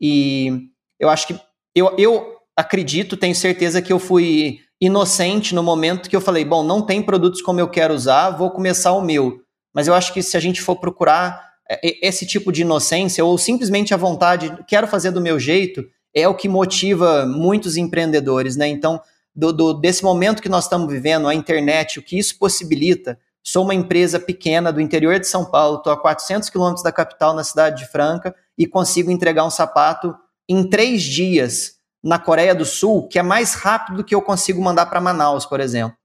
E 0.00 0.68
eu 1.00 1.10
acho 1.10 1.26
que 1.26 1.40
eu, 1.74 1.92
eu 1.98 2.33
acredito, 2.56 3.16
tenho 3.16 3.34
certeza 3.34 3.82
que 3.82 3.92
eu 3.92 3.98
fui 3.98 4.60
inocente 4.80 5.54
no 5.54 5.62
momento 5.62 6.08
que 6.08 6.16
eu 6.16 6.20
falei, 6.20 6.44
bom, 6.44 6.62
não 6.62 6.82
tem 6.82 7.02
produtos 7.02 7.40
como 7.40 7.60
eu 7.60 7.68
quero 7.68 7.94
usar, 7.94 8.30
vou 8.30 8.50
começar 8.50 8.92
o 8.92 9.02
meu. 9.02 9.40
Mas 9.74 9.88
eu 9.88 9.94
acho 9.94 10.12
que 10.12 10.22
se 10.22 10.36
a 10.36 10.40
gente 10.40 10.60
for 10.60 10.76
procurar 10.76 11.54
é, 11.68 12.06
esse 12.06 12.26
tipo 12.26 12.52
de 12.52 12.62
inocência 12.62 13.24
ou 13.24 13.36
simplesmente 13.38 13.94
a 13.94 13.96
vontade, 13.96 14.56
quero 14.68 14.86
fazer 14.86 15.10
do 15.10 15.20
meu 15.20 15.38
jeito, 15.38 15.84
é 16.14 16.28
o 16.28 16.34
que 16.34 16.48
motiva 16.48 17.26
muitos 17.26 17.76
empreendedores, 17.76 18.56
né? 18.56 18.68
Então, 18.68 19.00
do, 19.34 19.52
do, 19.52 19.74
desse 19.74 20.04
momento 20.04 20.40
que 20.40 20.48
nós 20.48 20.64
estamos 20.64 20.92
vivendo, 20.92 21.26
a 21.26 21.34
internet, 21.34 21.98
o 21.98 22.02
que 22.02 22.16
isso 22.16 22.38
possibilita. 22.38 23.18
Sou 23.42 23.64
uma 23.64 23.74
empresa 23.74 24.20
pequena 24.20 24.72
do 24.72 24.80
interior 24.80 25.18
de 25.18 25.26
São 25.26 25.44
Paulo, 25.44 25.78
estou 25.78 25.92
a 25.92 26.00
400 26.00 26.48
quilômetros 26.48 26.84
da 26.84 26.92
capital, 26.92 27.34
na 27.34 27.42
cidade 27.42 27.82
de 27.82 27.90
Franca, 27.90 28.34
e 28.56 28.66
consigo 28.66 29.10
entregar 29.10 29.44
um 29.44 29.50
sapato 29.50 30.14
em 30.48 30.68
três 30.68 31.02
dias 31.02 31.73
na 32.04 32.18
Coreia 32.18 32.54
do 32.54 32.66
Sul 32.66 33.08
que 33.08 33.18
é 33.18 33.22
mais 33.22 33.54
rápido 33.54 33.96
do 33.96 34.04
que 34.04 34.14
eu 34.14 34.20
consigo 34.20 34.62
mandar 34.62 34.86
para 34.86 35.00
Manaus, 35.00 35.46
por 35.46 35.58
exemplo. 35.58 35.96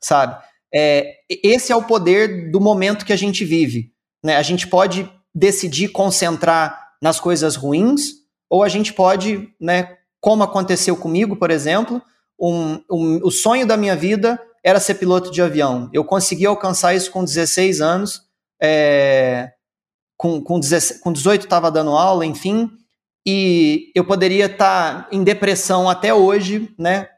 Sabe? 0.00 0.42
É, 0.74 1.18
esse 1.28 1.70
é 1.70 1.76
o 1.76 1.84
poder 1.84 2.50
do 2.50 2.60
momento 2.60 3.04
que 3.04 3.12
a 3.12 3.16
gente 3.16 3.44
vive. 3.44 3.92
Né? 4.24 4.36
A 4.36 4.42
gente 4.42 4.66
pode 4.66 5.08
decidir 5.34 5.88
concentrar 5.88 6.92
nas 7.00 7.20
coisas 7.20 7.54
ruins, 7.54 8.24
ou 8.48 8.62
a 8.62 8.68
gente 8.68 8.92
pode, 8.92 9.48
né, 9.60 9.98
como 10.20 10.42
aconteceu 10.42 10.96
comigo, 10.96 11.36
por 11.36 11.50
exemplo, 11.50 12.00
um, 12.40 12.80
um, 12.90 13.20
o 13.22 13.30
sonho 13.30 13.66
da 13.66 13.76
minha 13.76 13.94
vida 13.94 14.40
era 14.62 14.80
ser 14.80 14.94
piloto 14.94 15.30
de 15.30 15.42
avião. 15.42 15.90
Eu 15.92 16.04
consegui 16.04 16.46
alcançar 16.46 16.94
isso 16.94 17.10
com 17.10 17.22
16 17.22 17.80
anos, 17.80 18.22
é, 18.62 19.52
com, 20.16 20.40
com, 20.40 20.58
16, 20.58 21.00
com 21.00 21.12
18 21.12 21.44
estava 21.44 21.70
dando 21.70 21.90
aula, 21.90 22.24
enfim, 22.24 22.70
e 23.26 23.90
eu 23.94 24.04
poderia 24.04 24.46
estar 24.46 25.04
tá 25.04 25.08
em 25.10 25.24
depressão 25.24 25.88
até 25.88 26.12
hoje, 26.12 26.72
né? 26.78 27.08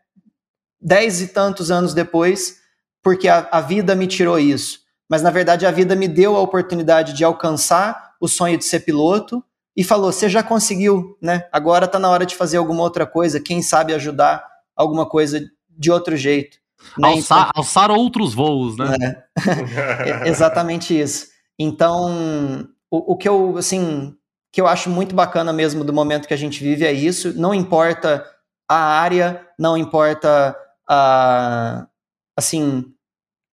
Dez 0.81 1.21
e 1.21 1.29
tantos 1.29 1.71
anos 1.71 1.95
depois, 1.95 2.59
porque 3.03 3.29
a, 3.29 3.49
a 3.51 3.61
vida 3.61 3.95
me 3.95 4.07
tirou 4.07 4.39
isso. 4.39 4.81
Mas 5.09 5.23
na 5.23 5.31
verdade 5.31 5.67
a 5.67 5.71
vida 5.71 5.97
me 5.97 6.09
deu 6.09 6.37
a 6.37 6.41
oportunidade 6.41 7.13
de 7.13 7.25
alcançar 7.25 8.15
o 8.21 8.29
sonho 8.29 8.59
de 8.59 8.65
ser 8.65 8.81
piloto 8.81 9.43
e 9.77 9.85
falou: 9.85 10.13
você 10.13 10.29
já 10.29 10.43
conseguiu, 10.43 11.17
né? 11.21 11.47
Agora 11.53 11.87
está 11.87 11.99
na 11.99 12.09
hora 12.09 12.25
de 12.25 12.35
fazer 12.35 12.57
alguma 12.57 12.83
outra 12.83 13.07
coisa, 13.07 13.41
quem 13.41 13.63
sabe 13.63 13.93
ajudar 13.95 14.45
alguma 14.75 15.07
coisa 15.07 15.41
de 15.69 15.91
outro 15.91 16.17
jeito. 16.17 16.59
Né? 16.99 17.09
Alçar, 17.09 17.49
então, 17.49 17.53
alçar 17.55 17.91
outros 17.91 18.35
voos, 18.35 18.77
né? 18.77 18.97
É, 20.05 20.29
exatamente 20.29 20.99
isso. 20.99 21.29
Então, 21.59 22.69
o, 22.91 23.13
o 23.13 23.17
que 23.17 23.29
eu, 23.29 23.57
assim, 23.57 24.15
que 24.57 24.61
eu 24.63 24.67
acho 24.67 24.89
muito 24.89 25.15
bacana 25.15 25.53
mesmo 25.53 25.85
do 25.85 25.93
momento 25.93 26.27
que 26.27 26.33
a 26.33 26.39
gente 26.39 26.65
vive 26.65 26.87
é 26.87 26.91
isso. 26.91 27.39
Não 27.39 27.53
importa 27.53 28.27
a 28.67 28.75
área, 28.75 29.47
não 29.59 29.77
importa 29.77 30.57
a, 30.89 31.87
assim, 32.35 32.87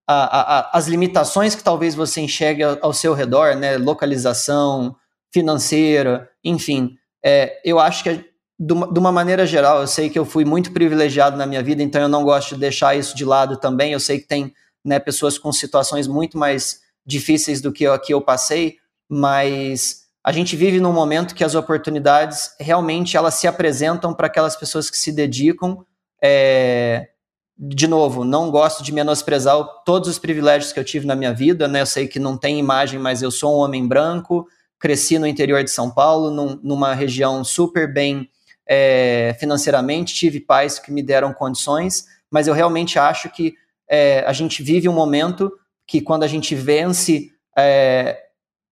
a, 0.08 0.70
a, 0.70 0.78
as 0.78 0.88
limitações 0.88 1.54
que 1.54 1.62
talvez 1.62 1.94
você 1.94 2.22
enxergue 2.22 2.62
ao, 2.62 2.78
ao 2.80 2.92
seu 2.94 3.12
redor, 3.12 3.54
né? 3.54 3.76
Localização, 3.76 4.96
financeira, 5.30 6.30
enfim. 6.42 6.96
É, 7.22 7.60
eu 7.62 7.78
acho 7.78 8.02
que 8.02 8.24
de 8.58 8.72
uma, 8.72 8.90
de 8.90 8.98
uma, 8.98 9.12
maneira 9.12 9.44
geral, 9.44 9.82
eu 9.82 9.86
sei 9.86 10.08
que 10.08 10.18
eu 10.18 10.24
fui 10.24 10.46
muito 10.46 10.72
privilegiado 10.72 11.36
na 11.36 11.44
minha 11.44 11.62
vida, 11.62 11.82
então 11.82 12.00
eu 12.00 12.08
não 12.08 12.24
gosto 12.24 12.54
de 12.54 12.62
deixar 12.62 12.96
isso 12.96 13.14
de 13.14 13.26
lado 13.26 13.58
também. 13.58 13.92
Eu 13.92 14.00
sei 14.00 14.20
que 14.20 14.26
tem 14.26 14.54
né, 14.82 14.98
pessoas 14.98 15.36
com 15.36 15.52
situações 15.52 16.06
muito 16.06 16.38
mais 16.38 16.80
difíceis 17.04 17.60
do 17.60 17.70
que 17.70 17.84
eu, 17.84 17.98
que 17.98 18.14
eu 18.14 18.22
passei, 18.22 18.78
mas 19.06 20.03
a 20.24 20.32
gente 20.32 20.56
vive 20.56 20.80
num 20.80 20.92
momento 20.92 21.34
que 21.34 21.44
as 21.44 21.54
oportunidades 21.54 22.54
realmente 22.58 23.14
elas 23.14 23.34
se 23.34 23.46
apresentam 23.46 24.14
para 24.14 24.26
aquelas 24.26 24.56
pessoas 24.56 24.88
que 24.88 24.96
se 24.96 25.12
dedicam. 25.12 25.84
É, 26.22 27.10
de 27.58 27.86
novo, 27.86 28.24
não 28.24 28.50
gosto 28.50 28.82
de 28.82 28.90
menosprezar 28.90 29.62
todos 29.84 30.08
os 30.08 30.18
privilégios 30.18 30.72
que 30.72 30.80
eu 30.80 30.84
tive 30.84 31.06
na 31.06 31.14
minha 31.14 31.34
vida, 31.34 31.68
né? 31.68 31.82
Eu 31.82 31.86
sei 31.86 32.08
que 32.08 32.18
não 32.18 32.38
tem 32.38 32.58
imagem, 32.58 32.98
mas 32.98 33.20
eu 33.20 33.30
sou 33.30 33.54
um 33.54 33.58
homem 33.58 33.86
branco, 33.86 34.46
cresci 34.78 35.18
no 35.18 35.26
interior 35.26 35.62
de 35.62 35.70
São 35.70 35.90
Paulo, 35.90 36.30
num, 36.30 36.58
numa 36.62 36.94
região 36.94 37.44
super 37.44 37.92
bem 37.92 38.28
é, 38.66 39.36
financeiramente, 39.38 40.14
tive 40.14 40.40
pais 40.40 40.78
que 40.78 40.90
me 40.90 41.02
deram 41.02 41.34
condições, 41.34 42.06
mas 42.30 42.46
eu 42.48 42.54
realmente 42.54 42.98
acho 42.98 43.28
que 43.28 43.54
é, 43.86 44.24
a 44.26 44.32
gente 44.32 44.62
vive 44.62 44.88
um 44.88 44.94
momento 44.94 45.52
que 45.86 46.00
quando 46.00 46.22
a 46.22 46.26
gente 46.26 46.54
vence 46.54 47.30
é, 47.56 48.23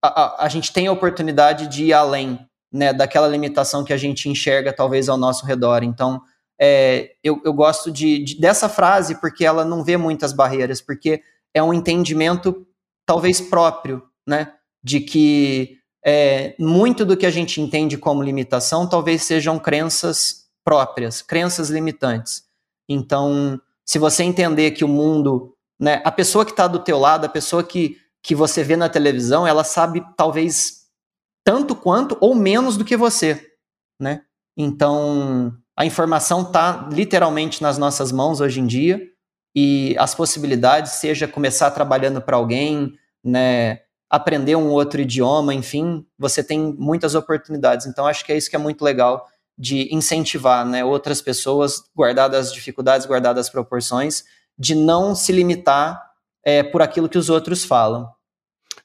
a, 0.03 0.09
a, 0.09 0.47
a 0.47 0.49
gente 0.49 0.73
tem 0.73 0.87
a 0.87 0.93
oportunidade 0.93 1.69
de 1.69 1.85
ir 1.85 1.93
além 1.93 2.39
né, 2.73 2.93
daquela 2.93 3.29
limitação 3.29 3.85
que 3.85 3.93
a 3.93 3.97
gente 3.97 4.29
enxerga 4.29 4.73
talvez 4.73 5.09
ao 5.09 5.17
nosso 5.17 5.47
redor. 5.47 5.83
Então, 5.83 6.23
é, 6.59 7.13
eu, 7.23 7.41
eu, 7.45 7.53
gosto 7.53 7.91
de, 7.91 8.19
de, 8.25 8.41
dessa 8.41 8.69
frase 8.69 9.21
porque 9.21 9.45
ela 9.45 9.65
não 9.65 9.85
vê 9.85 9.97
muitas 9.97 10.33
barreiras, 10.33 10.81
porque 10.81 11.23
é 11.55 11.63
um 11.63 11.75
entendimento 11.75 12.67
talvez 13.07 13.41
próprio, 13.41 14.03
né, 14.27 14.53
de 14.83 15.01
que 15.01 15.79
é, 16.05 16.55
muito 16.59 17.05
do 17.05 17.17
que 17.17 17.27
a 17.27 17.31
gente 17.31 17.61
entende 17.61 17.97
como 17.97 18.23
limitação 18.23 18.89
talvez 18.89 19.23
sejam 19.23 19.59
crenças 19.59 20.47
próprias, 20.65 21.21
crenças 21.21 21.69
limitantes. 21.69 22.45
Então, 22.89 23.61
se 23.85 23.99
você 23.99 24.23
entender 24.23 24.73
que 24.73 24.85
o 24.85 24.89
mundo, 24.89 25.55
né, 25.79 26.01
a 26.05 26.11
pessoa 26.11 26.45
que 26.45 26.53
está 26.53 26.67
do 26.67 26.79
teu 26.79 26.99
lado, 26.99 27.25
a 27.25 27.29
pessoa 27.29 27.63
que, 27.63 27.99
que 28.23 28.35
você 28.35 28.63
vê 28.63 28.77
na 28.77 28.89
televisão, 28.89 29.47
ela 29.47 29.65
sabe 29.65 30.03
talvez 30.17 30.83
tanto 31.45 31.75
quanto 31.75 32.17
ou 32.21 32.35
menos 32.35 32.77
do 32.77 32.85
que 32.85 32.97
você, 32.97 33.53
né? 34.01 34.23
Então, 34.57 35.53
a 35.77 35.85
informação 35.85 36.43
está 36.43 36.89
literalmente 36.93 37.63
nas 37.63 37.79
nossas 37.79 38.13
mãos 38.13 38.41
hoje 38.41 38.61
em 38.61 38.67
dia 38.67 39.01
e 39.55 39.97
as 39.99 40.15
possibilidades, 40.15 40.93
seja 40.93 41.27
começar 41.27 41.71
trabalhando 41.71 42.21
para 42.23 42.37
alguém, 42.37 42.95
né, 43.25 43.81
aprender 44.09 44.57
um 44.57 44.69
outro 44.69 45.01
idioma, 45.01 45.55
enfim, 45.55 46.07
você 46.19 46.45
tem 46.45 46.75
muitas 46.79 47.15
oportunidades. 47.15 47.87
Então, 47.87 48.07
acho 48.07 48.25
que 48.25 48.33
é 48.33 48.37
isso 48.37 48.51
que 48.51 48.57
é 48.57 48.59
muito 48.59 48.85
legal 48.85 49.27
de 49.59 49.95
incentivar, 49.95 50.67
né, 50.67 50.85
outras 50.85 51.21
pessoas, 51.21 51.83
guardadas 51.97 52.49
as 52.49 52.53
dificuldades, 52.53 53.07
guardadas 53.07 53.47
as 53.47 53.53
proporções, 53.53 54.25
de 54.59 54.75
não 54.75 55.15
se 55.15 55.33
limitar 55.33 56.12
é, 56.45 56.63
por 56.63 56.83
aquilo 56.83 57.09
que 57.09 57.19
os 57.19 57.29
outros 57.29 57.65
falam. 57.65 58.07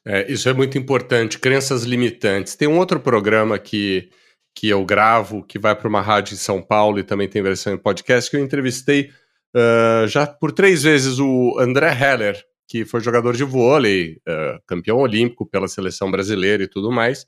É, 0.04 0.30
isso 0.30 0.48
é 0.48 0.52
muito 0.52 0.78
importante, 0.78 1.38
crenças 1.38 1.84
limitantes. 1.84 2.54
Tem 2.54 2.68
um 2.68 2.78
outro 2.78 3.00
programa 3.00 3.58
que, 3.58 4.08
que 4.54 4.68
eu 4.68 4.84
gravo, 4.84 5.44
que 5.44 5.58
vai 5.58 5.74
para 5.74 5.88
uma 5.88 6.00
rádio 6.00 6.34
em 6.34 6.38
São 6.38 6.62
Paulo 6.62 6.98
e 6.98 7.04
também 7.04 7.28
tem 7.28 7.42
versão 7.42 7.74
em 7.74 7.78
podcast, 7.78 8.30
que 8.30 8.36
eu 8.36 8.44
entrevistei 8.44 9.10
uh, 9.54 10.06
já 10.06 10.26
por 10.26 10.52
três 10.52 10.82
vezes 10.82 11.18
o 11.18 11.58
André 11.58 11.90
Heller, 11.92 12.42
que 12.66 12.84
foi 12.84 13.00
jogador 13.00 13.36
de 13.36 13.44
vôlei, 13.44 14.18
uh, 14.28 14.60
campeão 14.66 14.98
olímpico 14.98 15.46
pela 15.46 15.68
seleção 15.68 16.10
brasileira 16.10 16.62
e 16.62 16.68
tudo 16.68 16.90
mais. 16.90 17.26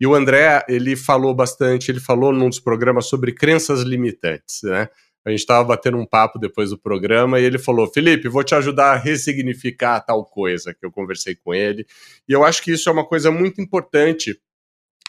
E 0.00 0.06
o 0.06 0.14
André, 0.14 0.64
ele 0.68 0.96
falou 0.96 1.34
bastante, 1.34 1.90
ele 1.90 2.00
falou 2.00 2.32
num 2.32 2.48
dos 2.48 2.58
programas 2.58 3.06
sobre 3.06 3.32
crenças 3.32 3.82
limitantes, 3.82 4.60
né? 4.64 4.88
A 5.24 5.30
gente 5.30 5.40
estava 5.40 5.64
batendo 5.64 5.96
um 5.96 6.04
papo 6.04 6.38
depois 6.38 6.70
do 6.70 6.78
programa 6.78 7.40
e 7.40 7.44
ele 7.44 7.58
falou: 7.58 7.86
Felipe, 7.86 8.28
vou 8.28 8.44
te 8.44 8.54
ajudar 8.54 8.92
a 8.92 8.96
ressignificar 8.96 10.00
tal 10.00 10.24
coisa 10.24 10.74
que 10.74 10.84
eu 10.84 10.92
conversei 10.92 11.34
com 11.34 11.54
ele. 11.54 11.86
E 12.28 12.32
eu 12.32 12.44
acho 12.44 12.62
que 12.62 12.72
isso 12.72 12.88
é 12.88 12.92
uma 12.92 13.06
coisa 13.06 13.30
muito 13.30 13.60
importante 13.60 14.38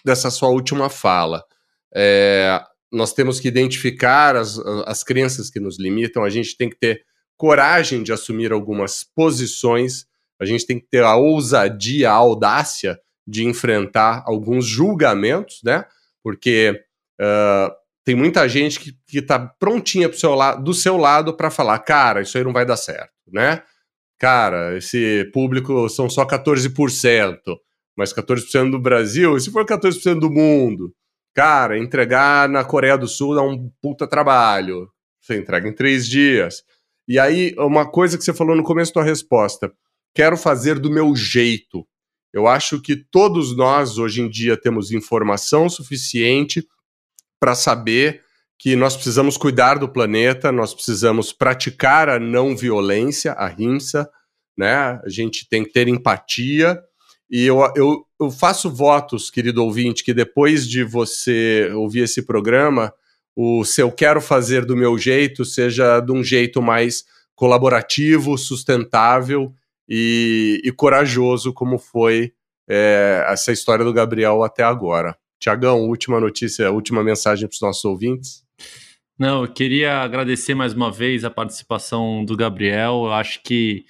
dessa 0.06 0.32
sua 0.32 0.50
última 0.50 0.90
fala. 0.90 1.44
É, 1.94 2.62
nós 2.92 3.12
temos 3.12 3.40
que 3.42 3.50
identificar 3.50 4.38
as, 4.38 4.58
as 4.86 5.04
crenças 5.04 5.50
que 5.50 5.60
nos 5.60 5.78
limitam, 5.78 6.24
a 6.24 6.30
gente 6.30 6.56
tem 6.56 6.70
que 6.70 6.78
ter 6.78 7.04
coragem 7.36 8.02
de 8.02 8.14
assumir 8.14 8.54
algumas 8.54 9.04
posições, 9.04 10.06
a 10.40 10.46
gente 10.46 10.66
tem 10.66 10.80
que 10.80 10.88
ter 10.88 11.04
a 11.04 11.18
ousadia, 11.18 12.10
a 12.10 12.14
audácia 12.14 12.98
de 13.28 13.44
enfrentar 13.44 14.24
alguns 14.26 14.66
julgamentos, 14.66 15.62
né? 15.62 15.86
Porque. 16.24 16.82
Uh, 17.20 17.85
tem 18.06 18.16
muita 18.16 18.48
gente 18.48 18.80
que, 18.80 18.94
que 19.08 19.22
tá 19.22 19.40
prontinha 19.40 20.08
pro 20.08 20.18
seu 20.18 20.36
do 20.62 20.74
seu 20.74 20.96
lado 20.96 21.36
para 21.36 21.50
falar, 21.50 21.80
cara, 21.80 22.22
isso 22.22 22.38
aí 22.38 22.44
não 22.44 22.54
vai 22.54 22.66
dar 22.66 22.78
certo, 22.78 23.12
né? 23.28 23.64
Cara, 24.20 24.78
esse 24.78 25.30
público 25.34 25.90
são 25.90 26.10
só 26.10 26.26
14%, 26.26 27.40
mas 27.98 28.14
14% 28.14 28.72
do 28.72 28.80
Brasil, 28.80 29.36
e 29.36 29.42
se 29.42 29.52
for 29.52 29.66
14% 29.66 30.20
do 30.20 30.32
mundo? 30.32 30.94
Cara, 31.34 31.78
entregar 31.78 32.48
na 32.48 32.64
Coreia 32.64 32.98
do 32.98 33.08
Sul 33.08 33.36
dá 33.36 33.42
um 33.42 33.70
puta 33.82 34.08
trabalho. 34.08 34.88
Você 35.20 35.38
entrega 35.38 35.68
em 35.68 35.74
três 35.74 36.08
dias. 36.08 36.64
E 37.08 37.20
aí, 37.20 37.54
uma 37.58 37.90
coisa 37.90 38.18
que 38.18 38.24
você 38.24 38.34
falou 38.34 38.56
no 38.56 38.64
começo 38.64 38.94
da 38.94 39.04
resposta, 39.04 39.74
quero 40.14 40.38
fazer 40.38 40.80
do 40.80 40.90
meu 40.90 41.14
jeito. 41.16 41.86
Eu 42.32 42.48
acho 42.48 42.82
que 42.82 42.96
todos 42.96 43.56
nós, 43.56 43.98
hoje 43.98 44.22
em 44.22 44.30
dia, 44.30 44.56
temos 44.56 44.92
informação 44.92 45.68
suficiente 45.68 46.66
para 47.46 47.54
saber 47.54 48.24
que 48.58 48.76
nós 48.76 48.96
precisamos 48.96 49.38
cuidar 49.38 49.78
do 49.78 49.88
planeta, 49.88 50.52
nós 50.52 50.74
precisamos 50.74 51.32
praticar 51.32 52.10
a 52.10 52.18
não 52.18 52.58
violência, 52.58 53.34
a 53.34 53.48
rimsa, 53.48 54.10
né? 54.58 55.00
A 55.06 55.08
gente 55.08 55.48
tem 55.48 55.64
que 55.64 55.72
ter 55.72 55.88
empatia. 55.88 56.82
E 57.30 57.46
eu, 57.46 57.60
eu, 57.76 58.04
eu 58.20 58.32
faço 58.32 58.68
votos, 58.68 59.30
querido 59.30 59.64
ouvinte, 59.64 60.04
que 60.04 60.12
depois 60.12 60.68
de 60.68 60.84
você 60.84 61.70
ouvir 61.76 62.00
esse 62.00 62.24
programa, 62.24 62.92
o 63.36 63.64
seu 63.64 63.92
quero 63.92 64.20
fazer 64.20 64.66
do 64.66 64.76
meu 64.76 64.98
jeito 64.98 65.46
seja 65.46 66.00
de 66.00 66.12
um 66.12 66.24
jeito 66.24 66.64
mais 66.64 67.04
colaborativo, 67.36 68.40
sustentável 68.40 69.54
e, 69.88 70.60
e 70.64 70.72
corajoso, 70.72 71.54
como 71.54 71.78
foi 71.78 72.34
é, 72.68 73.24
essa 73.28 73.52
história 73.52 73.86
do 73.86 73.94
Gabriel 73.94 74.42
até 74.44 74.64
agora. 74.64 75.16
Tiagão, 75.46 75.82
última 75.82 76.20
notícia, 76.20 76.72
última 76.72 77.04
mensagem 77.04 77.48
para 77.48 77.54
os 77.54 77.62
nossos 77.62 77.86
ouvintes. 77.86 78.44
Não, 79.18 79.44
eu 79.44 79.54
queria 79.54 80.00
agradecer 80.00 80.56
mais 80.56 80.74
uma 80.74 80.92
vez 80.92 81.24
a 81.24 81.30
participação 81.30 82.26
do 82.26 82.36
Gabriel. 82.36 83.04
Eu 83.06 83.14
acho 83.14 83.44
que 83.44 83.86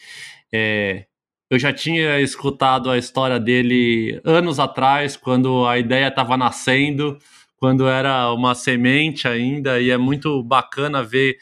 é, 0.53 1.05
eu 1.49 1.57
já 1.57 1.71
tinha 1.71 2.19
escutado 2.19 2.89
a 2.89 2.97
história 2.97 3.39
dele 3.39 4.19
anos 4.25 4.59
atrás, 4.59 5.15
quando 5.15 5.65
a 5.65 5.79
ideia 5.79 6.09
estava 6.09 6.35
nascendo, 6.35 7.17
quando 7.55 7.87
era 7.87 8.33
uma 8.33 8.53
semente 8.53 9.25
ainda, 9.25 9.79
e 9.79 9.91
é 9.91 9.97
muito 9.97 10.43
bacana 10.43 11.01
ver 11.01 11.37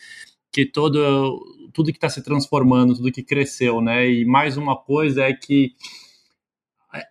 que 0.51 0.63
todo, 0.63 1.43
tudo 1.73 1.91
que 1.91 1.97
está 1.97 2.07
se 2.07 2.23
transformando, 2.23 2.93
tudo 2.93 3.11
que 3.11 3.23
cresceu, 3.23 3.81
né? 3.81 4.07
E 4.07 4.25
mais 4.25 4.57
uma 4.57 4.77
coisa 4.77 5.23
é 5.23 5.33
que 5.33 5.73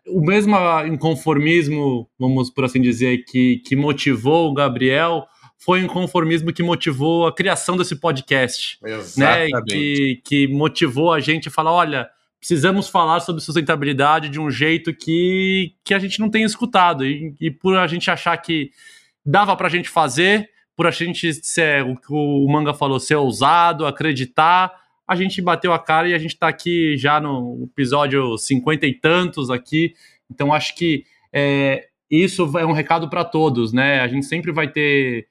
o 0.07 0.21
mesmo 0.21 0.57
inconformismo, 0.87 2.09
vamos 2.19 2.51
por 2.51 2.65
assim 2.65 2.81
dizer, 2.81 3.25
que, 3.25 3.59
que 3.59 3.75
motivou 3.75 4.51
o 4.51 4.55
Gabriel 4.55 5.27
foi 5.59 5.81
o 5.81 5.85
inconformismo 5.85 6.53
que 6.53 6.63
motivou 6.63 7.27
a 7.27 7.35
criação 7.35 7.77
desse 7.77 7.97
podcast. 7.97 8.79
Exatamente. 8.85 9.53
Né? 9.53 9.63
Que, 9.69 10.23
que 10.25 10.49
motivou 10.49 11.13
a 11.13 11.21
gente 11.21 11.49
a 11.49 11.51
falar: 11.51 11.73
olha, 11.73 12.09
precisamos 12.39 12.89
falar 12.89 13.21
sobre 13.21 13.41
sustentabilidade 13.41 14.29
de 14.29 14.41
um 14.41 14.51
jeito 14.51 14.93
que, 14.93 15.75
que 15.85 15.95
a 15.95 15.99
gente 15.99 16.19
não 16.19 16.29
tem 16.29 16.43
escutado. 16.43 17.07
E, 17.07 17.35
e 17.41 17.51
por 17.51 17.77
a 17.77 17.87
gente 17.87 18.11
achar 18.11 18.37
que 18.39 18.71
dava 19.25 19.57
para 19.57 19.69
a 19.69 19.71
gente 19.71 19.89
fazer, 19.89 20.51
por 20.77 20.87
a 20.87 20.91
gente 20.91 21.33
ser, 21.35 21.85
o 21.85 21.97
que 21.97 22.13
o 22.13 22.47
Manga 22.49 22.75
falou, 22.75 22.99
ser 22.99 23.15
ousado, 23.15 23.87
acreditar 23.87 24.82
a 25.13 25.17
gente 25.17 25.41
bateu 25.43 25.73
a 25.73 25.79
cara 25.79 26.09
e 26.09 26.15
a 26.15 26.19
gente 26.19 26.33
está 26.33 26.49
aqui 26.49 26.97
já 26.97 27.21
no 27.21 27.65
episódio 27.65 28.37
cinquenta 28.39 28.87
e 28.87 28.95
tantos 28.95 29.51
aqui. 29.51 29.95
Então 30.31 30.53
acho 30.53 30.75
que 30.75 31.05
é, 31.33 31.89
isso 32.11 32.59
é 32.59 32.65
um 32.65 32.73
recado 32.73 33.09
para 33.09 33.25
todos, 33.25 33.73
né? 33.73 34.01
A 34.01 34.09
gente 34.09 34.27
sempre 34.27 34.51
vai 34.51 34.69
ter. 34.69 35.29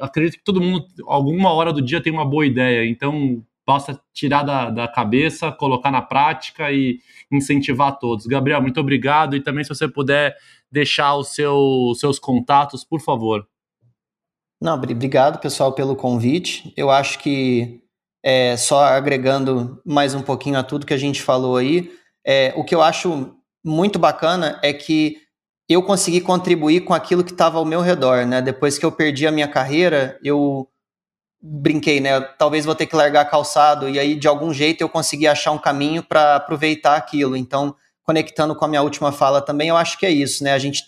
Acredito 0.00 0.38
que 0.38 0.44
todo 0.44 0.60
mundo, 0.60 0.86
alguma 1.06 1.52
hora 1.52 1.72
do 1.72 1.82
dia, 1.82 2.02
tem 2.02 2.12
uma 2.12 2.24
boa 2.24 2.46
ideia. 2.46 2.88
Então 2.88 3.44
possa 3.64 4.00
tirar 4.14 4.42
da, 4.42 4.70
da 4.70 4.88
cabeça, 4.88 5.52
colocar 5.52 5.90
na 5.90 6.00
prática 6.00 6.72
e 6.72 7.00
incentivar 7.30 7.98
todos. 7.98 8.26
Gabriel, 8.26 8.62
muito 8.62 8.80
obrigado. 8.80 9.36
E 9.36 9.42
também, 9.42 9.62
se 9.62 9.68
você 9.68 9.86
puder 9.86 10.34
deixar 10.72 11.14
os 11.16 11.34
seu, 11.34 11.92
seus 11.96 12.18
contatos, 12.18 12.82
por 12.82 13.00
favor. 13.00 13.46
Não, 14.60 14.74
obrigado, 14.74 15.38
pessoal, 15.38 15.72
pelo 15.72 15.94
convite. 15.94 16.72
Eu 16.76 16.90
acho 16.90 17.18
que 17.18 17.80
é, 18.22 18.56
só 18.56 18.84
agregando 18.84 19.80
mais 19.84 20.14
um 20.14 20.22
pouquinho 20.22 20.58
a 20.58 20.62
tudo 20.62 20.86
que 20.86 20.94
a 20.94 20.98
gente 20.98 21.22
falou 21.22 21.56
aí, 21.56 21.90
é, 22.26 22.52
o 22.56 22.64
que 22.64 22.74
eu 22.74 22.82
acho 22.82 23.34
muito 23.64 23.98
bacana 23.98 24.58
é 24.62 24.72
que 24.72 25.16
eu 25.68 25.82
consegui 25.82 26.20
contribuir 26.20 26.80
com 26.80 26.94
aquilo 26.94 27.22
que 27.22 27.32
estava 27.32 27.58
ao 27.58 27.64
meu 27.64 27.80
redor, 27.80 28.24
né? 28.26 28.40
Depois 28.40 28.78
que 28.78 28.86
eu 28.86 28.92
perdi 28.92 29.26
a 29.26 29.32
minha 29.32 29.46
carreira, 29.46 30.18
eu 30.24 30.66
brinquei, 31.40 32.00
né? 32.00 32.20
Talvez 32.38 32.64
vou 32.64 32.74
ter 32.74 32.86
que 32.86 32.96
largar 32.96 33.26
calçado 33.26 33.88
e 33.88 33.98
aí 33.98 34.14
de 34.14 34.26
algum 34.26 34.52
jeito 34.52 34.80
eu 34.80 34.88
consegui 34.88 35.26
achar 35.26 35.52
um 35.52 35.58
caminho 35.58 36.02
para 36.02 36.36
aproveitar 36.36 36.96
aquilo. 36.96 37.36
Então, 37.36 37.76
conectando 38.02 38.54
com 38.56 38.64
a 38.64 38.68
minha 38.68 38.82
última 38.82 39.12
fala 39.12 39.42
também, 39.42 39.68
eu 39.68 39.76
acho 39.76 39.98
que 39.98 40.06
é 40.06 40.10
isso, 40.10 40.42
né? 40.42 40.52
A 40.52 40.58
gente 40.58 40.82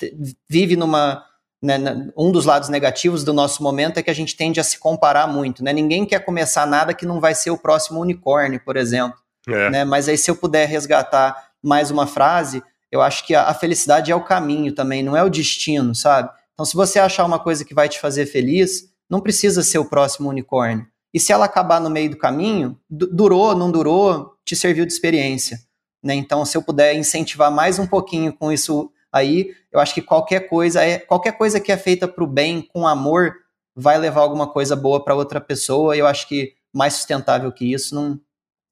vive 0.48 0.76
numa 0.76 1.24
né, 1.62 1.78
um 2.16 2.32
dos 2.32 2.46
lados 2.46 2.68
negativos 2.68 3.22
do 3.22 3.32
nosso 3.32 3.62
momento 3.62 3.98
é 3.98 4.02
que 4.02 4.10
a 4.10 4.14
gente 4.14 4.36
tende 4.36 4.58
a 4.58 4.64
se 4.64 4.78
comparar 4.78 5.26
muito, 5.26 5.62
né? 5.62 5.72
Ninguém 5.72 6.06
quer 6.06 6.24
começar 6.24 6.66
nada 6.66 6.94
que 6.94 7.04
não 7.04 7.20
vai 7.20 7.34
ser 7.34 7.50
o 7.50 7.58
próximo 7.58 8.00
unicórnio, 8.00 8.60
por 8.64 8.76
exemplo. 8.76 9.18
É. 9.46 9.70
Né? 9.70 9.84
Mas 9.84 10.08
aí, 10.08 10.16
se 10.16 10.30
eu 10.30 10.36
puder 10.36 10.66
resgatar 10.66 11.50
mais 11.62 11.90
uma 11.90 12.06
frase, 12.06 12.62
eu 12.90 13.00
acho 13.00 13.26
que 13.26 13.34
a, 13.34 13.44
a, 13.44 13.54
felicidade 13.54 14.10
é 14.10 14.14
o 14.14 14.24
caminho 14.24 14.74
também, 14.74 15.02
não 15.02 15.16
é 15.16 15.22
o 15.22 15.30
destino, 15.30 15.94
sabe? 15.94 16.30
Então, 16.54 16.64
se 16.64 16.74
você 16.74 16.98
achar 16.98 17.24
uma 17.24 17.38
coisa 17.38 17.64
que 17.64 17.74
vai 17.74 17.88
te 17.88 18.00
fazer 18.00 18.26
feliz, 18.26 18.90
não 19.08 19.20
precisa 19.20 19.62
ser 19.62 19.78
o 19.78 19.84
próximo 19.84 20.28
unicórnio. 20.28 20.86
E 21.12 21.18
se 21.18 21.32
ela 21.32 21.44
acabar 21.44 21.80
no 21.80 21.90
meio 21.90 22.10
do 22.10 22.16
caminho, 22.16 22.78
durou, 22.88 23.54
não 23.56 23.70
durou, 23.70 24.34
te 24.44 24.54
serviu 24.54 24.86
de 24.86 24.92
experiência. 24.92 25.58
Né? 26.02 26.14
Então, 26.14 26.44
se 26.44 26.56
eu 26.56 26.62
puder 26.62 26.94
incentivar 26.94 27.50
mais 27.50 27.78
um 27.78 27.86
pouquinho 27.86 28.32
com 28.32 28.52
isso 28.52 28.90
aí, 29.12 29.54
eu 29.72 29.80
acho 29.80 29.94
que 29.94 30.02
qualquer 30.02 30.48
coisa 30.48 30.84
é 30.84 30.98
qualquer 30.98 31.32
coisa 31.32 31.60
que 31.60 31.72
é 31.72 31.76
feita 31.76 32.06
para 32.08 32.24
o 32.24 32.26
bem, 32.26 32.62
com 32.62 32.86
amor, 32.86 33.34
vai 33.74 33.98
levar 33.98 34.20
alguma 34.20 34.46
coisa 34.46 34.76
boa 34.76 35.02
para 35.02 35.14
outra 35.14 35.40
pessoa. 35.40 35.96
E 35.96 36.00
eu 36.00 36.06
acho 36.06 36.28
que 36.28 36.54
mais 36.72 36.94
sustentável 36.94 37.50
que 37.52 37.72
isso 37.72 37.94
não, 37.94 38.20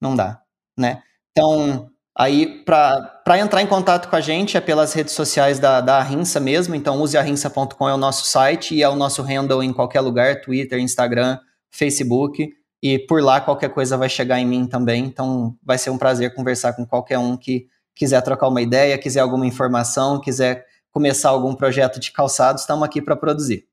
não 0.01 0.15
dá, 0.17 0.41
né? 0.77 1.03
Então, 1.33 1.91
aí 2.17 2.65
para 2.65 3.39
entrar 3.39 3.63
em 3.63 3.67
contato 3.67 4.09
com 4.09 4.17
a 4.17 4.21
gente 4.21 4.57
é 4.57 4.61
pelas 4.61 4.93
redes 4.93 5.15
sociais 5.15 5.59
da, 5.59 5.81
da 5.81 5.99
Arrinça 5.99 6.41
mesmo. 6.41 6.75
Então, 6.75 7.01
usearrinça.com 7.01 7.89
é 7.89 7.95
o 7.95 7.99
nosso 7.99 8.27
site 8.27 8.75
e 8.75 8.83
é 8.83 8.89
o 8.89 8.97
nosso 8.97 9.23
handle 9.23 9.63
em 9.63 9.73
qualquer 9.73 10.01
lugar, 10.01 10.41
Twitter, 10.41 10.79
Instagram, 10.79 11.39
Facebook. 11.71 12.53
E 12.81 12.99
por 12.99 13.23
lá 13.23 13.41
qualquer 13.41 13.71
coisa 13.71 13.97
vai 13.97 14.09
chegar 14.09 14.39
em 14.39 14.47
mim 14.47 14.67
também. 14.67 15.05
Então, 15.05 15.57
vai 15.63 15.79
ser 15.79 15.91
um 15.91 15.99
prazer 15.99 16.35
conversar 16.35 16.75
com 16.75 16.87
qualquer 16.87 17.19
um 17.19 17.37
que 17.37 17.67
quiser 17.99 18.23
trocar 18.23 18.49
uma 18.49 18.63
ideia, 18.63 18.97
quiser 18.97 19.21
alguma 19.21 19.45
informação, 19.45 20.21
quiser 20.21 20.65
começar 20.93 21.31
algum 21.31 21.55
projeto 21.55 21.99
de 21.99 22.13
calçado, 22.13 22.59
estamos 22.59 22.85
aqui 22.85 23.03
para 23.03 23.17
produzir. 23.17 23.67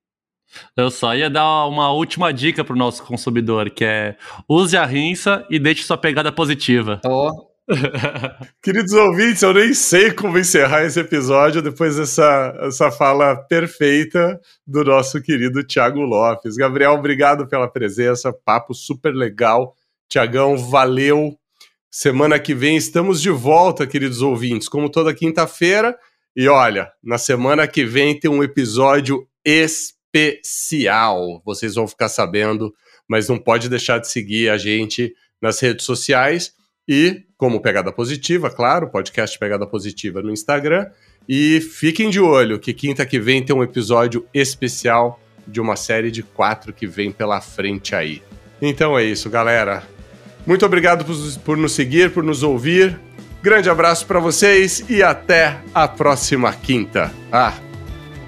Eu 0.75 0.89
só 0.89 1.15
ia 1.15 1.29
dar 1.29 1.65
uma 1.67 1.91
última 1.91 2.33
dica 2.33 2.63
para 2.63 2.73
o 2.73 2.77
nosso 2.77 3.03
consumidor, 3.03 3.69
que 3.69 3.85
é 3.85 4.15
use 4.49 4.75
a 4.75 4.85
rinça 4.85 5.45
e 5.49 5.59
deixe 5.59 5.83
sua 5.83 5.97
pegada 5.97 6.31
positiva. 6.31 6.99
Oh. 7.05 7.29
Queridos 8.61 8.93
ouvintes, 8.93 9.41
eu 9.41 9.53
nem 9.53 9.73
sei 9.73 10.11
como 10.11 10.37
encerrar 10.37 10.83
esse 10.83 10.99
episódio 10.99 11.63
depois 11.63 11.95
dessa 11.95 12.55
essa 12.61 12.91
fala 12.91 13.35
perfeita 13.35 14.39
do 14.67 14.83
nosso 14.83 15.19
querido 15.21 15.63
Tiago 15.63 16.01
Lopes. 16.01 16.55
Gabriel, 16.55 16.93
obrigado 16.93 17.47
pela 17.47 17.67
presença, 17.67 18.31
papo 18.31 18.73
super 18.73 19.13
legal. 19.15 19.75
Tiagão, 20.07 20.55
valeu. 20.57 21.35
Semana 21.97 22.37
que 22.37 22.53
vem 22.53 22.75
estamos 22.75 23.21
de 23.21 23.29
volta, 23.29 23.87
queridos 23.87 24.21
ouvintes, 24.21 24.67
como 24.67 24.89
toda 24.89 25.13
quinta-feira. 25.13 25.97
E 26.35 26.45
olha, 26.45 26.91
na 27.01 27.17
semana 27.17 27.65
que 27.69 27.85
vem 27.85 28.19
tem 28.19 28.29
um 28.29 28.43
episódio 28.43 29.25
especial. 29.45 31.41
Vocês 31.45 31.75
vão 31.75 31.87
ficar 31.87 32.09
sabendo, 32.09 32.73
mas 33.07 33.29
não 33.29 33.37
pode 33.37 33.69
deixar 33.69 33.99
de 33.99 34.09
seguir 34.09 34.49
a 34.49 34.57
gente 34.57 35.15
nas 35.41 35.61
redes 35.61 35.85
sociais 35.85 36.51
e, 36.85 37.23
como 37.37 37.61
Pegada 37.61 37.93
Positiva, 37.93 38.49
claro, 38.49 38.91
podcast 38.91 39.39
Pegada 39.39 39.65
Positiva 39.65 40.21
no 40.21 40.33
Instagram. 40.33 40.91
E 41.29 41.61
fiquem 41.61 42.09
de 42.09 42.19
olho 42.19 42.59
que 42.59 42.73
quinta 42.73 43.05
que 43.05 43.21
vem 43.21 43.41
tem 43.41 43.55
um 43.55 43.63
episódio 43.63 44.27
especial 44.33 45.17
de 45.47 45.61
uma 45.61 45.77
série 45.77 46.11
de 46.11 46.23
quatro 46.23 46.73
que 46.73 46.87
vem 46.87 47.09
pela 47.09 47.39
frente 47.39 47.95
aí. 47.95 48.21
Então 48.61 48.99
é 48.99 49.05
isso, 49.05 49.29
galera. 49.29 49.94
Muito 50.45 50.65
obrigado 50.65 51.03
por, 51.03 51.15
por 51.43 51.57
nos 51.57 51.73
seguir, 51.73 52.11
por 52.11 52.23
nos 52.23 52.43
ouvir. 52.43 52.99
Grande 53.41 53.69
abraço 53.69 54.05
para 54.05 54.19
vocês 54.19 54.83
e 54.89 55.03
até 55.03 55.57
a 55.73 55.87
próxima 55.87 56.51
quinta. 56.53 57.11
Ah, 57.31 57.53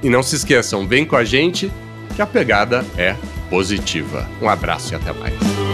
e 0.01 0.09
não 0.09 0.21
se 0.21 0.35
esqueçam, 0.35 0.87
vem 0.87 1.05
com 1.05 1.15
a 1.15 1.23
gente 1.23 1.71
que 2.15 2.21
a 2.21 2.25
pegada 2.25 2.85
é 2.97 3.15
positiva. 3.49 4.27
Um 4.41 4.49
abraço 4.49 4.93
e 4.93 4.95
até 4.95 5.11
mais. 5.13 5.66